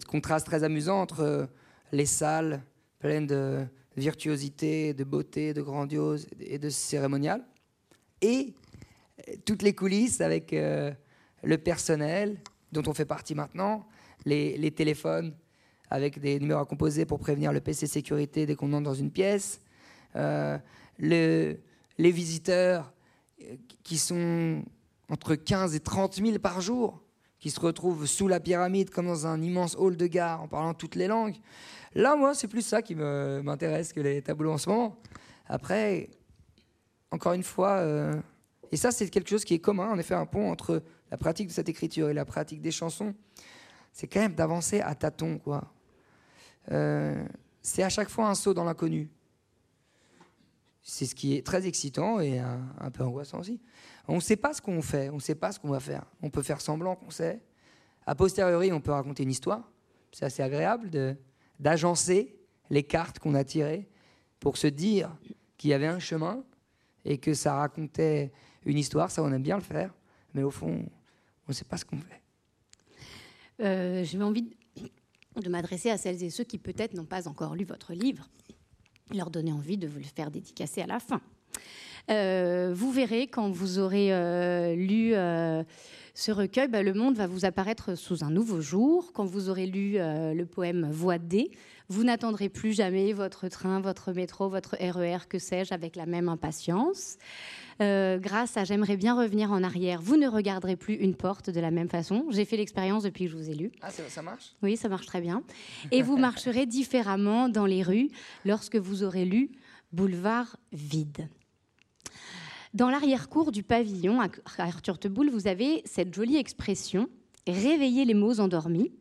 contraste 0.08 0.46
très 0.46 0.64
amusant 0.64 1.02
entre 1.02 1.22
euh, 1.22 1.46
les 1.92 2.06
salles 2.06 2.62
pleines 3.00 3.28
de 3.28 3.66
virtuosité, 3.98 4.94
de 4.94 5.04
beauté, 5.04 5.54
de 5.54 5.62
grandiose 5.62 6.28
et 6.40 6.60
de 6.60 6.70
cérémonial, 6.70 7.44
et 8.22 8.54
euh, 9.28 9.34
toutes 9.46 9.62
les 9.62 9.74
coulisses 9.74 10.22
avec 10.22 10.54
euh, 10.54 10.92
le 11.44 11.58
personnel 11.58 12.40
dont 12.72 12.84
on 12.88 12.94
fait 12.94 13.06
partie 13.06 13.36
maintenant, 13.36 13.88
les, 14.26 14.72
téléphones 14.72 15.36
avec 15.90 16.20
des 16.20 16.40
numéros 16.40 16.62
à 16.62 16.66
composer 16.66 17.06
pour 17.06 17.20
prévenir 17.20 17.52
le 17.52 17.60
PC 17.60 17.88
sécurité 17.88 18.46
dès 18.46 18.56
qu'on 18.56 18.74
entre 18.74 18.84
dans 18.84 18.94
une 18.94 19.12
pièce, 19.12 19.60
les 20.16 21.58
visiteurs 21.98 22.93
qui 23.84 23.98
sont 23.98 24.64
entre 25.10 25.36
15 25.36 25.76
et 25.76 25.80
30 25.80 26.16
000 26.16 26.40
par 26.40 26.62
jour, 26.62 27.02
qui 27.40 27.52
se 27.52 27.60
retrouvent 27.60 28.06
sous 28.06 28.28
la 28.28 28.40
pyramide 28.40 28.90
comme 28.90 29.08
dans 29.08 29.28
un 29.28 29.42
immense 29.42 29.76
hall 29.78 29.98
de 29.98 30.08
gare 30.08 30.42
en 30.42 30.48
parlant 30.48 30.74
toutes 30.74 30.96
les 30.96 31.08
langues. 31.08 31.36
Là, 31.94 32.16
moi, 32.16 32.34
c'est 32.34 32.48
plus 32.48 32.62
ça 32.62 32.82
qui 32.82 32.96
m'intéresse 32.96 33.94
que 33.94 34.00
les 34.00 34.22
tableaux 34.22 34.54
en 34.54 34.58
ce 34.58 34.70
moment. 34.70 34.98
Après, 35.48 36.10
encore 37.12 37.34
une 37.34 37.44
fois, 37.44 37.78
euh, 37.80 38.16
et 38.72 38.78
ça, 38.78 38.92
c'est 38.92 39.08
quelque 39.10 39.30
chose 39.30 39.46
qui 39.46 39.54
est 39.54 39.60
commun, 39.60 39.92
en 39.92 40.00
effet, 40.00 40.16
un 40.16 40.26
pont 40.26 40.52
entre 40.52 40.82
la 41.12 41.18
pratique 41.18 41.50
de 41.50 41.54
cette 41.54 41.70
écriture 41.70 42.10
et 42.10 42.14
la 42.14 42.26
pratique 42.26 42.62
des 42.62 42.72
chansons, 42.72 43.14
c'est 43.92 44.08
quand 44.08 44.20
même 44.20 44.34
d'avancer 44.34 44.82
à 44.82 44.96
tâtons, 44.96 45.38
quoi. 45.38 45.72
Euh, 46.72 47.24
c'est 47.62 47.84
à 47.84 47.90
chaque 47.90 48.10
fois 48.10 48.30
un 48.30 48.36
saut 48.36 48.54
dans 48.54 48.64
l'inconnu 48.64 49.10
c'est 50.84 51.06
ce 51.06 51.16
qui 51.16 51.36
est 51.36 51.46
très 51.46 51.66
excitant 51.66 52.20
et 52.20 52.40
un, 52.40 52.92
peu 52.92 53.04
angoissant 53.04 53.40
aussi. 53.40 53.60
On 54.08 54.16
ne 54.16 54.20
sait 54.20 54.36
pas 54.36 54.54
ce 54.54 54.62
qu'on 54.62 54.82
fait, 54.82 55.10
on 55.10 55.16
ne 55.16 55.22
sait 55.22 55.36
pas 55.36 55.52
ce 55.54 55.60
qu'on 55.60 55.70
va 55.70 55.80
faire. 55.80 56.06
On 56.22 56.30
peut 56.30 56.42
faire 56.44 56.60
semblant 56.60 56.96
qu'on 56.96 57.10
sait. 57.10 57.42
A 58.06 58.16
posteriori, 58.16 58.72
on 58.74 58.82
peut 58.82 58.92
raconter 58.92 59.24
une 59.24 59.32
histoire. 59.32 59.72
C'est 60.12 60.26
assez 60.26 60.44
agréable 60.44 60.90
d'agencer 61.60 62.36
les 62.70 62.84
cartes 62.84 63.20
qu'on 63.20 63.34
a 63.34 63.46
tirées 63.46 63.88
pour 64.42 64.58
se 64.58 64.68
dire 64.68 65.16
qu'il 65.58 65.70
y 65.70 65.74
avait 65.74 65.88
un 65.88 66.00
chemin 66.00 66.44
et 67.06 67.18
que 67.18 67.34
ça 67.34 67.56
racontait 67.56 68.34
une 68.66 68.78
histoire. 68.78 69.10
Ça, 69.10 69.24
on 69.24 69.32
aime 69.32 69.42
bien 69.42 69.56
le 69.56 69.64
faire, 69.64 69.94
mais 70.34 70.44
au 70.44 70.52
fond, 70.52 70.86
on 71.48 71.50
ne 71.50 71.54
sait 71.54 71.66
pas 71.66 71.78
ce 71.78 71.86
qu'on 71.86 71.98
fait. 71.98 72.22
Euh, 73.62 74.06
envie 74.20 74.50
de 75.42 75.50
m'adresser 75.50 75.90
à 75.90 75.98
celles 75.98 76.22
et 76.24 76.30
ceux 76.30 76.44
qui 76.44 76.58
peut-être 76.58 76.94
n'ont 76.94 77.06
pas 77.06 77.28
encore 77.28 77.56
lu 77.56 77.64
votre 77.64 77.94
livre, 77.94 78.28
leur 79.14 79.30
donner 79.30 79.52
envie 79.52 79.78
de 79.78 79.88
vous 79.88 80.00
le 80.00 80.06
faire 80.06 80.32
dédicacer 80.32 80.82
à 80.82 80.88
la 80.88 81.00
fin. 81.00 81.22
Euh, 82.12 82.74
vous 82.76 82.92
verrez 82.92 83.28
quand 83.28 83.50
vous 83.50 83.80
aurez 83.80 84.14
euh, 84.14 84.76
lu 84.76 85.14
euh, 85.14 85.64
ce 86.14 86.32
recueil, 86.32 86.68
bah, 86.68 86.84
le 86.84 86.94
monde 86.94 87.16
va 87.16 87.28
vous 87.28 87.46
apparaître 87.46 87.96
sous 87.96 88.24
un 88.24 88.30
nouveau 88.30 88.62
jour. 88.62 89.12
Quand 89.14 89.26
vous 89.26 89.50
aurez 89.50 89.66
lu 89.66 89.94
le 89.98 90.44
poème 90.44 90.90
Voix 90.92 91.18
D, 91.18 91.52
vous 91.90 92.04
n'attendrez 92.04 92.50
plus 92.50 92.74
jamais 92.74 93.14
votre 93.14 93.48
train, 93.48 93.80
votre 93.82 94.14
métro, 94.14 94.50
votre 94.50 94.76
RER, 94.80 95.18
e 95.18 95.28
que 95.28 95.40
sais-je, 95.40 95.74
avec 95.74 95.96
la 95.96 96.06
même 96.06 96.30
impatience. 96.30 97.18
grâce 97.80 98.58
à 98.58 98.64
J'aimerais 98.64 98.98
bien 98.98 99.16
revenir 99.16 99.52
en 99.52 99.64
arrière, 99.64 100.02
vous 100.02 100.18
ne 100.18 100.28
regarderez 100.28 100.76
plus 100.76 100.96
une 100.96 101.16
porte 101.16 101.50
de 101.50 101.60
la 101.60 101.72
même 101.72 101.90
façon. 101.90 102.26
J'ai 102.30 102.46
fait 102.46 102.58
l'expérience 102.58 103.04
depuis 103.04 103.26
que 103.26 103.32
je 103.32 103.38
vous 103.38 103.50
ai 103.50 103.56
lu. 103.56 103.72
Ah, 103.82 103.90
ça 103.92 104.22
marche? 104.22 104.56
Oui, 104.62 104.78
ça 104.78 104.90
marche 104.90 105.06
très 105.06 105.22
bien. 105.22 105.44
Et 105.92 106.02
vous 106.02 106.18
marcherez 106.18 106.66
différemment 106.66 107.50
dans 107.50 107.66
les 107.66 107.84
rues 107.84 108.10
lorsque 108.46 108.78
vous 108.78 109.04
aurez 109.04 109.26
lu 109.26 109.52
Boulevard 109.92 110.58
vide. 110.72 111.28
Dans 112.74 112.90
l'arrière-cour 112.90 113.52
du 113.52 113.62
pavillon, 113.62 114.20
à 114.20 114.30
Arthur 114.58 114.98
Teboul, 114.98 115.30
vous 115.30 115.48
avez 115.48 115.84
cette 115.86 116.14
jolie 116.14 116.38
expression 116.38 117.08
réveiller 117.48 118.06
les 118.06 118.16
mots 118.16 118.40
endormis. 118.40 118.92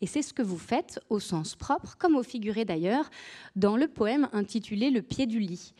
Et 0.00 0.06
c'est 0.06 0.22
ce 0.22 0.32
que 0.32 0.42
vous 0.42 0.58
faites 0.58 1.00
au 1.10 1.18
sens 1.20 1.56
propre, 1.56 1.96
comme 1.98 2.16
au 2.16 2.22
figuré 2.22 2.64
d'ailleurs, 2.64 3.10
dans 3.56 3.76
le 3.76 3.88
poème 3.88 4.28
intitulé 4.32 4.90
Le 4.90 5.02
pied 5.02 5.26
du 5.26 5.40
lit. 5.40 5.74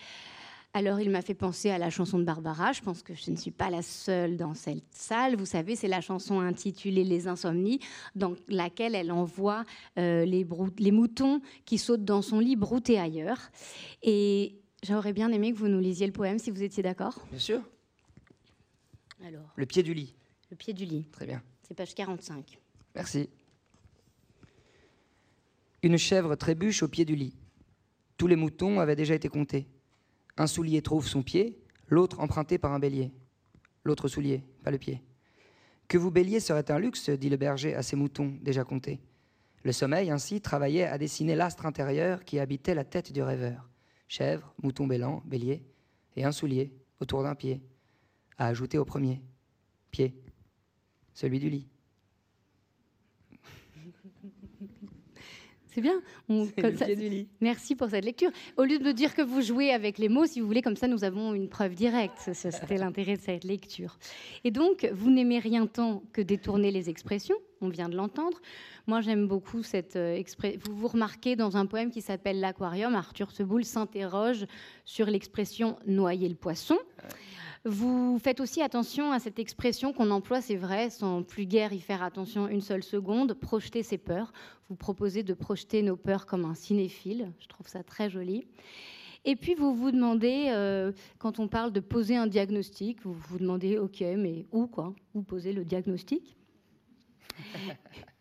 Alors, 0.73 1.01
il 1.01 1.11
m'a 1.11 1.21
fait 1.21 1.35
penser 1.35 1.71
à 1.71 1.79
la 1.79 1.91
chanson 1.91 2.21
de 2.21 2.25
Barbara. 2.25 2.73
Je 2.73 2.81
pense 2.81 3.03
que 3.03 3.13
je 3.13 3.33
ne 3.33 3.37
suis 3.37 3.51
pas 3.51 3.71
la 3.71 3.83
seule 3.83 4.37
dans 4.37 4.55
cette 4.55 4.85
salle. 4.93 5.35
Vous 5.35 5.47
savez, 5.47 5.75
c'est 5.75 5.89
la 5.89 6.01
chanson 6.01 6.39
intitulée 6.39 7.03
Les 7.03 7.27
Insomnies, 7.27 7.81
dans 8.15 8.35
laquelle 8.47 8.95
elle 8.95 9.11
envoie 9.11 9.65
euh, 9.99 10.25
les, 10.25 10.47
les, 10.79 10.93
moutons 10.93 11.41
qui 11.65 11.77
sautent 11.77 12.05
dans 12.05 12.23
son 12.23 12.39
lit 12.39 12.55
brouter 12.55 13.01
ailleurs. 13.01 13.51
Et 14.05 14.61
J'aurais 14.83 15.13
bien 15.13 15.31
aimé 15.31 15.53
que 15.53 15.59
vous 15.59 15.69
nous 15.69 15.81
lisiez 15.81 16.07
le 16.07 16.13
poème 16.13 16.39
si 16.39 16.51
vous 16.51 16.63
étiez 16.63 16.83
d'accord. 16.83 17.27
Bien 17.31 17.39
sûr. 17.39 17.61
Alors. 19.23 19.53
Le 19.57 19.67
pied 19.67 19.83
du 19.83 19.93
lit. 19.93 20.15
Le 20.51 20.57
pied 20.57 20.73
du 20.73 20.85
lit. 20.85 21.05
Très 21.13 21.27
bien. 21.27 21.43
C'est 21.63 21.75
page 21.75 21.95
45. 21.95 22.59
Merci. 22.95 23.29
Une 25.83 25.97
chèvre 25.97 26.35
trébuche 26.37 26.83
au 26.83 26.89
pied 26.89 27.05
du 27.05 27.17
lit. 27.17 27.37
Tous 28.17 28.27
les 28.27 28.37
moutons 28.37 28.81
avaient 28.81 28.97
déjà 28.97 29.15
été 29.15 29.29
comptés. 29.29 29.67
Un 30.37 30.47
soulier 30.47 30.83
trouve 30.83 31.07
son 31.07 31.23
pied, 31.23 31.59
l'autre 31.89 32.21
emprunté 32.21 32.59
par 32.59 32.73
un 32.73 32.79
bélier. 32.79 33.11
L'autre 33.85 34.09
soulier, 34.09 34.43
pas 34.63 34.71
le 34.71 34.79
pied. 34.79 35.03
Que 35.89 35.99
vous 35.99 36.11
béliez 36.11 36.41
serait 36.41 36.71
un 36.71 36.79
luxe, 36.79 37.11
dit 37.11 37.31
le 37.31 37.37
berger 37.37 37.75
à 37.75 37.83
ses 37.83 37.97
moutons 37.97 38.37
déjà 38.43 38.63
comptés. 38.63 39.01
Le 39.63 39.73
sommeil, 39.73 40.11
ainsi, 40.11 40.41
travaillait 40.41 40.85
à 40.85 40.99
dessiner 40.99 41.35
l'astre 41.35 41.67
intérieur 41.67 42.25
qui 42.25 42.39
habitait 42.39 42.75
la 42.75 42.85
tête 42.85 43.13
du 43.13 43.23
rêveur 43.23 43.71
chèvre, 44.11 44.53
mouton 44.61 44.89
bélan, 44.89 45.23
bélier, 45.25 45.63
et 46.17 46.25
un 46.25 46.33
soulier 46.33 46.75
autour 46.99 47.23
d'un 47.23 47.37
pied, 47.37 47.63
à 48.37 48.49
ajouter 48.49 48.77
au 48.77 48.85
premier 48.85 49.23
pied, 49.93 50.21
celui 51.15 51.39
du 51.39 51.49
lit. 51.49 51.69
C'est 55.73 55.81
bien. 55.81 56.03
Merci 57.41 57.77
pour 57.77 57.89
cette 57.89 58.05
lecture. 58.05 58.31
Au 58.57 58.65
lieu 58.65 58.79
de 58.79 58.93
dire 58.93 59.15
que 59.15 59.23
vous 59.23 59.41
jouez 59.41 59.73
avec 59.73 59.99
les 59.99 60.09
mots, 60.09 60.27
si 60.27 60.41
vous 60.41 60.47
voulez, 60.47 60.63
comme 60.63 60.77
ça, 60.77 60.89
nous 60.89 61.05
avons 61.05 61.33
une 61.35 61.49
preuve 61.49 61.75
directe. 61.75 62.31
C'était 62.33 62.77
l'intérêt 62.77 63.17
de 63.17 63.23
cette 63.23 63.45
lecture. 63.45 63.99
Et 64.43 64.51
donc, 64.51 64.89
vous 64.93 65.11
n'aimez 65.11 65.39
rien 65.39 65.67
tant 65.67 66.03
que 66.13 66.21
détourner 66.21 66.71
les 66.71 66.91
expressions. 66.91 67.37
On 67.61 67.69
vient 67.69 67.89
de 67.89 67.97
l'entendre. 67.97 68.41
Moi, 68.87 69.01
j'aime 69.01 69.29
beaucoup 69.29 69.63
cette 69.63 69.97
euh, 69.97 70.15
expression. 70.15 70.59
Vous 70.65 70.75
vous 70.75 70.89
remarquez 70.89 71.37
dans 71.37 71.57
un 71.57 71.67
poème 71.67 71.91
qui 71.91 72.01
s'appelle 72.01 72.41
L'Aquarium, 72.41 72.95
Arthur 72.95 73.31
Seboul 73.31 73.65
s'interroge 73.65 74.47
sur 74.85 75.07
l'expression 75.07 75.79
noyer 75.87 76.29
le 76.29 76.35
poisson. 76.35 76.79
Vous 77.67 78.19
faites 78.19 78.41
aussi 78.41 78.63
attention 78.63 79.13
à 79.13 79.19
cette 79.19 79.39
expression 79.39 79.93
qu'on 79.93 80.11
emploie, 80.11 80.41
c'est 80.41 80.57
vrai, 80.57 80.89
sans 80.89 81.23
plus 81.23 81.45
guère 81.45 81.75
y 81.75 81.81
faire 81.81 82.03
attention 82.03 82.49
une 82.49 82.63
seule 82.63 82.83
seconde, 82.83 83.35
projeter 83.35 83.83
ses 83.83 83.99
peurs. 83.99 84.33
Vous 84.71 84.77
proposez 84.77 85.23
de 85.23 85.35
projeter 85.35 85.83
nos 85.83 85.97
peurs 85.97 86.25
comme 86.25 86.47
un 86.47 86.55
cinéphile. 86.55 87.31
Je 87.39 87.49
trouve 87.49 87.69
ça 87.69 87.83
très 87.83 88.09
joli. 88.09 88.47
Et 89.27 89.37
puis 89.37 89.55
vous 89.55 89.75
vous 89.75 89.91
demandez, 89.91 90.47
euh, 90.49 90.93
quand 91.19 91.39
on 91.39 91.49
parle 91.49 91.71
de 91.71 91.81
poser 91.81 92.17
un 92.17 92.27
diagnostic, 92.27 93.03
vous 93.03 93.13
vous 93.13 93.39
demandez, 93.39 93.77
ok, 93.77 94.01
mais 94.17 94.47
où 94.53 94.67
quoi? 94.67 94.95
Où 95.13 95.21
poser 95.21 95.53
le 95.53 95.67
diagnostic? 95.67 96.39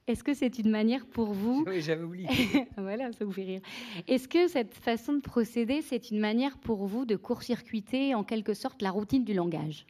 Est-ce 0.10 0.24
que 0.24 0.34
c'est 0.34 0.58
une 0.58 0.72
manière 0.72 1.06
pour 1.06 1.34
vous 1.34 1.64
Oui, 1.68 1.82
j'avais 1.82 2.02
oublié. 2.02 2.28
voilà, 2.78 3.12
ça 3.12 3.26
vous 3.26 3.32
fait 3.32 3.44
rire. 3.44 3.62
Est-ce 4.08 4.28
que 4.28 4.48
cette 4.48 4.74
façon 4.74 5.14
de 5.14 5.22
procéder, 5.22 5.84
c'est 5.84 6.10
une 6.10 6.20
manière 6.20 6.58
pour 6.58 6.88
vous 6.88 7.06
de 7.06 7.16
court-circuiter 7.16 8.16
en 8.16 8.24
quelque 8.24 8.56
sorte 8.56 8.82
la 8.82 8.90
routine 8.90 9.24
du 9.24 9.36
langage? 9.36 9.86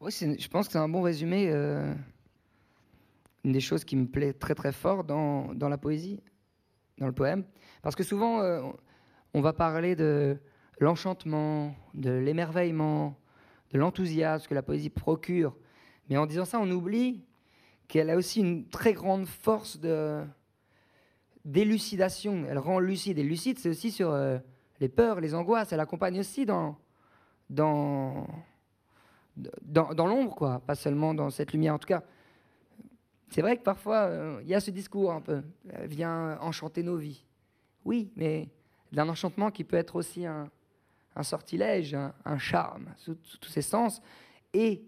Oui, 0.00 0.10
je 0.10 0.48
pense 0.48 0.66
que 0.66 0.72
c'est 0.72 0.80
un 0.80 0.88
bon 0.88 1.02
résumé. 1.02 1.48
Euh, 1.50 1.94
une 3.44 3.52
des 3.52 3.60
choses 3.60 3.84
qui 3.84 3.94
me 3.94 4.06
plaît 4.06 4.32
très 4.32 4.56
très 4.56 4.72
fort 4.72 5.04
dans, 5.04 5.54
dans 5.54 5.68
la 5.68 5.78
poésie, 5.78 6.18
dans 6.98 7.06
le 7.06 7.12
poème. 7.12 7.44
Parce 7.80 7.94
que 7.94 8.02
souvent, 8.02 8.40
euh, 8.40 8.60
on 9.34 9.40
va 9.40 9.52
parler 9.52 9.94
de 9.94 10.36
l'enchantement, 10.80 11.76
de 11.94 12.10
l'émerveillement, 12.10 13.16
de 13.70 13.78
l'enthousiasme 13.78 14.48
que 14.48 14.54
la 14.54 14.64
poésie 14.64 14.90
procure. 14.90 15.56
Mais 16.10 16.16
en 16.16 16.26
disant 16.26 16.44
ça, 16.44 16.58
on 16.58 16.68
oublie 16.72 17.22
qu'elle 17.92 18.08
a 18.08 18.16
aussi 18.16 18.40
une 18.40 18.66
très 18.70 18.94
grande 18.94 19.26
force 19.26 19.78
de 19.78 20.24
d'élucidation. 21.44 22.46
Elle 22.48 22.56
rend 22.56 22.78
lucide. 22.78 23.18
Et 23.18 23.22
lucide, 23.22 23.58
c'est 23.58 23.68
aussi 23.68 23.90
sur 23.90 24.10
euh, 24.10 24.38
les 24.80 24.88
peurs, 24.88 25.20
les 25.20 25.34
angoisses. 25.34 25.74
Elle 25.74 25.80
accompagne 25.80 26.18
aussi 26.18 26.46
dans, 26.46 26.78
dans, 27.50 28.26
dans, 29.36 30.06
l'ombre, 30.06 30.34
quoi. 30.34 30.60
Pas 30.60 30.74
seulement 30.74 31.12
dans 31.12 31.28
cette 31.28 31.52
lumière. 31.52 31.74
En 31.74 31.78
tout 31.78 31.88
cas, 31.88 32.02
c'est 33.28 33.42
vrai 33.42 33.58
que 33.58 33.62
parfois, 33.62 34.04
euh, 34.04 34.40
il 34.40 34.48
y 34.48 34.54
a 34.54 34.60
ce 34.60 34.70
discours 34.70 35.12
un 35.12 35.20
peu. 35.20 35.42
Elle 35.68 35.88
vient 35.88 36.38
enchanter 36.40 36.82
nos 36.82 36.96
vies. 36.96 37.26
Oui, 37.84 38.10
mais 38.16 38.48
d'un 38.90 39.06
enchantement 39.10 39.50
qui 39.50 39.64
peut 39.64 39.76
être 39.76 39.96
aussi 39.96 40.24
un, 40.24 40.50
sortilège, 41.20 41.94
un, 42.24 42.38
charme, 42.38 42.86
sous, 42.96 43.16
tous 43.16 43.50
ses 43.50 43.60
sens. 43.60 44.00
Et 44.54 44.82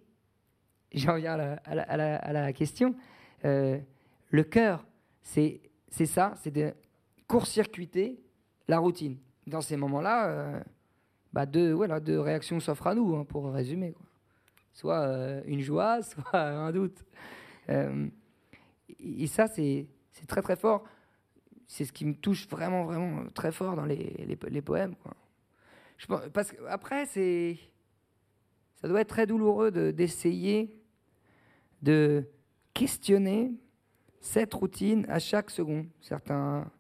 j'en 0.99 1.17
viens 1.17 1.39
à 1.65 2.33
la, 2.33 2.53
question. 2.53 2.95
Euh, 3.45 3.79
le 4.31 4.45
cœur, 4.45 4.87
c'est 5.23 5.61
ça, 5.91 6.35
c'est 6.41 6.53
de 6.53 6.73
court-circuiter 7.27 8.21
la 8.69 8.79
routine. 8.79 9.19
Dans 9.47 9.61
ces 9.61 9.77
moments-là, 9.77 10.29
euh, 10.29 10.61
bah 11.33 11.47
deux, 11.47 11.73
voilà, 11.73 12.01
deux 12.01 12.21
réactions 12.21 12.61
s'offrent 12.61 12.87
à 12.87 12.95
nous, 12.95 13.17
hein, 13.17 13.25
pour 13.25 13.53
résumer. 13.53 13.95
Soit 14.73 15.01
euh, 15.01 15.43
une 15.47 15.61
joie, 15.61 16.01
soit 16.03 16.39
un 16.39 16.71
doute. 16.71 17.05
et 17.69 19.27
ça, 19.27 19.49
c'est 19.49 19.89
très 20.29 20.43
très 20.43 20.57
fort. 20.57 20.85
C'est 21.67 21.85
ce 21.85 21.93
qui 21.93 22.05
me 22.05 22.15
touche 22.15 22.47
vraiment, 22.49 22.85
vraiment 22.85 23.25
très 23.35 23.51
fort 23.51 23.75
dans 23.75 23.87
les, 23.87 24.27
les, 24.27 24.63
poèmes. 24.63 24.95
Quoi. 24.97 25.15
Parce 26.33 26.53
qu'après, 26.53 27.07
c'est 27.07 27.59
ça 28.77 28.89
doit 28.89 29.01
être 29.01 29.09
très 29.09 29.27
douloureux 29.27 29.71
d'essayer 29.93 30.84
de 31.85 32.25
questionner 32.73 33.53
cette 34.21 34.55
routine 34.55 35.05
à 35.09 35.19
chaque 35.19 35.51
seconde. 35.51 35.87
Certains 36.01 36.71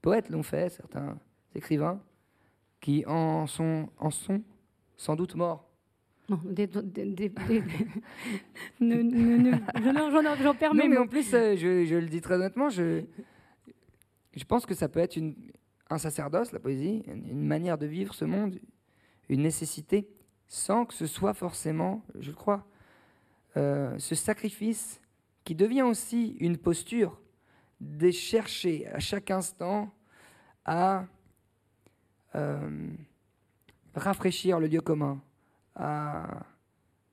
poètes 0.00 0.30
l'ont 0.30 0.44
fait, 0.44 0.70
certains 0.70 1.18
écrivains 1.54 2.00
qui 2.80 3.04
en 3.06 3.46
sont, 3.46 3.88
en 3.98 4.10
sont 4.10 4.42
sans 4.96 5.16
doute 5.16 5.34
morts. 5.34 5.68
J'en 10.42 10.54
permets. 10.54 10.88
mais 10.88 10.96
en 10.96 11.06
plus, 11.08 11.34
euh, 11.34 11.56
je, 11.56 11.84
je, 11.84 11.96
le 11.96 12.06
dis 12.06 12.20
très 12.20 12.36
honnêtement, 12.36 12.70
je, 12.70 13.02
je 14.34 14.44
pense 14.44 14.64
que 14.64 14.74
ça 14.74 14.88
peut 14.88 15.00
être 15.00 15.16
une, 15.16 15.34
un 15.90 15.98
sacerdoce, 15.98 16.52
la 16.52 16.60
poésie, 16.60 17.02
une 17.08 17.44
manière 17.44 17.76
de 17.78 17.86
vivre 17.86 18.14
ce 18.14 18.24
monde, 18.24 18.60
une 19.28 19.42
nécessité, 19.42 20.08
sans 20.46 20.84
que 20.86 20.94
ce 20.94 21.06
soit 21.06 21.34
forcément, 21.34 22.04
je 22.18 22.30
crois, 22.30 22.66
euh, 23.56 23.98
ce 23.98 24.14
sacrifice 24.14 25.00
qui 25.44 25.54
devient 25.54 25.82
aussi 25.82 26.36
une 26.40 26.56
posture 26.56 27.20
de 27.80 28.10
chercher 28.10 28.86
à 28.88 28.98
chaque 28.98 29.30
instant 29.30 29.92
à 30.64 31.04
euh, 32.34 32.88
rafraîchir 33.94 34.60
le 34.60 34.68
lieu 34.68 34.80
commun, 34.80 35.20
à 35.74 36.46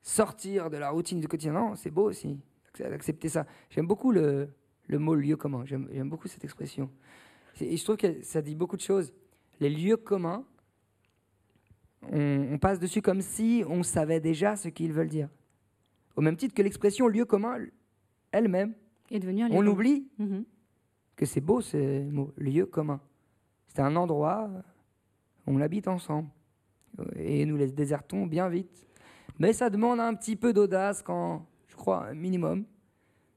sortir 0.02 0.70
de 0.70 0.76
la 0.76 0.90
routine 0.90 1.20
du 1.20 1.28
quotidien. 1.28 1.52
Non, 1.52 1.74
c'est 1.74 1.90
beau 1.90 2.08
aussi 2.08 2.38
d'accepter 2.78 3.28
ça. 3.28 3.46
J'aime 3.68 3.86
beaucoup 3.86 4.12
le, 4.12 4.48
le, 4.86 4.98
mot 4.98 5.14
lieu 5.14 5.36
commun, 5.36 5.64
j'aime 5.66 6.08
beaucoup 6.08 6.28
cette 6.28 6.44
expression. 6.44 6.90
Et 7.60 7.76
je 7.76 7.84
trouve 7.84 7.96
que 7.96 8.22
ça 8.22 8.40
dit 8.40 8.54
beaucoup 8.54 8.76
de 8.76 8.82
choses. 8.82 9.12
Les 9.58 9.68
lieux 9.68 9.96
communs 9.96 10.44
on, 12.02 12.58
passe 12.58 12.78
dessus 12.78 13.02
comme 13.02 13.20
si 13.20 13.62
on 13.68 13.82
savait 13.82 14.20
déjà 14.20 14.56
ce 14.56 14.68
qu'ils 14.68 14.92
veulent 14.92 15.08
dire. 15.08 15.28
Au 16.16 16.20
même 16.20 16.36
titre 16.36 16.54
que 16.54 16.62
l'expression 16.62 17.08
lieu 17.08 17.24
commun 17.24 17.58
elle-même. 18.32 18.74
Est 19.10 19.18
devenue 19.18 19.44
on 19.50 19.66
oublie 19.66 20.06
mhm. 20.18 20.44
que 21.16 21.26
c'est 21.26 21.40
beau 21.40 21.60
ce 21.60 22.08
mot, 22.08 22.32
lieu 22.36 22.66
commun. 22.66 23.00
C'est 23.66 23.80
un 23.80 23.96
endroit, 23.96 24.48
où 25.46 25.52
on 25.52 25.60
habite 25.60 25.88
ensemble. 25.88 26.28
Et 27.16 27.44
nous 27.44 27.56
les 27.56 27.72
désertons 27.72 28.26
bien 28.26 28.48
vite. 28.48 28.86
Mais 29.38 29.52
ça 29.52 29.70
demande 29.70 30.00
un 30.00 30.14
petit 30.14 30.36
peu 30.36 30.52
d'audace 30.52 31.02
quand, 31.02 31.46
je 31.66 31.74
crois, 31.74 32.06
un 32.06 32.14
minimum, 32.14 32.64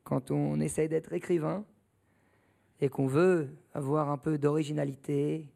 quand 0.03 0.31
on 0.31 0.59
essaye 0.59 0.89
d'être 0.89 1.13
écrivain 1.13 1.65
et 2.81 2.89
qu'on 2.89 3.07
veut 3.07 3.49
avoir 3.73 4.09
un 4.09 4.17
peu 4.17 4.37
d'originalité, 4.37 5.47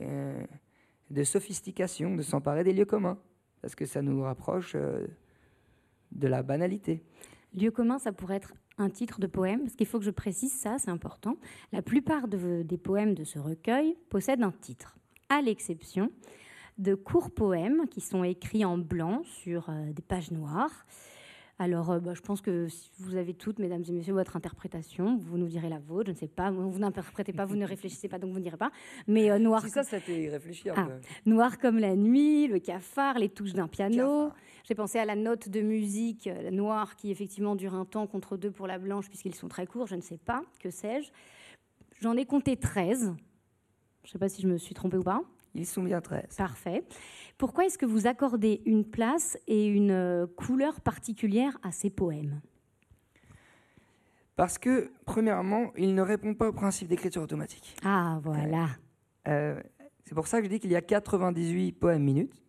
euh, 0.00 0.44
de 1.10 1.24
sophistication, 1.24 2.14
de 2.14 2.22
s'emparer 2.22 2.62
des 2.62 2.72
lieux 2.72 2.84
communs, 2.84 3.18
parce 3.62 3.74
que 3.74 3.86
ça 3.86 4.02
nous 4.02 4.22
rapproche 4.22 4.74
euh, 4.74 5.06
de 6.12 6.28
la 6.28 6.42
banalité. 6.42 7.02
Lieu 7.54 7.70
commun, 7.70 7.98
ça 7.98 8.12
pourrait 8.12 8.36
être 8.36 8.54
un 8.78 8.90
titre 8.90 9.20
de 9.20 9.26
poème, 9.26 9.60
parce 9.60 9.76
qu'il 9.76 9.86
faut 9.86 9.98
que 9.98 10.04
je 10.04 10.10
précise 10.10 10.52
ça, 10.52 10.78
c'est 10.78 10.90
important. 10.90 11.36
La 11.72 11.82
plupart 11.82 12.28
des 12.28 12.78
poèmes 12.78 13.14
de 13.14 13.24
ce 13.24 13.38
recueil 13.38 13.96
possèdent 14.08 14.42
un 14.42 14.52
titre, 14.52 14.96
à 15.28 15.42
l'exception 15.42 16.10
de 16.78 16.94
courts 16.94 17.30
poèmes 17.30 17.86
qui 17.90 18.00
sont 18.00 18.24
écrits 18.24 18.64
en 18.64 18.78
blanc 18.78 19.22
sur 19.24 19.68
euh, 19.68 19.92
des 19.92 20.02
pages 20.02 20.30
noires 20.30 20.86
alors, 21.60 21.90
euh, 21.90 22.00
bah, 22.00 22.14
je 22.14 22.22
pense 22.22 22.40
que 22.40 22.68
si 22.68 22.90
vous 23.00 23.16
avez 23.16 23.34
toutes, 23.34 23.58
mesdames 23.58 23.84
et 23.86 23.92
messieurs, 23.92 24.14
votre 24.14 24.34
interprétation. 24.34 25.18
Vous 25.18 25.36
nous 25.36 25.46
direz 25.46 25.68
la 25.68 25.78
vôtre, 25.78 26.06
je 26.06 26.12
ne 26.12 26.16
sais 26.16 26.26
pas. 26.26 26.50
Vous 26.50 26.78
n'interprétez 26.78 27.34
pas, 27.34 27.44
vous 27.44 27.54
ne 27.54 27.66
réfléchissez 27.66 28.08
pas, 28.08 28.18
donc 28.18 28.30
vous 28.32 28.38
ne 28.38 28.42
direz 28.42 28.56
pas. 28.56 28.70
Mais 29.06 29.30
euh, 29.30 29.38
noir. 29.38 29.68
ça, 29.68 29.82
ça 29.82 30.00
fait 30.00 30.30
réfléchir. 30.30 30.72
Ah, 30.74 30.88
noir 31.26 31.58
comme 31.58 31.78
la 31.78 31.96
nuit, 31.96 32.48
le 32.48 32.60
cafard, 32.60 33.18
les 33.18 33.28
touches 33.28 33.52
d'un 33.52 33.68
piano. 33.68 34.30
J'ai 34.64 34.74
pensé 34.74 34.98
à 34.98 35.04
la 35.04 35.16
note 35.16 35.50
de 35.50 35.60
musique 35.60 36.28
euh, 36.28 36.50
noire 36.50 36.96
qui 36.96 37.10
effectivement 37.10 37.54
dure 37.56 37.74
un 37.74 37.84
temps 37.84 38.06
contre 38.06 38.38
deux 38.38 38.50
pour 38.50 38.66
la 38.66 38.78
blanche 38.78 39.08
puisqu'ils 39.08 39.34
sont 39.34 39.48
très 39.48 39.66
courts. 39.66 39.86
Je 39.86 39.96
ne 39.96 40.00
sais 40.00 40.18
pas, 40.18 40.42
que 40.60 40.70
sais-je. 40.70 41.10
J'en 42.00 42.16
ai 42.16 42.24
compté 42.24 42.56
13. 42.56 43.14
Je 44.02 44.08
ne 44.08 44.10
sais 44.10 44.18
pas 44.18 44.30
si 44.30 44.40
je 44.40 44.48
me 44.48 44.56
suis 44.56 44.74
trompée 44.74 44.96
ou 44.96 45.02
pas. 45.02 45.20
Ils 45.54 45.66
sont 45.66 45.82
bien 45.82 46.00
13. 46.00 46.36
Parfait. 46.36 46.84
Pourquoi 47.38 47.66
est-ce 47.66 47.78
que 47.78 47.86
vous 47.86 48.06
accordez 48.06 48.62
une 48.66 48.84
place 48.84 49.36
et 49.46 49.66
une 49.66 49.90
euh, 49.90 50.26
couleur 50.26 50.80
particulière 50.80 51.58
à 51.62 51.72
ces 51.72 51.90
poèmes? 51.90 52.40
Parce 54.36 54.58
que, 54.58 54.90
premièrement, 55.04 55.72
ils 55.76 55.94
ne 55.94 56.02
répondent 56.02 56.38
pas 56.38 56.48
au 56.48 56.52
principe 56.52 56.88
d'écriture 56.88 57.22
automatique. 57.22 57.76
Ah, 57.84 58.20
voilà. 58.22 58.68
Euh, 59.28 59.60
c'est 60.04 60.14
pour 60.14 60.26
ça 60.26 60.38
que 60.38 60.44
je 60.44 60.50
dis 60.50 60.60
qu'il 60.60 60.70
y 60.70 60.76
a 60.76 60.80
98 60.80 61.72
poèmes 61.72 62.02
minutes. 62.02 62.42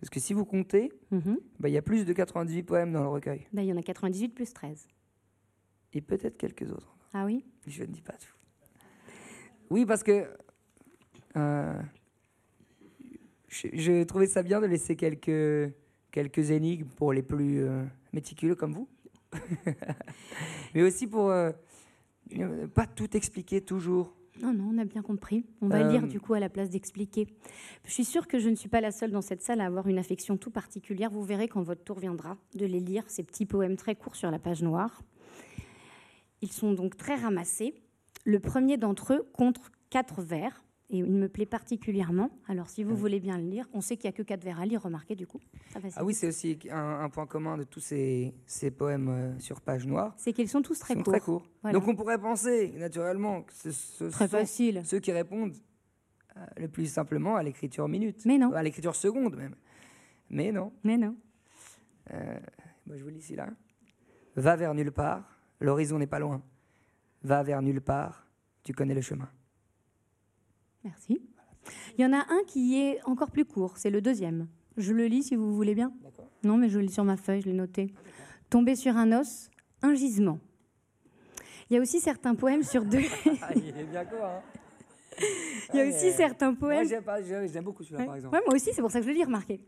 Parce 0.00 0.10
que 0.10 0.20
si 0.20 0.32
vous 0.32 0.44
comptez, 0.44 0.92
mhm. 1.10 1.38
bah, 1.58 1.68
il 1.68 1.72
y 1.72 1.78
a 1.78 1.82
plus 1.82 2.04
de 2.04 2.12
98 2.12 2.62
poèmes 2.62 2.92
dans 2.92 3.02
le 3.02 3.08
recueil. 3.08 3.46
Bah, 3.52 3.62
il 3.62 3.68
y 3.68 3.72
en 3.72 3.76
a 3.76 3.82
98 3.82 4.28
plus 4.28 4.52
13. 4.52 4.88
Et 5.92 6.00
peut-être 6.00 6.36
quelques 6.36 6.70
autres. 6.70 6.96
Ah 7.14 7.24
oui? 7.24 7.44
Je 7.66 7.82
ne 7.82 7.88
dis 7.88 8.02
pas 8.02 8.12
tout. 8.12 8.34
Oui, 9.70 9.86
parce 9.86 10.02
que 10.02 10.28
euh, 11.36 11.80
je, 13.48 14.02
trouvais 14.04 14.26
ça 14.26 14.42
bien 14.42 14.60
de 14.60 14.66
laisser 14.66 14.96
quelques, 14.96 15.72
quelques 16.10 16.50
énigmes 16.50 16.88
pour 16.96 17.12
les 17.12 17.22
plus 17.22 17.62
euh, 17.62 17.84
méticuleux 18.12 18.54
comme 18.54 18.72
vous. 18.72 18.88
Mais 20.74 20.82
aussi 20.82 21.06
pour 21.06 21.30
euh, 21.30 21.52
pas 22.74 22.86
tout 22.86 23.16
expliquer 23.16 23.60
toujours. 23.60 24.14
Non, 24.40 24.52
non, 24.52 24.70
on 24.72 24.78
a 24.78 24.84
bien 24.84 25.02
compris. 25.02 25.44
On 25.60 25.68
va 25.68 25.82
lire 25.82 26.04
euh, 26.04 26.06
du 26.06 26.20
coup 26.20 26.34
à 26.34 26.40
la 26.40 26.48
place 26.48 26.70
d'expliquer. 26.70 27.26
Je 27.84 27.90
suis 27.90 28.04
sûre 28.04 28.28
que 28.28 28.38
je 28.38 28.48
ne 28.48 28.54
suis 28.54 28.68
pas 28.68 28.80
la 28.80 28.92
seule 28.92 29.10
dans 29.10 29.22
cette 29.22 29.42
salle 29.42 29.60
à 29.60 29.66
avoir 29.66 29.88
une 29.88 29.98
affection 29.98 30.36
tout 30.36 30.50
particulière. 30.50 31.10
Vous 31.10 31.24
verrez 31.24 31.48
quand 31.48 31.62
votre 31.62 31.82
tour 31.82 31.98
viendra 31.98 32.36
de 32.54 32.64
les 32.64 32.80
lire, 32.80 33.04
ces 33.08 33.24
petits 33.24 33.46
poèmes 33.46 33.76
très 33.76 33.96
courts 33.96 34.14
sur 34.14 34.30
la 34.30 34.38
page 34.38 34.62
noire. 34.62 35.02
Ils 36.40 36.52
sont 36.52 36.72
donc 36.72 36.96
très 36.96 37.16
ramassés. 37.16 37.74
Le 38.24 38.38
premier 38.38 38.76
d'entre 38.76 39.14
eux 39.14 39.28
compte 39.32 39.58
quatre 39.90 40.22
vers 40.22 40.62
et 40.90 40.98
il 40.98 41.12
me 41.12 41.28
plaît 41.28 41.46
particulièrement. 41.46 42.30
Alors, 42.46 42.70
si 42.70 42.82
vous 42.82 42.96
voulez 42.96 43.20
bien 43.20 43.36
le 43.36 43.44
lire, 43.44 43.68
on 43.74 43.80
sait 43.80 43.96
qu'il 43.96 44.08
n'y 44.08 44.14
a 44.14 44.16
que 44.16 44.22
quatre 44.22 44.42
vers 44.42 44.58
à 44.58 44.66
lire, 44.66 44.82
remarquez 44.82 45.14
du 45.14 45.26
coup. 45.26 45.40
ah 45.96 46.04
oui, 46.04 46.14
c'est 46.14 46.28
aussi 46.28 46.58
un, 46.70 47.08
point 47.10 47.26
commun 47.26 47.58
de 47.58 47.64
tous 47.64 47.80
ces, 47.80 48.34
ces 48.46 48.70
poèmes 48.70 49.08
euh, 49.08 49.38
sur 49.38 49.60
page 49.60 49.86
noire. 49.86 50.14
C'est 50.16 50.32
qu'ils 50.32 50.48
sont 50.48 50.62
tous 50.62 50.78
très 50.78 50.94
courts. 50.94 51.04
Très 51.04 51.20
courts. 51.20 51.46
Donc, 51.72 51.86
on 51.88 51.94
pourrait 51.94 52.18
penser 52.18 52.72
naturellement 52.78 53.42
que 53.42 53.52
ce, 53.52 54.04
très 54.04 54.28
facile. 54.28 54.82
ceux 54.84 54.98
qui 54.98 55.12
répondent 55.12 55.54
euh, 56.36 56.40
le 56.56 56.68
plus 56.68 56.86
simplement 56.86 57.36
à 57.36 57.42
l'écriture 57.42 57.86
minute. 57.86 58.24
Mais 58.24 58.38
non. 58.38 58.52
À 58.52 58.62
l'écriture 58.62 58.96
seconde 58.96 59.36
même. 59.36 59.56
Mais 60.30 60.52
non. 60.52 60.72
Mais 60.84 60.96
non. 60.96 61.16
Euh, 62.12 62.38
moi, 62.86 62.96
je 62.96 63.02
vous 63.02 63.10
lis 63.10 63.18
ici 63.18 63.36
là. 63.36 63.50
Va 64.36 64.56
vers 64.56 64.72
nulle 64.72 64.92
part, 64.92 65.38
l'horizon 65.60 65.98
n'est 65.98 66.06
pas 66.06 66.20
loin. 66.20 66.42
Va 67.22 67.42
vers 67.42 67.60
nulle 67.60 67.80
part, 67.80 68.26
tu 68.62 68.72
connais 68.72 68.94
le 68.94 69.00
chemin. 69.00 69.28
Merci. 70.84 71.20
Il 71.96 72.02
y 72.02 72.06
en 72.06 72.12
a 72.12 72.20
un 72.28 72.42
qui 72.46 72.80
est 72.80 73.00
encore 73.04 73.30
plus 73.30 73.44
court, 73.44 73.76
c'est 73.76 73.90
le 73.90 74.00
deuxième. 74.00 74.48
Je 74.76 74.92
le 74.92 75.06
lis 75.06 75.24
si 75.24 75.36
vous 75.36 75.54
voulez 75.54 75.74
bien. 75.74 75.92
Non, 76.44 76.56
mais 76.56 76.68
je 76.68 76.78
le 76.78 76.84
lis 76.84 76.92
sur 76.92 77.04
ma 77.04 77.16
feuille, 77.16 77.42
je 77.42 77.46
l'ai 77.46 77.54
noté. 77.54 77.92
Tomber 78.48 78.76
sur 78.76 78.96
un 78.96 79.12
os, 79.12 79.50
un 79.82 79.94
gisement. 79.94 80.38
Il 81.68 81.74
y 81.74 81.78
a 81.78 81.82
aussi 81.82 82.00
certains 82.00 82.34
poèmes 82.34 82.62
sur 82.62 82.84
deux. 82.84 83.02
Il 83.56 83.76
est 83.76 83.84
bien 83.84 84.00
hein 84.02 84.40
Il 85.74 85.76
y 85.76 85.80
a 85.80 85.86
aussi 85.88 86.12
certains 86.12 86.54
poèmes. 86.54 86.88
Moi, 87.04 87.46
j'aime 87.46 87.64
beaucoup 87.64 87.82
celui-là, 87.82 88.06
par 88.06 88.16
exemple. 88.16 88.40
moi 88.46 88.54
aussi, 88.54 88.70
c'est 88.72 88.80
pour 88.80 88.90
ça 88.90 89.00
que 89.00 89.04
je 89.04 89.10
le 89.10 89.16
lis, 89.16 89.24
remarquez. 89.24 89.60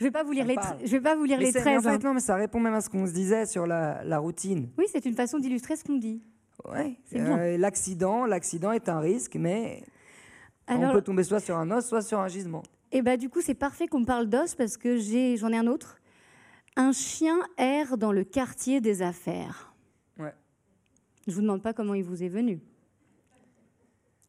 Je 0.00 0.06
vais 0.06 0.10
pas 0.10 0.24
vous 0.24 0.32
lire 0.32 0.46
les, 0.46 0.56
je 0.82 0.90
vais 0.90 1.00
pas 1.00 1.14
vous 1.14 1.24
lire 1.24 1.38
les 1.38 1.52
13. 1.52 1.86
en 1.86 1.90
fait, 1.90 2.02
non, 2.02 2.14
mais 2.14 2.20
ça 2.20 2.34
répond 2.34 2.58
même 2.58 2.72
à 2.72 2.80
ce 2.80 2.88
qu'on 2.88 3.06
se 3.06 3.12
disait 3.12 3.44
sur 3.44 3.66
la, 3.66 4.02
la 4.02 4.18
routine. 4.18 4.70
Oui, 4.78 4.86
c'est 4.90 5.04
une 5.04 5.14
façon 5.14 5.38
d'illustrer 5.38 5.76
ce 5.76 5.84
qu'on 5.84 5.98
dit. 5.98 6.22
Ouais. 6.64 6.96
Euh, 7.14 7.58
l'accident, 7.58 8.24
l'accident 8.24 8.72
est 8.72 8.88
un 8.88 9.00
risque, 9.00 9.36
mais 9.36 9.82
on 10.70 10.92
peut 10.92 11.02
tomber 11.02 11.24
soit 11.24 11.40
sur 11.40 11.56
un 11.56 11.70
os, 11.70 11.86
soit 11.86 12.02
sur 12.02 12.20
un 12.20 12.28
gisement. 12.28 12.62
Et 12.92 12.98
eh 12.98 13.02
bah, 13.02 13.16
du 13.16 13.28
coup, 13.28 13.40
c'est 13.40 13.54
parfait 13.54 13.86
qu'on 13.86 14.04
parle 14.04 14.28
d'os 14.28 14.54
parce 14.54 14.76
que 14.76 14.96
j'ai, 14.96 15.36
j'en 15.36 15.52
ai 15.52 15.56
un 15.56 15.68
autre. 15.68 16.00
Un 16.76 16.92
chien 16.92 17.38
erre 17.56 17.96
dans 17.96 18.10
le 18.10 18.24
quartier 18.24 18.80
des 18.80 19.02
affaires. 19.02 19.74
Ouais. 20.18 20.34
Je 21.28 21.32
vous 21.32 21.40
demande 21.40 21.62
pas 21.62 21.72
comment 21.72 21.94
il 21.94 22.02
vous 22.02 22.22
est 22.22 22.28
venu. 22.28 22.60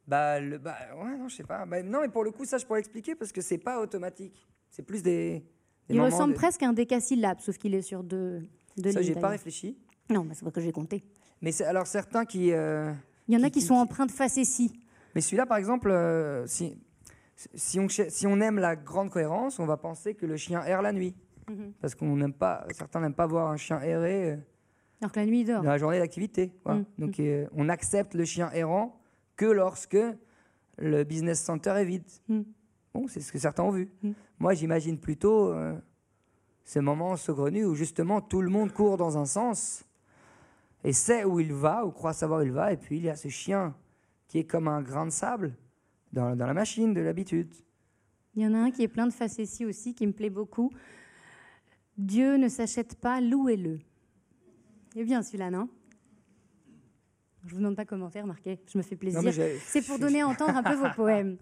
Bah, 0.08 0.40
le, 0.40 0.58
bah 0.58 0.76
ouais, 0.98 1.18
non, 1.18 1.28
je 1.28 1.38
sais 1.38 1.44
pas. 1.44 1.66
Bah, 1.66 1.82
non, 1.82 2.02
mais 2.02 2.10
pour 2.10 2.24
le 2.24 2.32
coup, 2.32 2.46
ça, 2.46 2.58
je 2.58 2.66
pourrais 2.66 2.80
expliquer 2.80 3.16
parce 3.16 3.32
que 3.32 3.42
c'est 3.42 3.58
pas 3.58 3.80
automatique. 3.80 4.48
C'est 4.70 4.84
plus 4.84 5.02
des. 5.02 5.44
il 5.90 6.00
ressemble 6.02 6.34
presque 6.34 6.64
à 6.64 6.68
un 6.68 6.74
décasyllabe, 6.74 7.40
sauf 7.40 7.58
qu'il 7.58 7.74
est 7.74 7.82
sur 7.82 8.04
deux, 8.04 8.42
deux 8.78 8.92
ça, 8.92 9.02
j'ai 9.02 9.16
pas 9.16 9.30
réfléchi. 9.30 9.78
Non, 10.10 10.24
mais 10.24 10.34
c'est 10.34 10.44
pas 10.44 10.52
que 10.52 10.62
j'ai 10.62 10.72
compté. 10.72 11.04
Mais 11.42 11.52
c'est 11.52 11.66
alors 11.66 11.88
certains 11.88 12.26
qui. 12.26 12.52
Euh, 12.52 12.92
il 13.28 13.34
y 13.34 13.38
en 13.38 13.44
a 13.44 13.50
qui, 13.50 13.62
sont 13.62 13.76
empreints 13.76 14.06
de 14.06 14.12
facétie. 14.12 14.74
Mais 15.16 15.22
celui-là, 15.22 15.46
par 15.46 15.58
exemple, 15.58 15.90
euh, 15.92 16.46
si, 16.48 16.78
si, 17.36 17.80
on, 17.80 17.88
si 17.90 18.28
on 18.28 18.40
aime 18.40 18.60
la 18.60 18.76
grande 18.76 19.10
cohérence, 19.10 19.60
on 19.60 19.66
va 19.66 19.78
penser 19.78 20.16
que 20.16 20.26
le 20.26 20.38
chien 20.38 20.64
erre 20.64 20.82
la 20.82 20.94
nuit. 20.94 21.16
Mhm. 21.50 21.74
Parce 21.82 21.96
qu'on 21.96 22.16
n'aime 22.16 22.34
pas, 22.34 22.66
certains 22.72 23.02
n'aiment 23.02 23.14
pas 23.14 23.28
voir 23.28 23.52
un 23.52 23.58
chien 23.58 23.82
errer. 23.82 24.32
Euh, 24.32 24.38
Alors 25.02 25.12
que 25.12 25.20
la 25.20 25.26
nuit, 25.26 25.42
il 25.42 25.48
dort. 25.48 25.64
Dans 25.64 25.70
la 25.70 25.78
journée 25.78 26.00
d'activité. 26.00 26.54
Mhm. 26.66 26.86
Donc 26.98 27.20
euh, 27.20 27.48
on 27.56 27.70
accepte 27.70 28.14
le 28.14 28.26
chien 28.26 28.52
errant 28.52 29.00
que 29.36 29.46
lorsque 29.46 29.98
le 30.78 31.04
business 31.04 31.42
center 31.42 31.72
est 31.72 31.86
vide. 31.86 32.04
Mhm. 32.28 32.46
Bon, 32.94 33.08
c'est 33.08 33.22
ce 33.22 33.32
que 33.32 33.40
certains 33.40 33.64
ont 33.64 33.72
vu. 33.72 33.90
Moi, 34.38 34.54
j'imagine 34.54 34.98
plutôt 34.98 35.56
ce 36.66 36.80
moment 36.80 37.16
saugrenu 37.16 37.64
où 37.64 37.74
justement 37.74 38.20
tout 38.20 38.42
le 38.42 38.50
monde 38.50 38.74
court 38.74 38.98
dans 38.98 39.18
un 39.18 39.26
sens 39.26 39.86
et 40.84 40.94
sait 40.94 41.24
où 41.24 41.40
il 41.40 41.54
va, 41.54 41.86
ou 41.86 41.92
croit 41.92 42.14
savoir 42.14 42.42
où 42.42 42.44
il 42.44 42.52
va, 42.52 42.74
et 42.74 42.78
puis 42.78 42.98
il 42.98 43.04
y 43.04 43.10
a 43.10 43.16
ce 43.16 43.28
chien 43.28 43.76
qui 44.32 44.40
est 44.40 44.46
comme 44.46 44.70
un 44.70 44.82
grain 44.82 45.06
de 45.06 45.12
sable 45.12 45.54
dans, 46.14 46.34
la 46.36 46.54
machine 46.54 46.94
de 46.94 47.02
l'habitude. 47.02 47.54
Il 48.34 48.42
y 48.42 48.48
en 48.48 48.54
a 48.54 48.60
un 48.60 48.72
qui 48.72 48.82
est 48.82 48.88
plein 48.88 49.06
de 49.06 49.12
facéties 49.12 49.66
aussi, 49.66 49.94
qui 49.94 50.08
me 50.08 50.14
plaît 50.14 50.30
beaucoup. 50.30 50.72
Dieu 51.98 52.38
ne 52.38 52.48
s'achète 52.48 52.96
pas, 52.96 53.20
louez-le. 53.20 53.80
C'est 54.94 55.04
bien 55.04 55.22
celui-là, 55.22 55.52
non? 55.52 55.68
Je 57.44 57.52
vous 57.52 57.58
demande 57.58 57.76
pas 57.76 57.84
comment 57.84 58.10
faire, 58.10 58.24
remarquez, 58.24 58.58
je 58.72 58.78
me 58.78 58.84
fais 58.84 58.96
plaisir. 58.96 59.22
C'est 59.66 59.86
pour 59.86 60.00
donner 60.00 60.22
à 60.22 60.28
entendre 60.30 60.56
un 60.56 60.64
peu 60.64 60.76
vos 60.76 60.94
poèmes. 60.96 61.36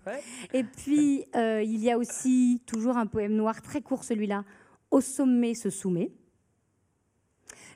Et 0.52 0.64
puis, 0.64 1.26
euh, 1.36 1.62
il 1.62 1.84
y 1.84 1.92
a 1.92 1.98
aussi 2.00 2.64
toujours 2.66 2.98
un 2.98 3.06
poème 3.06 3.36
noir 3.36 3.62
très 3.62 3.84
court, 3.84 4.04
celui-là, 4.04 4.46
Au 4.90 5.00
sommet 5.00 5.54
se 5.54 5.70
soumet. 5.70 6.12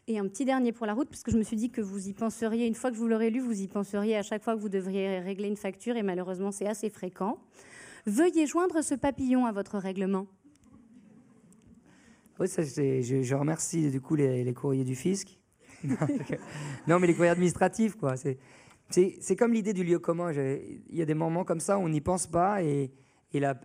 Et 0.08 0.20
un 0.20 0.28
petit 0.28 0.44
dernier 0.44 0.74
pour 0.74 0.86
la 0.86 0.94
route, 0.94 1.10
parce 1.10 1.24
que 1.24 1.32
je 1.32 1.38
me 1.38 1.44
suis 1.44 1.56
dit 1.56 1.70
que 1.70 1.80
vous 1.80 2.10
y 2.10 2.14
penseriez, 2.14 2.68
une 2.68 2.76
fois 2.76 2.92
que 2.92 2.98
vous 2.98 3.08
l'aurez 3.08 3.30
lu, 3.30 3.40
vous 3.40 3.62
y 3.62 3.68
penseriez 3.68 4.18
à 4.18 4.22
chaque 4.22 4.44
fois 4.44 4.54
que 4.56 4.60
vous 4.60 4.70
devriez 4.70 5.20
régler 5.20 5.48
une 5.48 5.56
facture, 5.56 5.96
et 5.96 6.04
malheureusement 6.04 6.52
c'est 6.52 6.68
assez 6.68 6.90
fréquent. 6.90 7.38
Veuillez 8.06 8.46
joindre 8.46 8.84
ce 8.84 8.96
papillon 8.96 9.46
à 9.46 9.54
votre 9.54 9.78
règlement. 9.78 10.28
Oui, 12.40 12.50
ça, 12.50 12.64
je, 12.64 13.22
je, 13.22 13.36
remercie 13.36 13.92
du 13.92 14.02
coup 14.02 14.16
les, 14.16 14.54
courriers 14.54 14.84
du 14.84 14.96
fisc. 14.96 15.40
non, 16.88 17.00
mais 17.00 17.08
les 17.08 17.14
courriers 17.14 17.32
administratifs, 17.32 17.96
quoi. 17.96 18.16
C'est 18.90 19.36
comme 19.38 19.54
l'idée 19.54 19.74
du 19.74 19.84
lieu 19.84 20.00
commun. 20.00 20.32
Il 20.34 20.96
y 20.98 21.02
a 21.02 21.06
des 21.06 21.14
moments 21.14 21.46
comme 21.46 21.60
ça 21.60 21.78
où 21.78 21.82
on 21.82 21.90
n'y 21.90 22.02
pense 22.02 22.28
pas 22.28 22.64
et, 22.64 22.92
et, 23.34 23.40
la, 23.40 23.56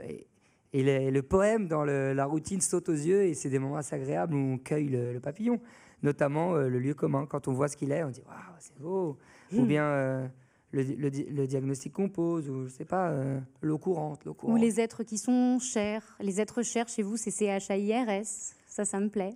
Et 0.72 1.11
le, 1.11 1.22
poème, 1.22 1.66
dans 1.66 1.84
la 1.84 2.24
routine, 2.26 2.61
saute 2.61 2.89
aux 2.91 2.93
yeux 2.93 3.22
et 3.22 3.34
c'est 3.34 3.51
des 3.51 3.59
moments 3.59 3.76
assez 3.76 3.97
agréables 3.97 4.34
où 4.34 4.39
on 4.39 4.59
cueille 4.59 4.89
le, 4.89 5.18
papillon, 5.18 5.61
notamment 6.03 6.55
euh, 6.55 6.68
le 6.68 6.78
lieu 6.78 6.94
commun. 6.94 7.26
Quand 7.26 7.49
on 7.49 7.53
voit 7.53 7.68
ce 7.68 7.76
qu'il 7.76 7.92
est, 7.92 8.05
on 8.05 8.11
dit 8.11 8.22
Waouh, 8.26 8.57
c'est 8.59 8.78
beau 8.78 9.18
Ou 9.53 9.62
hmm. 9.62 9.66
bien 9.66 9.84
euh, 9.84 10.28
le, 10.72 11.46
diagnostic 11.46 11.92
qu'on 11.92 12.09
pose, 12.09 12.49
ou 12.49 12.64
je 12.64 12.68
sais 12.68 12.84
pas, 12.84 13.11
euh, 13.11 13.40
l'eau 13.62 13.78
courante, 13.78 14.24
l'eau 14.24 14.34
courante. 14.34 14.57
Ou 14.57 14.61
les 14.61 14.80
êtres 14.80 15.03
qui 15.03 15.18
sont 15.18 15.59
chers. 15.59 16.16
Les 16.20 16.40
êtres 16.40 16.62
chers 16.62 16.88
chez 16.88 17.03
vous, 17.03 17.16
c'est 17.16 17.30
C-H-A-I-R-S. 17.30 18.55
Ça, 18.66 18.84
ça 18.84 19.01
me 19.01 19.09
plaît. 19.09 19.34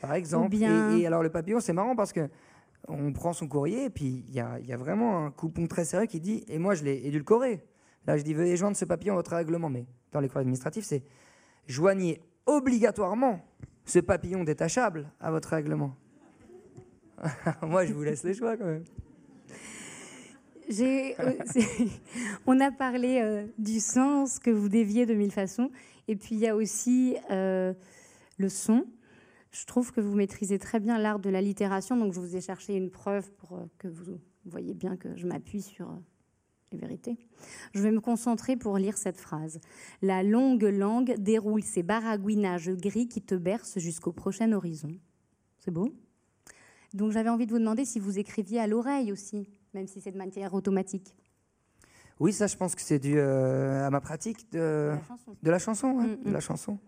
Par 0.00 0.14
exemple. 0.14 0.50
Bien... 0.50 0.96
Et, 0.96 1.06
alors, 1.06 1.22
le 1.22 1.30
papillon, 1.30 1.60
c'est 1.60 1.72
marrant 1.72 1.96
parce 1.96 2.12
que 2.12 2.28
on 2.88 3.12
prend 3.12 3.32
son 3.32 3.46
courrier 3.46 3.84
et 3.84 3.90
puis 3.90 4.24
il 4.26 4.34
y 4.34 4.40
a, 4.40 4.58
y 4.60 4.72
a, 4.72 4.76
vraiment 4.76 5.26
un 5.26 5.30
coupon 5.30 5.66
très 5.66 5.84
sérieux 5.84 6.06
qui 6.06 6.18
dit 6.20 6.44
Et 6.48 6.58
moi, 6.58 6.74
je 6.74 6.84
l'ai 6.84 7.06
édulcoré. 7.06 7.62
Là, 8.06 8.16
je 8.16 8.22
dis 8.22 8.32
Veuillez 8.32 8.56
joindre 8.56 8.76
ce 8.76 8.84
papillon 8.84 9.14
à 9.14 9.16
votre 9.16 9.34
règlement. 9.34 9.68
Mais 9.68 9.86
dans 10.12 10.20
les 10.20 10.28
cours 10.28 10.38
administratifs, 10.38 10.84
c'est 10.84 11.02
joignez 11.66 12.22
obligatoirement 12.46 13.44
ce 13.84 13.98
papillon 13.98 14.44
détachable 14.44 15.10
à 15.20 15.30
votre 15.30 15.50
règlement. 15.50 15.96
Moi, 17.62 17.86
je 17.86 17.92
vous 17.92 18.02
laisse 18.02 18.22
les 18.22 18.34
choix 18.34 18.56
quand 18.56 18.66
même. 18.66 18.84
Euh, 20.78 21.34
on 22.46 22.60
a 22.60 22.70
parlé 22.70 23.20
euh, 23.20 23.46
du 23.58 23.80
sens 23.80 24.38
que 24.38 24.50
vous 24.50 24.68
déviez 24.68 25.04
de 25.04 25.14
mille 25.14 25.32
façons, 25.32 25.70
et 26.06 26.14
puis 26.14 26.36
il 26.36 26.38
y 26.38 26.46
a 26.46 26.54
aussi 26.54 27.16
euh, 27.30 27.74
le 28.38 28.48
son. 28.48 28.86
Je 29.50 29.64
trouve 29.66 29.92
que 29.92 30.00
vous 30.00 30.14
maîtrisez 30.14 30.60
très 30.60 30.78
bien 30.78 30.96
l'art 30.98 31.18
de 31.18 31.28
la 31.28 31.40
littération, 31.40 31.96
donc 31.96 32.12
je 32.12 32.20
vous 32.20 32.36
ai 32.36 32.40
cherché 32.40 32.76
une 32.76 32.90
preuve 32.90 33.32
pour 33.32 33.66
que 33.78 33.88
vous 33.88 34.18
voyez 34.44 34.74
bien 34.74 34.96
que 34.96 35.16
je 35.16 35.26
m'appuie 35.26 35.62
sur 35.62 35.92
vérité. 36.76 37.16
Je 37.74 37.82
vais 37.82 37.90
me 37.90 38.00
concentrer 38.00 38.56
pour 38.56 38.76
lire 38.78 38.96
cette 38.96 39.18
phrase. 39.18 39.60
La 40.02 40.22
longue 40.22 40.62
langue 40.62 41.14
déroule 41.18 41.62
ses 41.62 41.82
baragouinages 41.82 42.70
gris 42.70 43.08
qui 43.08 43.22
te 43.22 43.34
bercent 43.34 43.78
jusqu'au 43.78 44.12
prochain 44.12 44.52
horizon. 44.52 44.90
C'est 45.58 45.70
beau? 45.70 45.94
Donc 46.94 47.12
j'avais 47.12 47.28
envie 47.28 47.46
de 47.46 47.52
vous 47.52 47.58
demander 47.58 47.84
si 47.84 48.00
vous 48.00 48.18
écriviez 48.18 48.60
à 48.60 48.66
l'oreille 48.66 49.12
aussi, 49.12 49.48
même 49.74 49.86
si 49.86 50.00
c'est 50.00 50.12
de 50.12 50.18
manière 50.18 50.54
automatique. 50.54 51.14
Oui, 52.18 52.32
ça, 52.32 52.46
je 52.46 52.56
pense 52.56 52.74
que 52.74 52.82
c'est 52.82 52.98
dû 52.98 53.14
euh, 53.16 53.86
à 53.86 53.90
ma 53.90 54.00
pratique 54.00 54.52
de, 54.52 54.92
de 55.42 55.50
la 55.50 55.58
chanson. 55.58 55.94
Mm, 55.94 56.22
de 56.24 56.28
mm. 56.28 56.32
la 56.32 56.40
chanson. 56.40 56.78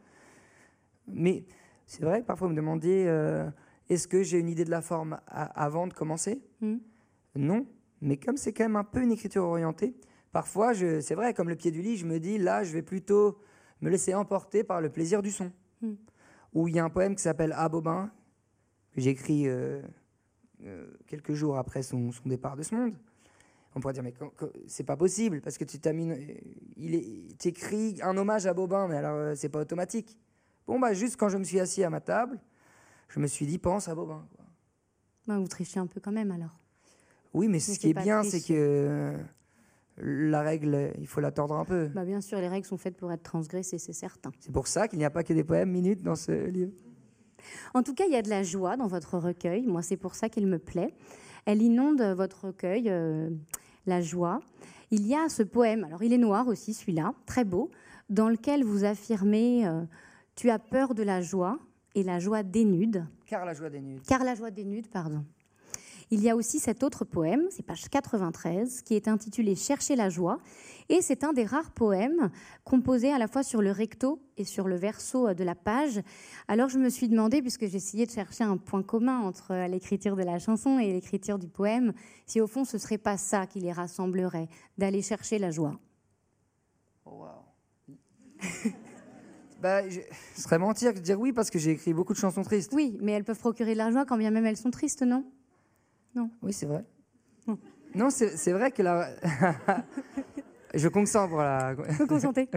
Mais 1.07 1.45
c'est 1.87 2.03
vrai 2.03 2.20
que 2.20 2.26
parfois 2.26 2.49
vous 2.49 2.53
me 2.53 2.57
demandiez 2.57 3.09
euh, 3.09 3.49
est-ce 3.89 4.07
que 4.09 4.22
j'ai 4.22 4.39
une 4.39 4.49
idée 4.49 4.64
de 4.64 4.70
la 4.70 4.83
forme 4.83 5.18
avant 5.26 5.87
de 5.87 5.95
commencer? 5.95 6.43
Mm. 6.61 6.76
Non, 7.37 7.66
mais 8.03 8.16
comme 8.16 8.36
c'est 8.36 8.53
quand 8.53 8.64
même 8.64 8.76
un 8.76 8.84
peu 8.84 9.00
une 9.00 9.12
écriture 9.12 9.44
orientée, 9.44 9.94
parfois, 10.32 10.74
c'est 10.74 11.14
vrai, 11.14 11.32
comme 11.34 11.48
le 11.48 11.55
pied 11.55 11.70
du 11.70 11.80
lit, 11.80 11.96
je 11.96 12.05
me 12.05 12.18
dis, 12.18 12.36
là, 12.36 12.64
je 12.64 12.72
vais 12.72 12.82
plutôt 12.82 13.38
me 13.80 13.88
laisser 13.88 14.12
emporter 14.12 14.64
par 14.64 14.80
le 14.80 14.90
plaisir 14.90 15.22
du 15.22 15.30
son. 15.30 15.53
Hmm. 15.80 15.94
Ou 16.53 16.68
il 16.68 16.74
y 16.74 16.78
a 16.80 16.84
un 16.84 16.90
poème 16.90 17.14
qui 17.14 17.22
s'appelle 17.22 17.53
Abobin, 17.57 18.11
que 18.92 19.00
j'écris 19.00 19.46
euh, 19.46 19.80
euh, 20.64 20.86
quelques 21.07 21.32
jours 21.32 21.57
après 21.57 21.82
son, 21.82 22.11
départ 22.26 22.57
de 22.57 22.64
ce 22.64 22.74
monde. 22.74 22.94
On 23.74 23.80
pourrait 23.80 23.94
dire, 23.94 24.03
mais 24.03 24.14
c'est 24.66 24.84
pas 24.84 24.96
possible, 24.96 25.40
parce 25.40 25.57
que 25.57 25.64
tu 25.64 25.78
t'amines, 25.78 26.18
il 26.76 27.34
écris 27.42 27.98
un 28.03 28.16
hommage 28.16 28.46
à 28.46 28.53
Bobin, 28.53 28.88
mais 28.88 28.96
alors 28.96 29.16
euh, 29.16 29.34
c'est 29.34 29.48
pas 29.48 29.61
automatique. 29.61 30.18
Bon, 30.66 30.78
bah, 30.78 30.92
juste 30.92 31.16
quand 31.16 31.28
je 31.28 31.38
me 31.38 31.44
suis 31.44 31.61
assis 31.61 31.84
à 31.84 31.88
ma 31.88 32.00
table, 32.00 32.38
je 33.09 33.20
me 33.20 33.26
suis 33.28 33.46
dit, 33.46 33.59
pense 33.59 33.88
à 33.88 33.94
Bobin. 33.94 34.26
Bah, 35.26 35.38
vous 35.38 35.48
trichez 35.48 35.78
un 35.78 35.86
peu 35.86 36.00
quand 36.00 36.12
même 36.12 36.32
alors. 36.32 36.61
Oui, 37.35 37.49
mais 37.49 37.61
ce 37.61 37.78
qui 37.78 37.91
est 37.91 37.95
bien, 37.95 38.22
c'est 38.22 38.41
que 38.41 38.53
euh, 38.53 39.16
la 39.99 40.43
règle, 40.43 40.93
il 40.99 41.07
faut 41.07 41.20
la 41.20 41.30
tordre 41.30 41.55
un 41.55 41.64
peu. 41.64 41.89
Bah 41.89 42.05
bien 42.05 42.20
sûr, 42.20 42.39
les 42.39 42.49
règles 42.49 42.66
sont 42.66 42.78
faites 42.78 42.97
pour 42.97 43.12
être 43.12 43.22
transgressées, 43.22 43.78
c'est 43.78 43.93
certain. 43.93 44.30
C'est 44.41 44.53
pour 44.53 44.66
ça 44.66 44.89
qu'il 44.89 44.99
n'y 44.99 45.05
a 45.05 45.11
pas 45.11 45.24
que 45.24 45.33
des 45.33 45.45
poèmes 45.45 45.70
minutes 45.70 46.03
dans 46.03 46.16
ce 46.16 46.33
livre. 46.47 46.72
En 47.74 47.83
tout 47.83 47.95
cas, 47.95 48.05
il 48.07 48.12
y 48.12 48.16
a 48.16 48.22
de 48.22 48.30
la 48.30 48.43
joie 48.43 48.76
dans 48.76 48.87
votre 48.87 49.18
recueil. 49.18 49.66
Moi, 49.66 49.83
c'est 49.83 49.97
pour 49.97 50.14
ça 50.14 50.28
qu'il 50.28 50.47
me 50.47 50.59
plaît. 50.59 50.95
Elle 51.45 51.62
inonde 51.62 52.03
votre 52.03 52.47
recueil, 52.47 52.89
euh, 52.89 53.30
la 53.87 54.01
joie. 54.01 54.41
Il 54.91 55.07
y 55.07 55.14
a 55.14 55.28
ce 55.28 55.43
poème, 55.43 55.85
alors 55.85 56.03
il 56.03 56.12
est 56.12 56.18
noir 56.18 56.47
aussi, 56.49 56.74
celui-là, 56.74 57.14
très 57.26 57.45
beau, 57.45 57.70
dans 58.11 58.28
lequel 58.28 58.62
vous 58.62 58.85
affirmez 58.85 59.66
euh, 59.66 59.83
Tu 60.35 60.51
as 60.51 60.59
peur 60.59 60.95
de 60.95 61.03
la 61.03 61.20
joie 61.20 61.59
et 61.95 62.03
la 62.03 62.18
joie 62.18 62.43
dénude. 62.43 63.07
Car 63.26 63.45
la 63.45 63.55
joie 63.55 63.70
dénude. 63.70 64.03
Car 64.07 64.22
la 64.22 64.35
joie 64.35 64.51
dénude, 64.51 64.89
pardon. 64.89 65.24
Il 66.14 66.20
y 66.20 66.28
a 66.28 66.36
aussi 66.36 66.58
cet 66.58 66.82
autre 66.82 67.06
poème, 67.06 67.46
c'est 67.48 67.62
page 67.64 67.88
93, 67.88 68.82
qui 68.82 68.96
est 68.96 69.08
intitulé 69.08 69.56
Chercher 69.56 69.96
la 69.96 70.10
joie. 70.10 70.40
Et 70.90 71.00
c'est 71.00 71.24
un 71.24 71.32
des 71.32 71.46
rares 71.46 71.70
poèmes 71.70 72.30
composés 72.64 73.10
à 73.10 73.16
la 73.16 73.28
fois 73.28 73.42
sur 73.42 73.62
le 73.62 73.70
recto 73.70 74.20
et 74.36 74.44
sur 74.44 74.68
le 74.68 74.76
verso 74.76 75.32
de 75.32 75.42
la 75.42 75.54
page. 75.54 76.02
Alors 76.48 76.68
je 76.68 76.78
me 76.78 76.90
suis 76.90 77.08
demandé, 77.08 77.40
puisque 77.40 77.66
j'essayais 77.66 78.04
de 78.04 78.10
chercher 78.10 78.44
un 78.44 78.58
point 78.58 78.82
commun 78.82 79.20
entre 79.20 79.54
l'écriture 79.70 80.14
de 80.14 80.22
la 80.22 80.38
chanson 80.38 80.78
et 80.78 80.92
l'écriture 80.92 81.38
du 81.38 81.48
poème, 81.48 81.94
si 82.26 82.42
au 82.42 82.46
fond 82.46 82.66
ce 82.66 82.76
serait 82.76 82.98
pas 82.98 83.16
ça 83.16 83.46
qui 83.46 83.60
les 83.60 83.72
rassemblerait, 83.72 84.50
d'aller 84.76 85.00
chercher 85.00 85.38
la 85.38 85.50
joie. 85.50 85.80
Oh, 87.06 87.24
bah, 89.62 89.88
je... 89.88 90.00
Ce 90.34 90.42
serait 90.42 90.58
mentir 90.58 90.92
de 90.92 90.98
dire 90.98 91.18
oui 91.18 91.32
parce 91.32 91.48
que 91.48 91.58
j'ai 91.58 91.70
écrit 91.70 91.94
beaucoup 91.94 92.12
de 92.12 92.18
chansons 92.18 92.42
tristes. 92.42 92.74
Oui, 92.74 92.98
mais 93.00 93.12
elles 93.12 93.24
peuvent 93.24 93.38
procurer 93.38 93.72
de 93.72 93.78
la 93.78 93.90
joie 93.90 94.04
quand 94.04 94.18
bien 94.18 94.30
même 94.30 94.44
elles 94.44 94.58
sont 94.58 94.70
tristes, 94.70 95.00
non? 95.00 95.24
Non. 96.14 96.30
Oui, 96.42 96.52
c'est 96.52 96.66
vrai. 96.66 96.84
Non, 97.94 98.08
c'est 98.10 98.52
vrai 98.52 98.70
que 98.70 98.82
la. 98.82 99.10
je 100.74 100.88
consens 100.88 101.28
pour 101.28 101.38
la. 101.38 101.74
Vous 101.74 102.06
consentez 102.06 102.48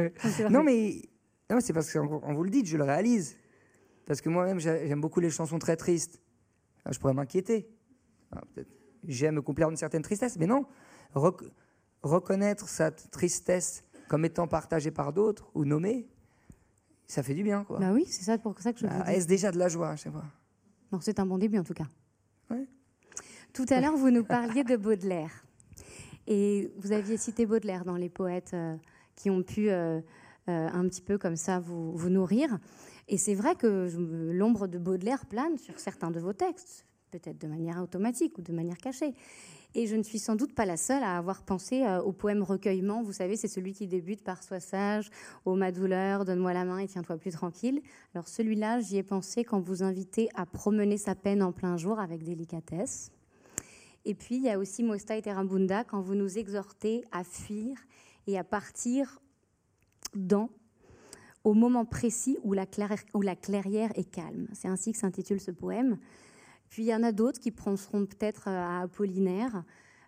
Non, 0.49 0.63
mais 0.63 1.01
non, 1.49 1.59
c'est 1.59 1.73
parce 1.73 1.91
qu'on 1.91 2.33
vous 2.33 2.43
le 2.43 2.49
dit, 2.49 2.65
je 2.65 2.77
le 2.77 2.83
réalise. 2.83 3.35
Parce 4.05 4.21
que 4.21 4.29
moi-même, 4.29 4.59
j'aime 4.59 5.01
beaucoup 5.01 5.19
les 5.19 5.29
chansons 5.29 5.59
très 5.59 5.75
tristes. 5.75 6.21
je 6.89 6.97
pourrais 6.99 7.13
m'inquiéter. 7.13 7.69
J'aime 9.07 9.35
me 9.35 9.41
complaire 9.41 9.67
d'une 9.67 9.77
certaine 9.77 10.01
tristesse, 10.01 10.37
mais 10.37 10.47
non. 10.47 10.65
reconnaître 12.01 12.69
cette 12.69 13.09
tristesse 13.11 13.83
comme 14.07 14.25
étant 14.25 14.47
partagée 14.47 14.91
par 14.91 15.11
d'autres 15.13 15.49
ou 15.55 15.65
nommée, 15.65 16.07
ça 17.07 17.23
fait 17.23 17.33
du 17.33 17.43
bien. 17.43 17.63
Quoi. 17.63 17.79
Bah 17.79 17.91
oui, 17.91 18.05
c'est 18.07 18.23
ça 18.23 18.37
pour 18.37 18.59
ça 18.59 18.73
que 18.73 18.79
je. 18.79 18.85
Bah, 18.85 19.11
Est-ce 19.11 19.27
déjà 19.27 19.51
de 19.51 19.57
la 19.57 19.67
joie, 19.67 19.95
je 19.95 20.03
sais 20.03 20.11
pas. 20.11 20.23
Non, 20.91 20.99
c'est 21.01 21.19
un 21.19 21.25
bon 21.25 21.37
début 21.37 21.57
en 21.57 21.63
tout 21.63 21.73
cas. 21.73 21.87
Tout 23.55 23.65
à 23.69 23.79
l'heure, 23.79 23.95
vous 23.95 24.11
nous 24.11 24.25
parliez 24.25 24.65
de 24.65 24.75
Baudelaire. 24.75 25.45
Et 26.27 26.73
vous 26.77 26.91
aviez 26.91 27.15
cité 27.15 27.45
Baudelaire 27.45 27.85
dans 27.85 27.95
les 27.95 28.09
poètes 28.09 28.51
euh, 28.53 28.75
qui 29.15 29.29
ont 29.29 29.43
pu 29.43 29.69
euh, 29.69 30.01
euh, 30.49 30.67
un 30.73 30.85
petit 30.89 31.01
peu 31.01 31.17
comme 31.17 31.37
ça 31.37 31.61
vous 31.61 32.09
nourrir. 32.09 32.59
Et 33.07 33.17
c'est 33.17 33.33
vrai 33.33 33.55
que 33.55 33.89
l'ombre 34.33 34.67
de 34.67 34.77
Baudelaire 34.77 35.25
plane 35.25 35.57
sur 35.57 35.79
certains 35.79 36.11
de 36.11 36.19
vos 36.19 36.33
textes, 36.33 36.85
peut-être 37.11 37.39
de 37.39 37.47
manière 37.47 37.81
automatique 37.81 38.37
ou 38.37 38.41
de 38.41 38.51
manière 38.51 38.75
cachée. 38.75 39.13
Et 39.73 39.87
je 39.87 39.95
ne 39.95 40.03
suis 40.03 40.19
sans 40.19 40.35
doute 40.35 40.53
pas 40.53 40.65
la 40.65 40.75
seule 40.75 41.03
à 41.03 41.17
avoir 41.17 41.43
pensé 41.43 41.85
au 42.03 42.11
poème 42.11 42.43
Recueillement. 42.43 43.03
Vous 43.03 43.13
savez, 43.13 43.37
c'est 43.37 43.47
celui 43.47 43.71
qui 43.71 43.87
débute 43.87 44.21
par 44.21 44.43
Sois 44.43 44.59
sage, 44.59 45.09
ô 45.45 45.55
ma 45.55 45.71
douleur, 45.71 46.25
donne-moi 46.25 46.51
la 46.51 46.65
main 46.65 46.79
et 46.79 46.87
tiens-toi 46.87 47.15
plus 47.15 47.31
tranquille. 47.31 47.81
Alors 48.13 48.27
celui-là, 48.27 48.81
j'y 48.81 48.97
ai 48.97 49.03
pensé 49.03 49.45
quand 49.45 49.61
vous 49.61 49.81
invitez 49.81 50.27
à 50.35 50.45
promener 50.45 50.97
sa 50.97 51.15
peine 51.15 51.41
en 51.41 51.53
plein 51.53 51.77
jour 51.77 51.99
avec 51.99 52.21
délicatesse. 52.21 53.11
Et 54.05 54.13
puis, 54.13 54.35
il 54.35 54.43
y 54.43 54.49
a 54.49 54.59
aussi 54.59 54.83
Mosta 54.83 55.17
et 55.17 55.21
Terambunda 55.21 55.83
quand 55.83 55.99
vous 55.99 56.15
nous 56.15 56.37
exhortez 56.37 57.03
à 57.11 57.23
fuir 57.23 57.75
et 58.27 58.37
à 58.37 58.43
partir 58.43 59.19
dans, 60.13 60.49
au 61.43 61.53
moment 61.53 61.85
précis 61.85 62.37
où 62.43 62.53
la, 62.53 62.65
où 63.13 63.21
la 63.21 63.35
clairière 63.35 63.91
est 63.95 64.09
calme. 64.09 64.47
C'est 64.53 64.67
ainsi 64.67 64.91
que 64.91 64.97
s'intitule 64.97 65.41
ce 65.41 65.51
poème. 65.51 65.97
Puis 66.69 66.83
il 66.83 66.87
y 66.87 66.95
en 66.95 67.03
a 67.03 67.11
d'autres 67.11 67.39
qui 67.39 67.51
penseront 67.51 68.05
peut-être 68.05 68.47
à 68.47 68.81
Apollinaire 68.81 69.63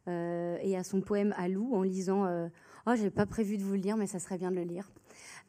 euh, 0.07 0.57
et 0.61 0.77
à 0.77 0.83
son 0.83 1.01
poème 1.01 1.33
à 1.37 1.47
Lou 1.47 1.73
en 1.73 1.81
lisant 1.81 2.25
euh, 2.25 2.47
Oh, 2.85 2.93
j'ai 2.95 3.09
pas 3.09 3.25
prévu 3.25 3.57
de 3.57 3.63
vous 3.63 3.73
le 3.73 3.79
lire, 3.79 3.97
mais 3.97 4.07
ça 4.07 4.19
serait 4.19 4.37
bien 4.37 4.51
de 4.51 4.55
le 4.55 4.63
lire. 4.63 4.89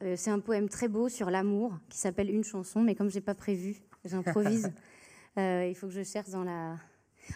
Euh, 0.03 0.15
c'est 0.17 0.29
un 0.29 0.39
poème 0.39 0.67
très 0.67 0.87
beau 0.87 1.07
sur 1.07 1.29
l'amour 1.29 1.73
qui 1.87 1.97
s'appelle 1.97 2.29
Une 2.29 2.43
chanson, 2.43 2.81
mais 2.81 2.95
comme 2.95 3.09
j'ai 3.09 3.21
pas 3.21 3.35
prévu, 3.35 3.81
j'improvise. 4.05 4.71
il 5.37 5.73
faut 5.75 5.87
que 5.87 5.93
je 5.93 6.03
cherche 6.03 6.29
dans 6.29 6.43
la, 6.43 6.75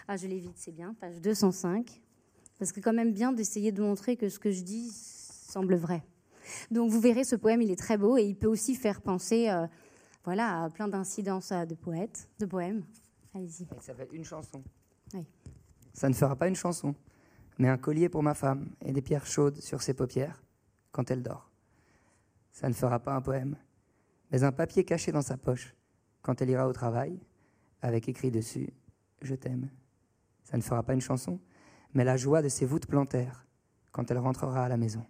ah, 0.08 0.16
je 0.16 0.26
l'évite, 0.26 0.56
c'est 0.56 0.72
bien, 0.72 0.94
page 1.00 1.20
205. 1.20 2.00
Parce 2.58 2.72
que 2.72 2.80
quand 2.80 2.92
même 2.92 3.12
bien 3.12 3.32
d'essayer 3.32 3.72
de 3.72 3.82
montrer 3.82 4.16
que 4.16 4.28
ce 4.28 4.38
que 4.38 4.50
je 4.50 4.62
dis 4.62 4.90
semble 4.90 5.74
vrai. 5.74 6.02
Donc 6.70 6.90
vous 6.90 7.00
verrez, 7.00 7.24
ce 7.24 7.36
poème, 7.36 7.62
il 7.62 7.70
est 7.70 7.78
très 7.78 7.96
beau 7.96 8.16
et 8.16 8.22
il 8.22 8.36
peut 8.36 8.46
aussi 8.46 8.74
faire 8.74 9.00
penser 9.00 9.48
euh, 9.48 9.66
voilà, 10.24 10.64
à 10.64 10.70
plein 10.70 10.88
d'incidences 10.88 11.52
euh, 11.52 11.64
de 11.64 11.74
poètes, 11.74 12.28
de 12.38 12.46
poèmes. 12.46 12.84
Allez-y. 13.34 13.66
Ça 13.80 13.94
fait 13.94 14.08
une 14.12 14.24
chanson. 14.24 14.62
Oui. 15.14 15.26
Ça 15.92 16.08
ne 16.08 16.14
fera 16.14 16.36
pas 16.36 16.48
une 16.48 16.56
chanson, 16.56 16.94
mais 17.58 17.68
un 17.68 17.78
collier 17.78 18.08
pour 18.08 18.22
ma 18.22 18.34
femme 18.34 18.70
et 18.84 18.92
des 18.92 19.02
pierres 19.02 19.26
chaudes 19.26 19.60
sur 19.60 19.82
ses 19.82 19.94
paupières 19.94 20.42
quand 20.92 21.10
elle 21.10 21.22
dort. 21.22 21.50
Ça 22.52 22.68
ne 22.68 22.74
fera 22.74 23.00
pas 23.00 23.14
un 23.14 23.20
poème, 23.20 23.56
mais 24.30 24.44
un 24.44 24.52
papier 24.52 24.84
caché 24.84 25.12
dans 25.12 25.22
sa 25.22 25.36
poche 25.36 25.74
quand 26.22 26.40
elle 26.40 26.50
ira 26.50 26.68
au 26.68 26.72
travail, 26.72 27.20
avec 27.82 28.08
écrit 28.08 28.30
dessus 28.30 28.72
Je 29.22 29.34
t'aime. 29.34 29.68
Ça 30.44 30.56
ne 30.56 30.62
fera 30.62 30.82
pas 30.82 30.94
une 30.94 31.00
chanson, 31.00 31.40
mais 31.94 32.04
la 32.04 32.16
joie 32.16 32.42
de 32.42 32.48
ses 32.48 32.66
voûtes 32.66 32.86
plantaires 32.86 33.46
quand 33.92 34.10
elle 34.10 34.18
rentrera 34.18 34.64
à 34.64 34.68
la 34.68 34.76
maison. 34.76 35.04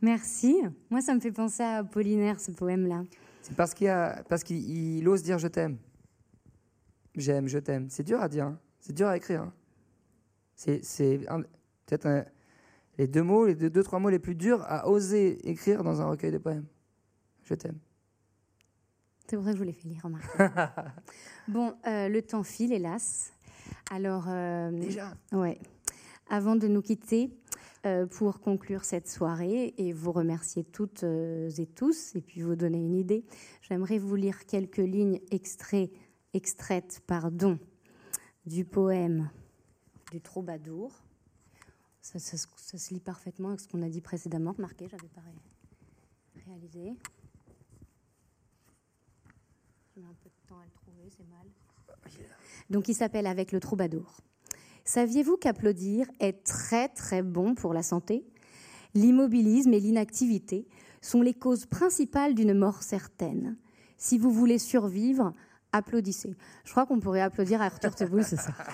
Merci. 0.00 0.62
Moi, 0.90 1.00
ça 1.00 1.14
me 1.14 1.20
fait 1.20 1.32
penser 1.32 1.62
à 1.62 1.78
Apollinaire, 1.78 2.38
ce 2.38 2.50
poème-là. 2.50 3.04
C'est 3.42 3.56
parce 3.56 3.74
qu'il 3.74 3.88
parce 4.28 4.42
qu'il 4.42 5.06
ose 5.08 5.22
dire 5.22 5.38
je 5.38 5.48
t'aime. 5.48 5.78
J'aime, 7.14 7.46
je 7.48 7.58
t'aime. 7.58 7.88
C'est 7.90 8.02
dur 8.02 8.20
à 8.20 8.28
dire. 8.28 8.46
Hein. 8.46 8.58
C'est 8.80 8.92
dur 8.92 9.06
à 9.06 9.16
écrire. 9.16 9.42
Hein. 9.42 9.52
C'est 10.56 10.80
peut-être 11.86 12.26
les 12.98 13.06
deux 13.06 13.22
mots, 13.22 13.46
les 13.46 13.54
deux, 13.54 13.70
deux, 13.70 13.82
trois 13.82 13.98
mots 13.98 14.10
les 14.10 14.18
plus 14.18 14.34
durs 14.34 14.62
à 14.66 14.88
oser 14.88 15.48
écrire 15.48 15.82
dans 15.82 16.00
un 16.00 16.06
recueil 16.06 16.32
de 16.32 16.38
poèmes. 16.38 16.66
Je 17.44 17.54
t'aime. 17.54 17.78
C'est 19.26 19.36
vrai 19.36 19.52
que 19.52 19.56
je 19.56 19.62
vous 19.62 19.66
l'ai 19.66 19.72
fait 19.72 19.88
lire, 19.88 20.06
bon, 21.48 21.74
euh, 21.86 22.08
le 22.08 22.22
temps 22.22 22.42
file, 22.42 22.72
hélas. 22.72 23.32
Alors. 23.90 24.26
Euh, 24.28 24.70
Déjà 24.70 25.14
Ouais. 25.32 25.58
Avant 26.28 26.56
de 26.56 26.68
nous 26.68 26.82
quitter, 26.82 27.30
euh, 27.86 28.06
pour 28.06 28.40
conclure 28.40 28.84
cette 28.84 29.08
soirée 29.08 29.74
et 29.76 29.92
vous 29.92 30.12
remercier 30.12 30.64
toutes 30.64 31.02
et 31.04 31.66
tous, 31.74 32.14
et 32.14 32.22
puis 32.22 32.42
vous 32.42 32.56
donner 32.56 32.78
une 32.78 32.94
idée, 32.94 33.24
j'aimerais 33.62 33.98
vous 33.98 34.14
lire 34.14 34.46
quelques 34.46 34.78
lignes 34.78 35.20
extraits, 35.30 35.90
extraites 36.32 37.02
pardon, 37.06 37.58
du 38.46 38.64
poème 38.64 39.30
du 40.12 40.20
troubadour. 40.20 40.92
Ça, 42.00 42.18
se 42.18 42.94
lit 42.94 43.00
parfaitement 43.00 43.48
avec 43.48 43.60
ce 43.60 43.68
qu'on 43.68 43.82
a 43.82 43.88
dit 43.88 44.00
précédemment. 44.00 44.52
Remarquez, 44.52 44.88
j'avais 44.88 45.08
pas 45.08 45.22
réalisé. 46.46 46.94
Un 49.96 50.14
peu 50.22 50.28
de 50.28 50.48
temps 50.48 50.58
à 50.58 50.64
le 50.64 50.72
trouver, 50.72 51.08
c'est 51.08 51.28
mal. 51.28 51.46
Donc 52.68 52.88
il 52.88 52.94
s'appelle 52.94 53.28
Avec 53.28 53.52
le 53.52 53.60
troubadour. 53.60 54.16
Saviez-vous 54.84 55.36
qu'applaudir 55.36 56.08
est 56.18 56.44
très 56.44 56.88
très 56.88 57.22
bon 57.22 57.54
pour 57.54 57.72
la 57.72 57.84
santé? 57.84 58.26
L'immobilisme 58.94 59.72
et 59.72 59.78
l'inactivité 59.78 60.66
sont 61.00 61.22
les 61.22 61.32
causes 61.32 61.66
principales 61.66 62.34
d'une 62.34 62.54
mort 62.54 62.82
certaine. 62.82 63.56
Si 63.96 64.18
vous 64.18 64.32
voulez 64.32 64.58
survivre, 64.58 65.32
applaudissez. 65.70 66.34
Je 66.64 66.72
crois 66.72 66.86
qu'on 66.86 66.98
pourrait 66.98 67.20
applaudir 67.20 67.62
à 67.62 67.66
Arthur 67.66 67.94
Teboul, 67.94 68.24
c'est 68.24 68.36
ça. 68.36 68.52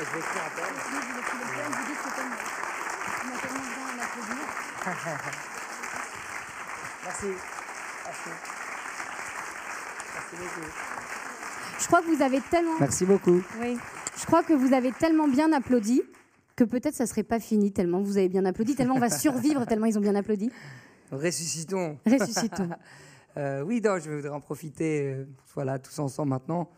je 0.00 0.12
vais 0.12 0.18
écrire 0.18 0.42
après. 0.46 0.62
Merci. 1.56 1.89
Merci. 7.04 7.26
Merci 10.14 10.36
beaucoup. 10.36 10.66
Je 11.78 11.86
crois 11.86 12.02
que 12.02 12.14
vous 12.14 12.22
avez 12.22 12.40
tellement. 12.40 12.78
Merci 12.78 13.04
beaucoup. 13.06 13.42
Oui. 13.60 13.78
Je 14.18 14.26
crois 14.26 14.42
que 14.42 14.52
vous 14.52 14.74
avez 14.74 14.92
tellement 14.92 15.28
bien 15.28 15.52
applaudi 15.52 16.02
que 16.56 16.64
peut-être 16.64 16.94
ça 16.94 17.06
serait 17.06 17.22
pas 17.22 17.40
fini 17.40 17.72
tellement 17.72 18.02
vous 18.02 18.18
avez 18.18 18.28
bien 18.28 18.44
applaudi, 18.44 18.74
tellement 18.74 18.96
on 18.96 19.00
va 19.00 19.08
survivre 19.08 19.64
tellement 19.64 19.86
ils 19.86 19.96
ont 19.96 20.02
bien 20.02 20.14
applaudi. 20.14 20.50
Ressuscitons. 21.10 21.98
Ressuscitons. 22.06 22.68
euh, 23.38 23.62
oui, 23.62 23.80
non, 23.82 23.98
je 23.98 24.10
voudrais 24.10 24.28
en 24.28 24.40
profiter, 24.40 25.14
euh, 25.14 25.24
voilà, 25.54 25.78
tous 25.78 25.98
ensemble 25.98 26.30
maintenant 26.30 26.68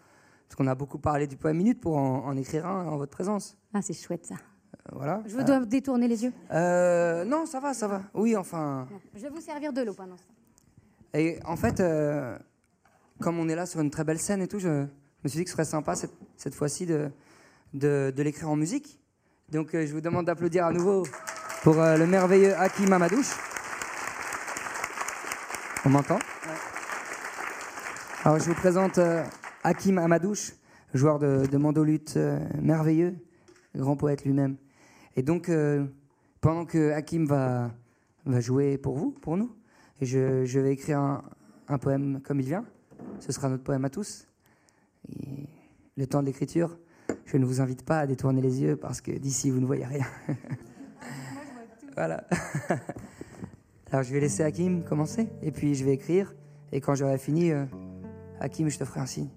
parce 0.46 0.56
qu'on 0.56 0.66
a 0.66 0.74
beaucoup 0.74 0.98
parlé 0.98 1.26
du 1.26 1.36
poème 1.36 1.56
minute 1.56 1.80
pour 1.80 1.96
en, 1.96 2.36
écrire 2.36 2.66
un 2.66 2.86
en 2.86 2.96
votre 2.96 3.10
présence. 3.10 3.56
Ah, 3.74 3.82
c'est 3.82 3.94
chouette 3.94 4.26
ça. 4.26 4.36
Euh, 4.86 4.96
voilà. 4.96 5.22
Je 5.26 5.36
vous 5.36 5.44
dois 5.44 5.60
détourner 5.64 6.08
les 6.08 6.24
yeux 6.24 6.32
euh, 6.50 7.24
Non, 7.24 7.46
ça 7.46 7.60
va, 7.60 7.74
ça 7.74 7.86
va. 7.86 8.02
Oui, 8.14 8.36
enfin. 8.36 8.88
Je 9.14 9.20
vais 9.20 9.28
vous 9.28 9.40
servir 9.40 9.72
de 9.72 9.82
l'eau 9.82 9.94
pendant 9.94 10.16
ce 10.16 10.22
temps. 10.22 10.34
Et 11.14 11.38
en 11.44 11.56
fait, 11.56 11.80
euh, 11.80 12.36
comme 13.20 13.38
on 13.38 13.48
est 13.48 13.54
là 13.54 13.66
sur 13.66 13.80
une 13.80 13.90
très 13.90 14.04
belle 14.04 14.18
scène 14.18 14.42
et 14.42 14.48
tout, 14.48 14.58
je 14.58 14.68
me 14.68 15.28
suis 15.28 15.38
dit 15.38 15.44
que 15.44 15.50
ce 15.50 15.54
serait 15.56 15.64
sympa 15.64 15.94
cette, 15.94 16.14
cette 16.36 16.54
fois-ci 16.54 16.86
de, 16.86 17.10
de, 17.74 18.12
de 18.16 18.22
l'écrire 18.22 18.48
en 18.50 18.56
musique. 18.56 18.98
Donc 19.50 19.70
je 19.72 19.92
vous 19.92 20.00
demande 20.00 20.26
d'applaudir 20.26 20.64
à 20.64 20.72
nouveau 20.72 21.04
pour 21.62 21.74
le 21.74 22.06
merveilleux 22.06 22.54
Hakim 22.56 22.92
Amadouche. 22.92 23.36
On 25.84 25.90
m'entend? 25.90 26.18
Alors 28.24 28.38
je 28.38 28.44
vous 28.44 28.54
présente 28.54 28.98
Hakim 29.64 29.98
Amadouche, 29.98 30.52
joueur 30.94 31.18
de, 31.18 31.44
de 31.44 31.58
mandolute 31.58 32.14
euh, 32.16 32.38
merveilleux, 32.60 33.16
grand 33.76 33.96
poète 33.96 34.24
lui-même. 34.24 34.56
Et 35.16 35.22
donc, 35.22 35.48
euh, 35.48 35.84
pendant 36.40 36.64
que 36.64 36.92
Hakim 36.92 37.26
va, 37.26 37.70
va 38.24 38.40
jouer 38.40 38.78
pour 38.78 38.96
vous, 38.96 39.10
pour 39.10 39.36
nous, 39.36 39.54
je, 40.00 40.44
je 40.44 40.60
vais 40.60 40.72
écrire 40.72 40.98
un, 41.68 41.78
poème 41.78 42.20
comme 42.22 42.40
il 42.40 42.46
vient, 42.46 42.64
ce 43.20 43.32
sera 43.32 43.48
notre 43.48 43.62
poème 43.62 43.84
à 43.84 43.90
tous. 43.90 44.26
Le 45.96 46.06
temps 46.06 46.20
de 46.20 46.26
l'écriture, 46.26 46.78
je 47.26 47.36
ne 47.36 47.44
vous 47.44 47.60
invite 47.60 47.84
pas 47.84 48.00
à 48.00 48.06
détourner 48.06 48.40
les 48.40 48.62
yeux 48.62 48.76
parce 48.76 49.00
que 49.00 49.12
d'ici 49.12 49.50
vous 49.50 49.60
ne 49.60 49.66
voyez 49.66 49.84
rien. 49.84 50.06
voilà. 51.96 52.26
Alors 53.90 54.02
je 54.02 54.12
vais 54.12 54.20
laisser 54.20 54.42
Hakim 54.42 54.82
commencer 54.84 55.28
et 55.42 55.50
puis 55.50 55.74
je 55.74 55.84
vais 55.84 55.92
écrire. 55.92 56.34
Et 56.72 56.80
quand 56.80 56.94
j'aurai 56.94 57.18
fini, 57.18 57.52
euh, 57.52 57.66
Hakim, 58.40 58.68
je 58.70 58.78
te 58.78 58.84
ferai 58.84 59.00
un 59.00 59.06
signe. 59.06 59.28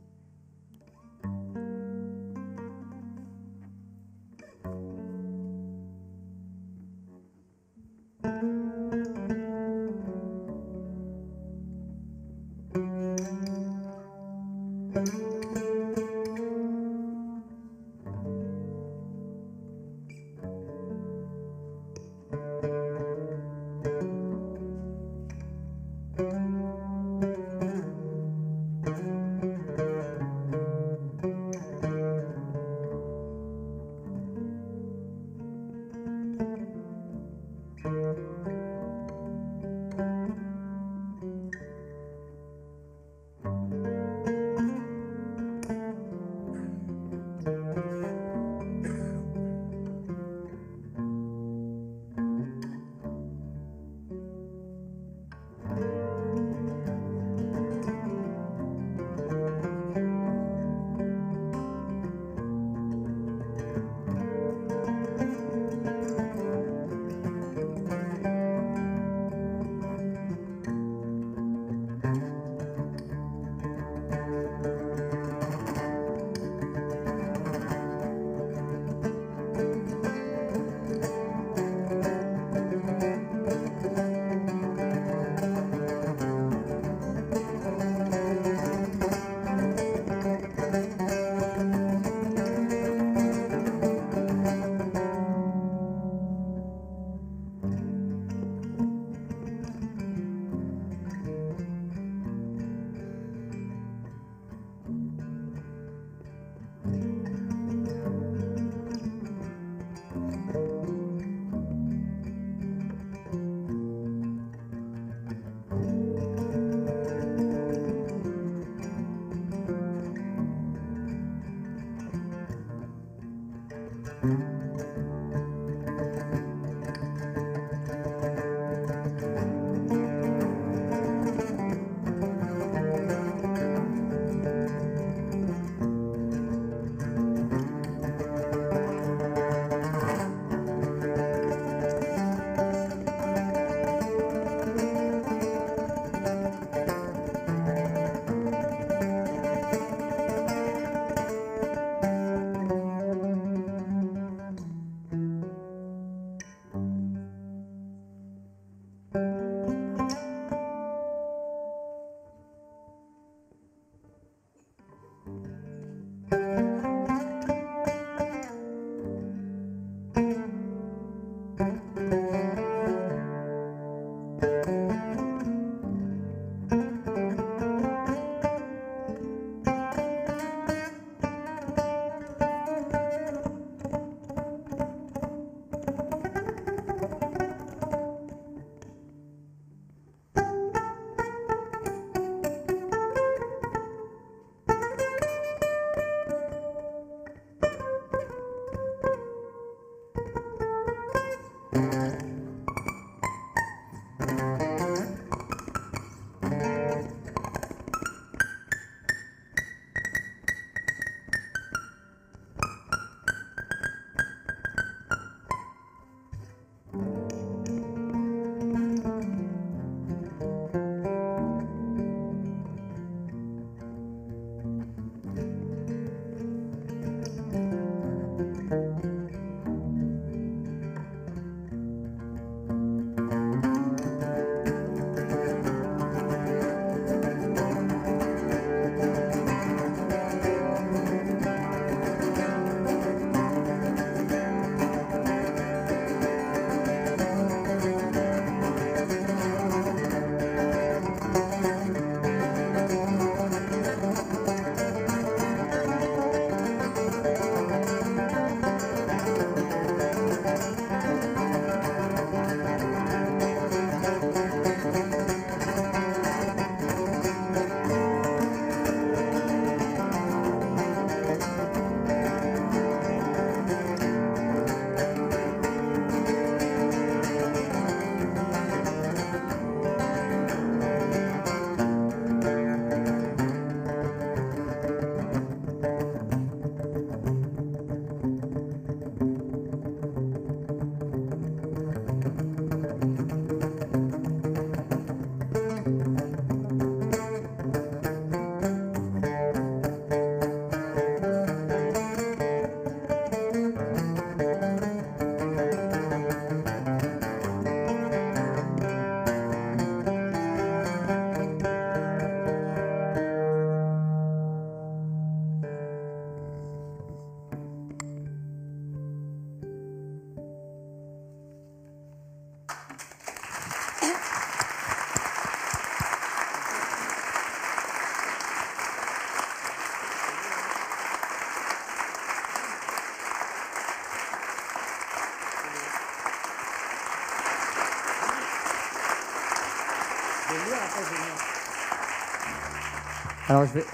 Alors 343.55 343.69
je 343.69 343.79
vais. 343.79 343.85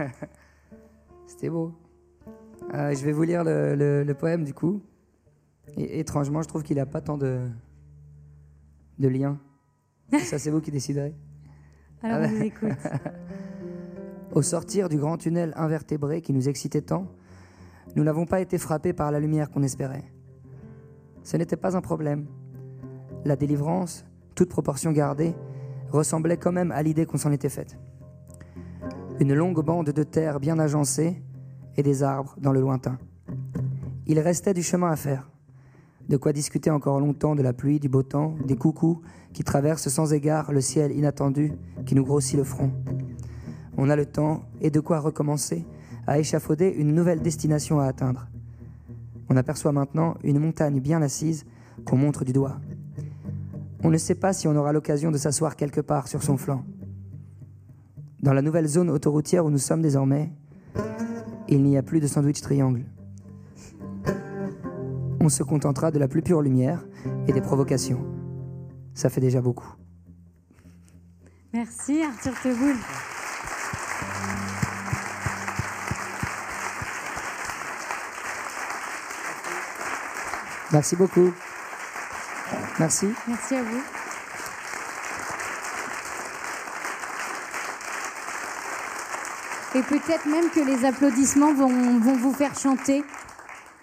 C'était 1.28 1.48
beau. 1.48 1.72
Euh, 2.74 2.92
je 2.92 3.04
vais 3.04 3.12
vous 3.12 3.22
lire 3.22 3.44
le, 3.44 4.12
poème 4.14 4.42
du 4.42 4.52
coup. 4.52 4.82
Et, 5.76 6.00
étrangement, 6.00 6.42
je 6.42 6.48
trouve 6.48 6.64
qu'il 6.64 6.76
n'a 6.76 6.86
pas 6.86 7.00
tant 7.00 7.16
de, 7.16 7.46
de 8.98 9.06
liens. 9.06 9.38
Ça, 10.24 10.40
c'est 10.40 10.50
vous 10.50 10.60
qui 10.60 10.72
déciderez. 10.72 11.14
Alors, 12.02 12.28
on 12.28 12.34
vous 12.34 12.42
écoute. 12.42 12.70
Au 14.32 14.42
sortir 14.42 14.88
du 14.88 14.98
grand 14.98 15.18
tunnel 15.18 15.52
invertébré 15.54 16.20
qui 16.20 16.32
nous 16.32 16.48
excitait 16.48 16.82
tant, 16.82 17.06
nous 17.94 18.02
n'avons 18.02 18.26
pas 18.26 18.40
été 18.40 18.58
frappés 18.58 18.92
par 18.92 19.12
la 19.12 19.20
lumière 19.20 19.52
qu'on 19.52 19.62
espérait. 19.62 20.10
Ce 21.22 21.36
n'était 21.36 21.56
pas 21.56 21.76
un 21.76 21.80
problème. 21.80 22.26
La 23.24 23.36
délivrance, 23.36 24.04
toute 24.34 24.48
proportion 24.48 24.90
gardée, 24.90 25.32
ressemblait 25.90 26.38
quand 26.38 26.50
même 26.50 26.72
à 26.72 26.82
l'idée 26.82 27.06
qu'on 27.06 27.18
s'en 27.18 27.30
était 27.30 27.48
faite. 27.48 27.78
Une 29.20 29.34
longue 29.34 29.62
bande 29.62 29.90
de 29.90 30.02
terre 30.02 30.40
bien 30.40 30.58
agencée 30.58 31.22
et 31.76 31.82
des 31.82 32.02
arbres 32.02 32.34
dans 32.40 32.52
le 32.52 32.60
lointain. 32.62 32.96
Il 34.06 34.18
restait 34.18 34.54
du 34.54 34.62
chemin 34.62 34.90
à 34.90 34.96
faire. 34.96 35.30
De 36.08 36.16
quoi 36.16 36.32
discuter 36.32 36.70
encore 36.70 37.00
longtemps 37.00 37.34
de 37.34 37.42
la 37.42 37.52
pluie, 37.52 37.78
du 37.78 37.90
beau 37.90 38.02
temps, 38.02 38.34
des 38.46 38.56
coucous 38.56 39.02
qui 39.34 39.44
traversent 39.44 39.90
sans 39.90 40.14
égard 40.14 40.52
le 40.52 40.62
ciel 40.62 40.90
inattendu 40.96 41.52
qui 41.84 41.94
nous 41.94 42.02
grossit 42.02 42.38
le 42.38 42.44
front. 42.44 42.70
On 43.76 43.90
a 43.90 43.94
le 43.94 44.06
temps 44.06 44.40
et 44.62 44.70
de 44.70 44.80
quoi 44.80 45.00
recommencer 45.00 45.66
à 46.06 46.18
échafauder 46.18 46.68
une 46.70 46.94
nouvelle 46.94 47.20
destination 47.20 47.78
à 47.78 47.84
atteindre. 47.84 48.26
On 49.28 49.36
aperçoit 49.36 49.72
maintenant 49.72 50.14
une 50.24 50.38
montagne 50.38 50.80
bien 50.80 51.02
assise 51.02 51.44
qu'on 51.84 51.98
montre 51.98 52.24
du 52.24 52.32
doigt. 52.32 52.58
On 53.84 53.90
ne 53.90 53.98
sait 53.98 54.14
pas 54.14 54.32
si 54.32 54.48
on 54.48 54.56
aura 54.56 54.72
l'occasion 54.72 55.10
de 55.10 55.18
s'asseoir 55.18 55.56
quelque 55.56 55.82
part 55.82 56.08
sur 56.08 56.22
son 56.22 56.38
flanc. 56.38 56.64
Dans 58.22 58.34
la 58.34 58.42
nouvelle 58.42 58.66
zone 58.66 58.90
autoroutière 58.90 59.46
où 59.46 59.50
nous 59.50 59.58
sommes 59.58 59.80
désormais, 59.80 60.30
il 61.48 61.62
n'y 61.62 61.78
a 61.78 61.82
plus 61.82 62.00
de 62.00 62.06
sandwich 62.06 62.42
triangle. 62.42 62.84
On 65.20 65.28
se 65.30 65.42
contentera 65.42 65.90
de 65.90 65.98
la 65.98 66.06
plus 66.06 66.20
pure 66.20 66.42
lumière 66.42 66.84
et 67.26 67.32
des 67.32 67.40
provocations. 67.40 68.04
Ça 68.94 69.08
fait 69.08 69.20
déjà 69.22 69.40
beaucoup. 69.40 69.74
Merci 71.52 72.02
Arthur 72.02 72.34
Teboul. 72.42 72.76
Merci 80.72 80.94
beaucoup. 80.94 81.32
Merci. 82.78 83.08
Merci 83.26 83.54
à 83.56 83.62
vous. 83.62 83.99
Et 89.74 89.82
peut-être 89.82 90.26
même 90.26 90.50
que 90.50 90.60
les 90.60 90.84
applaudissements 90.84 91.54
vont, 91.54 92.00
vont 92.00 92.16
vous 92.16 92.32
faire 92.32 92.58
chanter. 92.58 93.04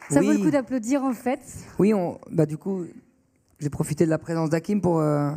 Ça 0.10 0.22
vaut 0.22 0.32
le 0.32 0.38
coup 0.38 0.52
d'applaudir 0.52 1.04
en 1.04 1.14
fait. 1.14 1.40
Oui, 1.80 1.94
on, 1.94 2.20
bah, 2.32 2.46
du 2.46 2.58
coup, 2.58 2.86
j'ai 3.60 3.70
profité 3.70 4.06
de 4.06 4.10
la 4.10 4.18
présence 4.18 4.50
d'Akim 4.50 4.82
pour, 4.82 5.00
euh, 5.00 5.32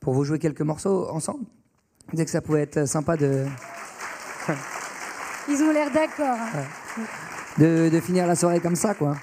pour 0.00 0.14
vous 0.14 0.24
jouer 0.24 0.38
quelques 0.38 0.62
morceaux 0.62 1.08
ensemble. 1.10 1.44
Je 2.08 2.12
disais 2.12 2.24
que 2.24 2.30
ça 2.30 2.40
pouvait 2.40 2.62
être 2.62 2.86
sympa 2.86 3.16
de. 3.16 3.46
Ils 5.48 5.62
ont 5.62 5.72
l'air 5.72 5.90
d'accord. 5.92 6.36
Hein. 6.38 7.02
De, 7.58 7.88
de, 7.90 8.00
finir 8.00 8.26
la 8.26 8.34
soirée 8.34 8.60
comme 8.60 8.76
ça, 8.76 8.94
quoi. 8.94 9.16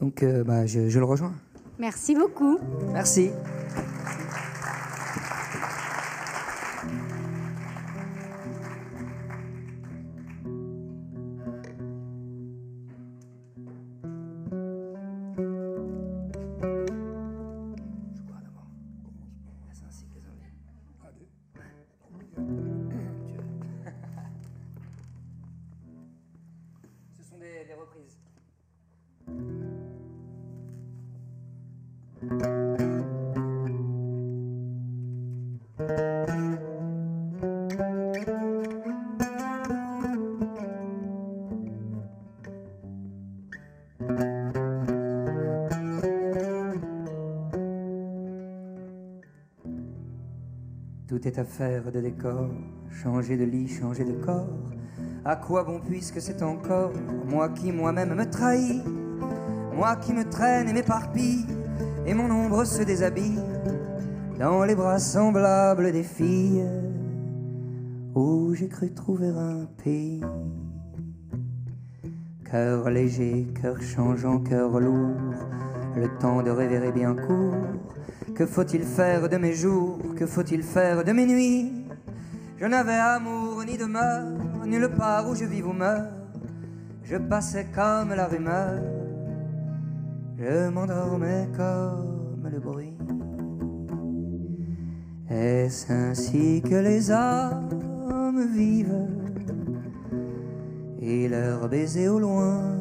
Donc, 0.00 0.22
euh, 0.22 0.42
bah, 0.42 0.66
je, 0.66 0.88
je 0.88 0.98
le 0.98 1.04
rejoins. 1.04 1.32
Merci 1.78 2.14
beaucoup. 2.14 2.58
Merci. 2.92 3.30
Tout 51.22 51.40
affaire 51.40 51.92
de 51.92 52.00
décor, 52.00 52.48
changer 52.90 53.36
de 53.36 53.44
lit, 53.44 53.68
changer 53.68 54.02
de 54.02 54.12
corps. 54.12 54.48
À 55.24 55.36
quoi 55.36 55.62
bon 55.62 55.78
puisque 55.78 56.20
c'est 56.20 56.42
encore 56.42 56.90
moi 57.28 57.48
qui 57.50 57.70
moi-même 57.70 58.14
me 58.16 58.28
trahis, 58.28 58.82
moi 59.72 59.94
qui 59.94 60.12
me 60.14 60.28
traîne 60.28 60.68
et 60.68 60.72
m'éparpille, 60.72 61.46
et 62.06 62.12
mon 62.12 62.28
ombre 62.28 62.64
se 62.64 62.82
déshabille 62.82 63.38
dans 64.40 64.64
les 64.64 64.74
bras 64.74 64.98
semblables 64.98 65.92
des 65.92 66.02
filles 66.02 66.64
où 68.16 68.52
j'ai 68.56 68.68
cru 68.68 68.92
trouver 68.92 69.28
un 69.28 69.66
pays. 69.84 70.22
Cœur 72.50 72.90
léger, 72.90 73.46
cœur 73.62 73.80
changeant, 73.80 74.40
cœur 74.40 74.80
lourd, 74.80 75.14
le 75.94 76.08
temps 76.18 76.42
de 76.42 76.50
rêver 76.50 76.84
est 76.84 76.92
bien 76.92 77.14
court. 77.14 77.54
Que 78.34 78.46
faut-il 78.46 78.82
faire 78.82 79.28
de 79.28 79.36
mes 79.36 79.52
jours? 79.52 79.98
Que 80.16 80.26
faut-il 80.26 80.62
faire 80.62 81.04
de 81.04 81.12
mes 81.12 81.26
nuits? 81.26 81.70
Je 82.58 82.66
n'avais 82.66 82.92
amour 82.92 83.62
ni 83.66 83.76
demeure, 83.76 84.26
nulle 84.66 84.88
part 84.88 85.28
où 85.28 85.34
je 85.34 85.44
vis 85.44 85.62
ou 85.62 85.72
meurs. 85.72 86.08
Je 87.04 87.16
passais 87.16 87.66
comme 87.74 88.14
la 88.14 88.26
rumeur, 88.26 88.80
je 90.38 90.68
m'endormais 90.70 91.48
comme 91.56 92.48
le 92.50 92.58
bruit. 92.58 92.96
Est-ce 95.28 95.92
ainsi 95.92 96.62
que 96.62 96.76
les 96.76 97.10
hommes 97.10 98.46
vivent? 98.54 99.08
Et 101.00 101.28
leurs 101.28 101.68
baisers 101.68 102.08
au 102.08 102.18
loin 102.20 102.76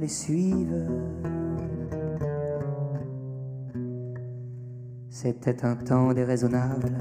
les 0.00 0.08
suivent 0.08 0.86
C'était 5.24 5.64
un 5.64 5.74
temps 5.74 6.12
déraisonnable. 6.12 6.92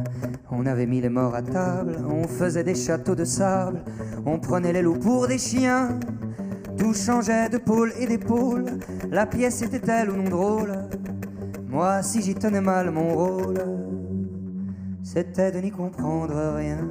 On 0.49 0.65
avait 0.65 0.86
mis 0.86 1.01
les 1.01 1.09
morts 1.09 1.36
à 1.36 1.41
table, 1.41 1.97
on 2.09 2.26
faisait 2.26 2.63
des 2.63 2.74
châteaux 2.74 3.15
de 3.15 3.26
sable, 3.26 3.84
on 4.26 4.39
prenait 4.39 4.71
les 4.71 4.82
loups 4.82 4.97
pour 4.97 5.28
des 5.28 5.38
chiens. 5.38 5.99
Tout 6.78 6.93
changeait 6.93 7.49
de 7.49 7.57
pôle 7.57 7.91
et 7.99 8.07
d'épaule. 8.07 8.80
La 9.11 9.26
pièce 9.26 9.61
était-elle 9.61 10.09
ou 10.09 10.15
non 10.15 10.30
drôle 10.30 10.71
Moi, 11.67 12.01
si 12.01 12.21
j'y 12.21 12.34
tenais 12.34 12.61
mal 12.61 12.91
mon 12.91 13.09
rôle, 13.13 13.61
c'était 15.03 15.51
de 15.51 15.59
n'y 15.59 15.71
comprendre 15.71 16.55
rien. 16.55 16.88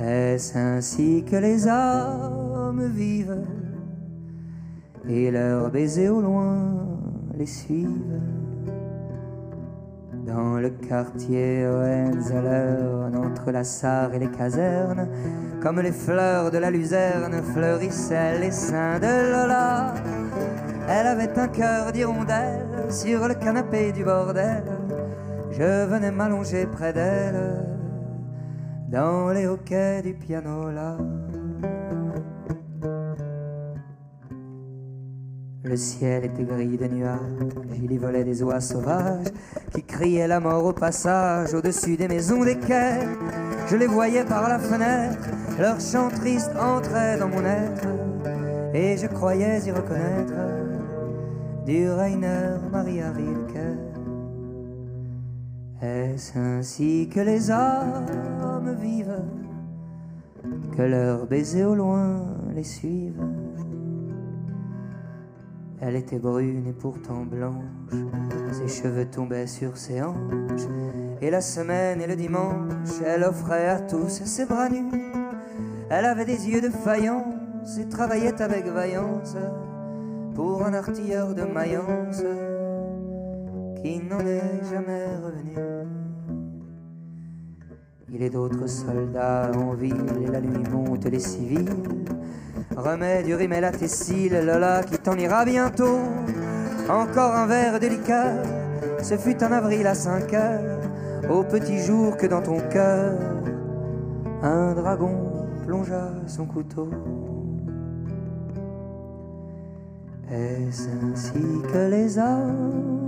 Est-ce 0.00 0.58
ainsi 0.58 1.24
que 1.24 1.36
les 1.36 1.68
hommes 1.68 2.88
vivent? 2.88 3.44
Et 5.08 5.30
leurs 5.30 5.70
baisers 5.70 6.08
au 6.08 6.20
loin 6.20 6.98
les 7.38 7.46
suivent 7.46 8.20
dans 10.26 10.58
le 10.58 10.70
quartier 10.70 11.66
Hohenzollern, 11.66 13.16
entre 13.16 13.52
la 13.52 13.62
Sarre 13.62 14.14
et 14.14 14.18
les 14.18 14.30
casernes, 14.30 15.08
comme 15.62 15.80
les 15.80 15.92
fleurs 15.92 16.50
de 16.50 16.58
la 16.58 16.70
luzerne, 16.70 17.40
fleurissaient 17.54 18.38
les 18.40 18.50
seins 18.50 18.98
de 18.98 19.32
Lola. 19.32 19.94
Elle 20.88 21.06
avait 21.06 21.38
un 21.38 21.48
cœur 21.48 21.92
d'hirondelle 21.92 22.66
sur 22.90 23.28
le 23.28 23.34
canapé 23.34 23.92
du 23.92 24.04
bordel. 24.04 24.64
Je 25.52 25.86
venais 25.86 26.10
m'allonger 26.10 26.66
près 26.66 26.92
d'elle 26.92 27.64
dans 28.88 29.30
les 29.30 29.46
hoquets 29.46 30.02
du 30.02 30.14
piano 30.14 30.70
là. 30.70 30.96
Le 35.68 35.76
ciel 35.76 36.24
était 36.26 36.44
gris 36.44 36.76
de 36.76 36.86
nuages, 36.86 37.18
il 37.74 37.90
y 37.90 37.98
volait 37.98 38.22
des 38.22 38.40
oies 38.44 38.60
sauvages 38.60 39.26
qui 39.74 39.82
criaient 39.82 40.28
la 40.28 40.38
mort 40.38 40.64
au 40.64 40.72
passage 40.72 41.54
au-dessus 41.54 41.96
des 41.96 42.06
maisons 42.06 42.44
des 42.44 42.56
quais. 42.56 43.00
Je 43.66 43.74
les 43.74 43.88
voyais 43.88 44.24
par 44.24 44.48
la 44.48 44.60
fenêtre, 44.60 45.28
leur 45.58 45.80
chant 45.80 46.08
triste 46.08 46.52
entrait 46.56 47.18
dans 47.18 47.26
mon 47.26 47.44
être 47.44 47.88
et 48.74 48.96
je 48.96 49.08
croyais 49.08 49.58
y 49.66 49.72
reconnaître 49.72 50.34
du 51.66 51.90
Rainer 51.90 52.58
Maria 52.70 53.10
Rilke. 53.10 53.76
Est-ce 55.82 56.38
ainsi 56.38 57.08
que 57.12 57.20
les 57.20 57.50
hommes 57.50 58.76
vivent, 58.80 59.24
que 60.76 60.82
leurs 60.82 61.26
baisers 61.26 61.64
au 61.64 61.74
loin 61.74 62.20
les 62.54 62.62
suivent? 62.62 63.24
Elle 65.80 65.96
était 65.96 66.18
brune 66.18 66.66
et 66.66 66.72
pourtant 66.72 67.24
blanche, 67.24 67.64
ses 68.52 68.68
cheveux 68.68 69.04
tombaient 69.04 69.46
sur 69.46 69.76
ses 69.76 70.00
hanches, 70.00 70.62
et 71.20 71.30
la 71.30 71.42
semaine 71.42 72.00
et 72.00 72.06
le 72.06 72.16
dimanche, 72.16 73.02
elle 73.04 73.24
offrait 73.24 73.68
à 73.68 73.80
tous 73.80 74.08
ses 74.08 74.46
bras 74.46 74.70
nus. 74.70 74.90
Elle 75.90 76.06
avait 76.06 76.24
des 76.24 76.48
yeux 76.48 76.62
de 76.62 76.70
faïence 76.70 77.78
et 77.78 77.88
travaillait 77.88 78.40
avec 78.40 78.66
vaillance 78.66 79.36
pour 80.34 80.64
un 80.64 80.74
artilleur 80.74 81.34
de 81.34 81.42
Mayence 81.42 82.22
qui 83.82 83.98
n'en 84.00 84.20
est 84.20 84.64
jamais 84.70 85.06
revenu. 85.16 86.05
Il 88.12 88.22
est 88.22 88.30
d'autres 88.30 88.68
soldats 88.68 89.50
en 89.56 89.74
ville 89.74 89.96
la 90.30 90.40
nuit 90.40 90.62
monte 90.70 91.06
les 91.06 91.18
civils. 91.18 91.74
Remets 92.76 93.24
du 93.24 93.34
rimel 93.34 93.64
à 93.64 93.72
tes 93.72 93.88
cils, 93.88 94.32
Lola 94.32 94.84
qui 94.84 94.96
t'en 94.96 95.16
ira 95.16 95.44
bientôt. 95.44 95.98
Encore 96.88 97.34
un 97.34 97.46
verre 97.46 97.80
délicat, 97.80 98.34
ce 99.02 99.16
fut 99.16 99.42
en 99.42 99.50
avril 99.50 99.88
à 99.88 99.94
5 99.94 100.32
heures, 100.34 100.78
au 101.28 101.42
petit 101.42 101.78
jour 101.78 102.16
que 102.16 102.26
dans 102.26 102.42
ton 102.42 102.60
cœur, 102.70 103.18
un 104.42 104.72
dragon 104.74 105.48
plongea 105.66 106.12
son 106.28 106.46
couteau. 106.46 106.88
Est-ce 110.30 110.88
ainsi 111.10 111.62
que 111.72 111.90
les 111.90 112.18
hommes 112.18 113.05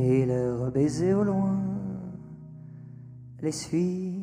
et 0.00 0.24
leurs 0.24 0.70
baisers 0.70 1.14
au 1.14 1.24
loin 1.24 1.56
les 3.42 3.52
suivent. 3.52 4.16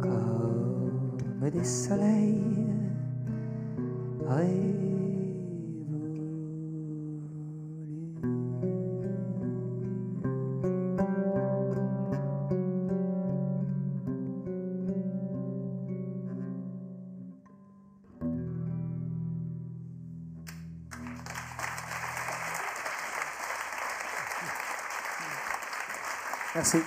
Comme 0.00 1.50
des 1.52 1.64
soleils 1.64 2.42
Merci. 26.56 26.78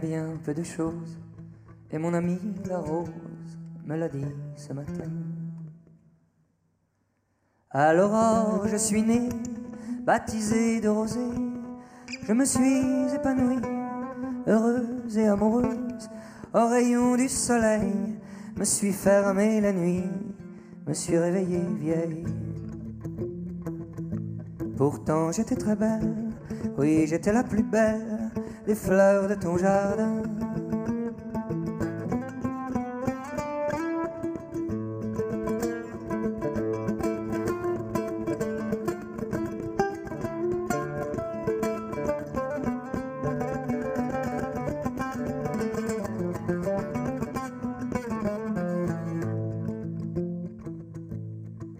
Bien 0.00 0.34
peu 0.44 0.54
de 0.54 0.62
choses, 0.62 1.18
et 1.90 1.98
mon 1.98 2.14
ami 2.14 2.38
la 2.68 2.78
rose 2.78 3.08
me 3.84 3.96
l'a 3.96 4.08
dit 4.08 4.24
ce 4.54 4.72
matin. 4.72 5.10
À 7.70 7.92
l'aurore, 7.92 8.68
je 8.68 8.76
suis 8.76 9.02
né, 9.02 9.28
baptisé 10.04 10.80
de 10.80 10.88
rosée, 10.88 11.34
je 12.22 12.32
me 12.32 12.44
suis 12.44 13.12
épanouie, 13.12 13.60
heureuse 14.46 15.18
et 15.18 15.26
amoureuse, 15.26 16.08
au 16.54 16.68
rayon 16.68 17.16
du 17.16 17.28
soleil, 17.28 18.20
me 18.56 18.64
suis 18.64 18.92
fermée 18.92 19.60
la 19.60 19.72
nuit, 19.72 20.04
me 20.86 20.94
suis 20.94 21.18
réveillée 21.18 21.66
vieille. 21.76 22.24
Pourtant 24.76 25.32
j'étais 25.32 25.56
très 25.56 25.74
belle, 25.74 26.30
oui 26.78 27.06
j'étais 27.08 27.32
la 27.32 27.42
plus 27.42 27.64
belle 27.64 28.17
des 28.68 28.74
fleurs 28.74 29.26
de 29.26 29.34
ton 29.34 29.56
jardin. 29.56 30.22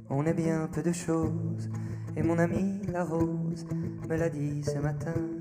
On 0.09 0.25
est 0.25 0.33
bien 0.33 0.67
peu 0.73 0.83
de 0.83 0.93
choses, 0.93 1.69
et 2.17 2.23
mon 2.23 2.39
ami 2.39 2.81
la 2.91 3.05
rose 3.05 3.67
me 4.09 4.17
l'a 4.17 4.31
dit 4.31 4.65
ce 4.65 4.79
matin. 4.79 5.38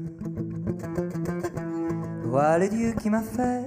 Voilà 2.40 2.68
Dieu 2.68 2.94
qui 3.02 3.10
m'a 3.10 3.24
faite, 3.24 3.66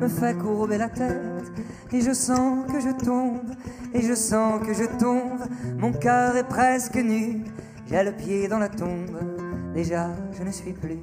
me 0.00 0.06
fait 0.06 0.38
courber 0.38 0.78
la 0.78 0.88
tête, 0.88 1.50
et 1.92 2.00
je 2.00 2.12
sens 2.12 2.64
que 2.70 2.78
je 2.78 2.90
tombe, 3.04 3.50
et 3.92 4.02
je 4.02 4.14
sens 4.14 4.64
que 4.64 4.72
je 4.72 4.84
tombe, 5.00 5.40
mon 5.78 5.90
cœur 5.90 6.36
est 6.36 6.46
presque 6.46 6.94
nu, 6.94 7.42
j'ai 7.88 8.04
le 8.04 8.12
pied 8.12 8.46
dans 8.46 8.60
la 8.60 8.68
tombe, 8.68 9.18
déjà 9.74 10.10
je 10.38 10.44
ne 10.44 10.52
suis 10.52 10.72
plus. 10.74 11.00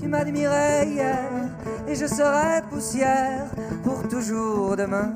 Tu 0.00 0.08
m'admirais 0.08 0.88
hier, 0.88 1.28
et 1.86 1.94
je 1.94 2.06
serai 2.06 2.62
poussière 2.70 3.44
pour 3.82 4.08
toujours 4.08 4.76
demain. 4.76 5.12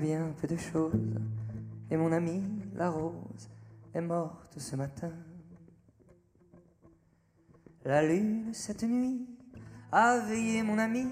Peu 0.00 0.46
de 0.46 0.56
choses, 0.56 0.92
et 1.90 1.96
mon 1.96 2.12
amie 2.12 2.44
la 2.76 2.88
rose 2.88 3.50
est 3.92 4.00
morte 4.00 4.56
ce 4.56 4.76
matin. 4.76 5.10
La 7.84 8.06
lune 8.06 8.50
cette 8.52 8.84
nuit 8.84 9.26
a 9.90 10.20
veillé 10.20 10.62
mon 10.62 10.78
ami, 10.78 11.08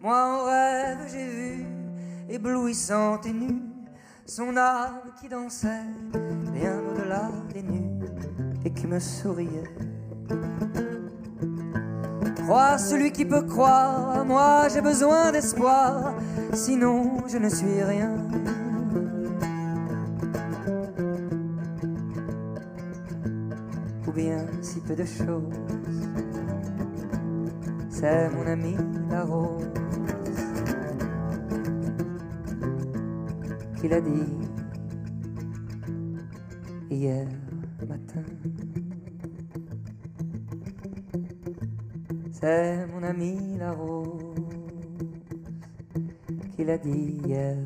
moi 0.00 0.26
en 0.26 0.44
rêve 0.44 1.08
j'ai 1.10 1.28
vu, 1.28 1.66
éblouissante 2.28 3.26
et 3.26 3.32
nue, 3.32 3.62
son 4.24 4.56
âme 4.56 5.00
qui 5.20 5.28
dansait 5.28 5.82
bien 6.52 6.78
au-delà 6.88 7.32
des 7.52 7.64
nues 7.64 7.98
et 8.64 8.70
qui 8.72 8.86
me 8.86 9.00
souriait. 9.00 9.74
Crois 12.44 12.78
celui 12.78 13.10
qui 13.10 13.24
peut 13.24 13.42
croire, 13.42 14.24
moi 14.24 14.68
j'ai 14.68 14.82
besoin 14.82 15.32
d'espoir, 15.32 16.14
sinon 16.54 17.26
je 17.26 17.38
ne 17.38 17.48
suis 17.48 17.82
rien. 17.82 18.16
Ou 24.06 24.12
bien 24.12 24.46
si 24.62 24.80
peu 24.80 24.94
de 24.94 25.04
choses, 25.04 25.52
c'est 27.90 28.28
mon 28.30 28.46
ami 28.46 28.76
la 29.10 29.24
rose 29.24 29.68
qui 33.80 33.88
l'a 33.88 34.00
dit 34.00 34.32
hier 36.90 37.26
matin. 37.88 38.22
C'est 42.30 42.86
mon 42.86 43.02
ami 43.02 43.56
la 43.58 43.72
rose 43.72 44.23
qui 46.54 46.64
l'a 46.64 46.78
dit 46.78 47.18
hier 47.24 47.56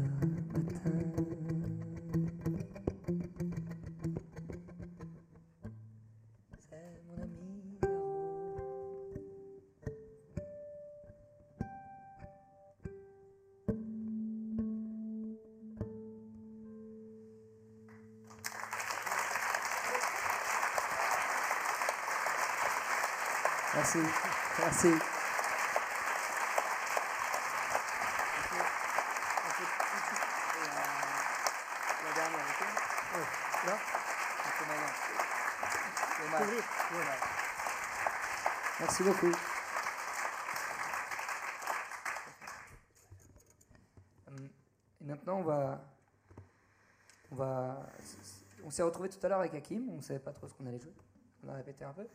s'est 48.79 48.85
retrouvé 48.85 49.09
tout 49.09 49.19
à 49.27 49.29
l'heure 49.29 49.41
avec 49.41 49.55
Hakim. 49.55 49.89
On 49.91 49.97
ne 49.97 50.01
savait 50.01 50.21
pas 50.21 50.33
trop 50.33 50.47
ce 50.47 50.55
qu'on 50.55 50.65
allait 50.65 50.79
jouer. 50.79 50.95
On 51.43 51.49
a 51.49 51.55
répété 51.55 51.83
un 51.83 51.93
peu. 51.93 52.07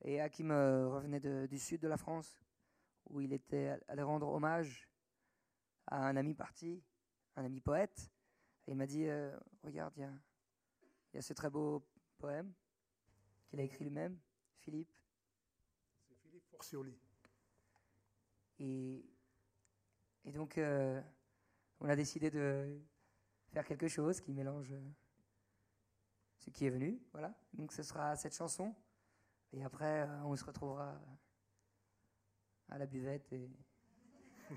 Et 0.00 0.20
Hakim 0.20 0.50
euh, 0.50 0.88
revenait 0.88 1.20
du 1.46 1.58
sud 1.60 1.80
de 1.80 1.86
la 1.86 1.96
France, 1.96 2.42
où 3.08 3.20
il 3.20 3.32
était 3.32 3.78
allé 3.86 4.02
rendre 4.02 4.26
hommage 4.26 4.88
à 5.86 6.08
un 6.08 6.16
ami 6.16 6.34
parti, 6.34 6.82
un 7.36 7.44
ami 7.44 7.60
poète. 7.60 8.10
Et 8.66 8.72
il 8.72 8.76
m'a 8.76 8.86
dit 8.86 9.06
euh, 9.06 9.30
Regarde, 9.62 9.94
il 9.96 10.10
y, 11.14 11.18
a 11.18 11.22
ce 11.22 11.34
très 11.34 11.50
beau 11.50 11.86
poème 12.18 12.52
qu'il 13.46 13.60
a 13.60 13.62
écrit 13.62 13.84
lui-même, 13.84 14.18
Philippe. 14.58 14.92
C'est 16.08 16.16
Philippe 16.16 16.48
Forcioli. 16.48 16.98
Et, 18.58 19.06
et 20.24 20.32
donc, 20.32 20.58
euh, 20.58 21.00
on 21.78 21.88
a 21.88 21.94
décidé 21.94 22.28
de 22.28 22.76
faire 23.52 23.64
quelque 23.64 23.86
chose 23.86 24.20
qui 24.20 24.32
mélange 24.32 24.74
ce 26.42 26.50
qui 26.50 26.66
est 26.66 26.70
venu. 26.70 27.00
Voilà. 27.12 27.32
Donc, 27.54 27.72
ce 27.72 27.82
sera 27.82 28.16
cette 28.16 28.34
chanson. 28.34 28.74
Et 29.52 29.62
après, 29.62 30.02
euh, 30.02 30.24
on 30.24 30.34
se 30.34 30.44
retrouvera 30.44 31.00
à 32.68 32.78
la 32.78 32.86
buvette 32.86 33.32
et. 33.32 33.50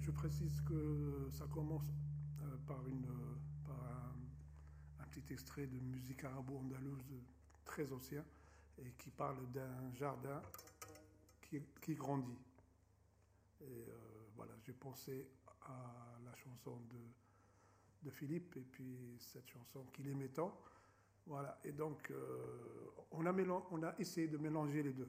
Je 0.00 0.10
précise 0.10 0.60
que 0.62 1.28
ça 1.30 1.46
commence 1.46 1.86
euh, 2.42 2.56
par, 2.66 2.86
une, 2.88 3.06
par 3.64 4.12
un, 4.98 5.04
petit 5.04 5.32
extrait 5.32 5.66
de 5.66 5.78
musique 5.78 6.24
arabo-andalouse 6.24 7.14
très 7.64 7.92
ancien 7.92 8.24
et 8.78 8.92
qui 8.98 9.10
parle 9.10 9.50
d'un 9.52 9.92
jardin 9.94 10.42
qui, 11.80 11.94
grandit. 11.94 12.38
Et 13.60 13.64
euh, 13.64 13.92
voilà, 14.36 14.52
j'ai 14.62 14.72
pensé 14.72 15.28
à 15.62 16.18
la 16.24 16.34
chanson 16.36 16.78
de, 16.90 16.98
de 18.02 18.10
Philippe 18.10 18.56
et 18.56 18.64
puis 18.64 19.16
cette 19.18 19.48
chanson 19.48 19.84
qu'il 19.92 20.08
aimait 20.08 20.28
tant. 20.28 20.56
Voilà, 21.26 21.58
et 21.64 21.72
donc 21.72 22.10
euh, 22.10 22.90
on, 23.12 23.26
a 23.26 23.32
on 23.70 23.82
a 23.82 23.94
essayé 23.98 24.28
de 24.28 24.38
mélanger 24.38 24.82
les 24.82 24.92
deux. 24.92 25.08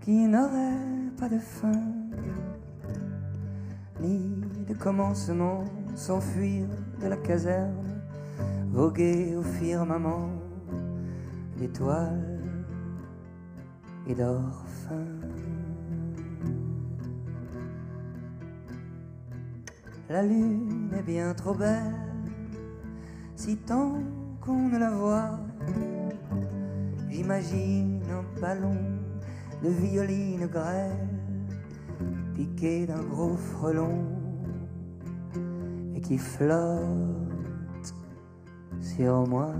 Qui 0.00 0.26
n'auraient 0.26 1.12
pas 1.18 1.28
de 1.28 1.38
fin, 1.38 1.80
ni 4.00 4.42
de 4.68 4.74
commencement, 4.74 5.64
s'enfuir 5.94 6.66
de 7.00 7.06
la 7.06 7.16
caserne, 7.16 8.00
voguer 8.70 9.36
au 9.36 9.42
firmament 9.42 10.30
d'étoiles 11.56 12.40
et 14.06 14.14
d'orphins. 14.14 15.06
La 20.08 20.22
lune 20.22 20.90
est 20.96 21.02
bien 21.02 21.34
trop 21.34 21.54
belle, 21.54 21.94
si 23.34 23.56
tant 23.56 23.98
qu'on 24.40 24.68
ne 24.68 24.78
la 24.78 24.90
voit 24.90 25.38
J'imagine 27.16 27.95
ballon 28.40 28.76
de 29.62 29.68
violine 29.68 30.46
grêle 30.46 31.08
piqué 32.34 32.86
d'un 32.86 33.02
gros 33.02 33.36
frelon 33.36 34.04
et 35.94 36.00
qui 36.00 36.18
flotte 36.18 37.94
sur 38.80 39.26
moi. 39.26 39.52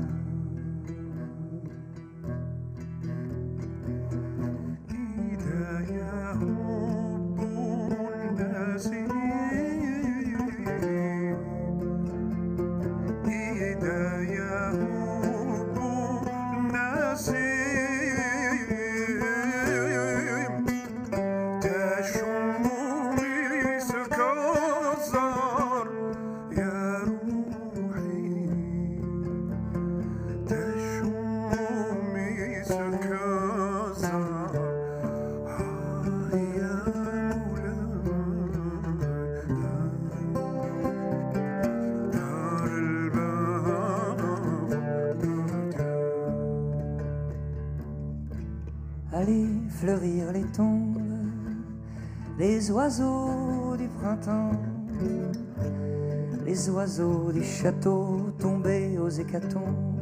Château 57.67 58.33
tombés 58.39 58.97
aux 58.97 59.09
hécatombes. 59.09 59.99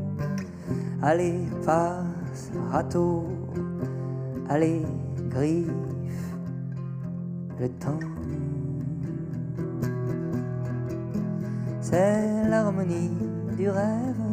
Allez, 1.01 1.41
passe, 1.65 2.51
râteau, 2.71 3.25
allez, 4.51 4.83
griffe, 5.31 5.71
le 7.59 7.69
temps. 7.71 8.05
C'est 11.81 12.51
l'harmonie 12.51 13.17
du 13.57 13.71
rêve 13.71 14.25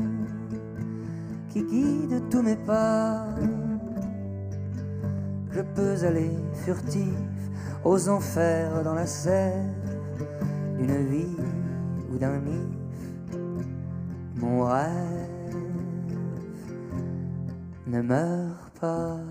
qui 1.47 1.63
guide 1.63 2.23
tous 2.29 2.41
mes 2.41 2.57
pas. 2.57 3.27
Je 5.53 5.61
peux 5.61 6.05
aller 6.05 6.31
furtif 6.65 7.15
aux 7.85 8.09
enfers 8.09 8.83
dans 8.83 8.93
la 8.93 9.05
sève 9.05 9.71
d'une 10.77 11.05
vie 11.07 11.37
ou 12.11 12.17
d'un 12.17 12.35
if. 12.35 12.80
Mon 14.41 14.65
rêve 14.65 15.55
ne 17.85 18.01
meurt 18.01 18.79
pas. 18.79 19.30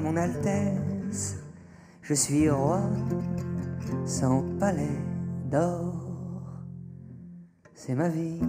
Mon 0.00 0.16
Altesse. 0.16 1.36
Je 2.02 2.14
suis 2.14 2.48
roi 2.48 2.80
sans 4.04 4.42
palais 4.58 4.98
d'or, 5.50 5.94
c'est 7.74 7.94
ma 7.94 8.08
vie. 8.08 8.40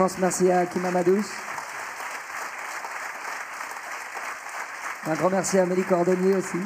Immense 0.00 0.16
merci 0.16 0.50
à 0.50 0.64
Kim 0.64 0.82
Amadous. 0.86 1.22
Un 5.06 5.14
grand 5.14 5.28
merci 5.28 5.58
à 5.58 5.66
Mélie 5.66 5.82
Cordonnier 5.82 6.36
aussi. 6.36 6.56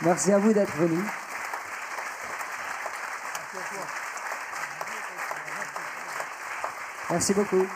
Merci 0.00 0.32
à 0.32 0.38
vous 0.38 0.54
d'être 0.54 0.74
venus. 0.76 1.04
Merci 7.10 7.34
beaucoup. 7.34 7.66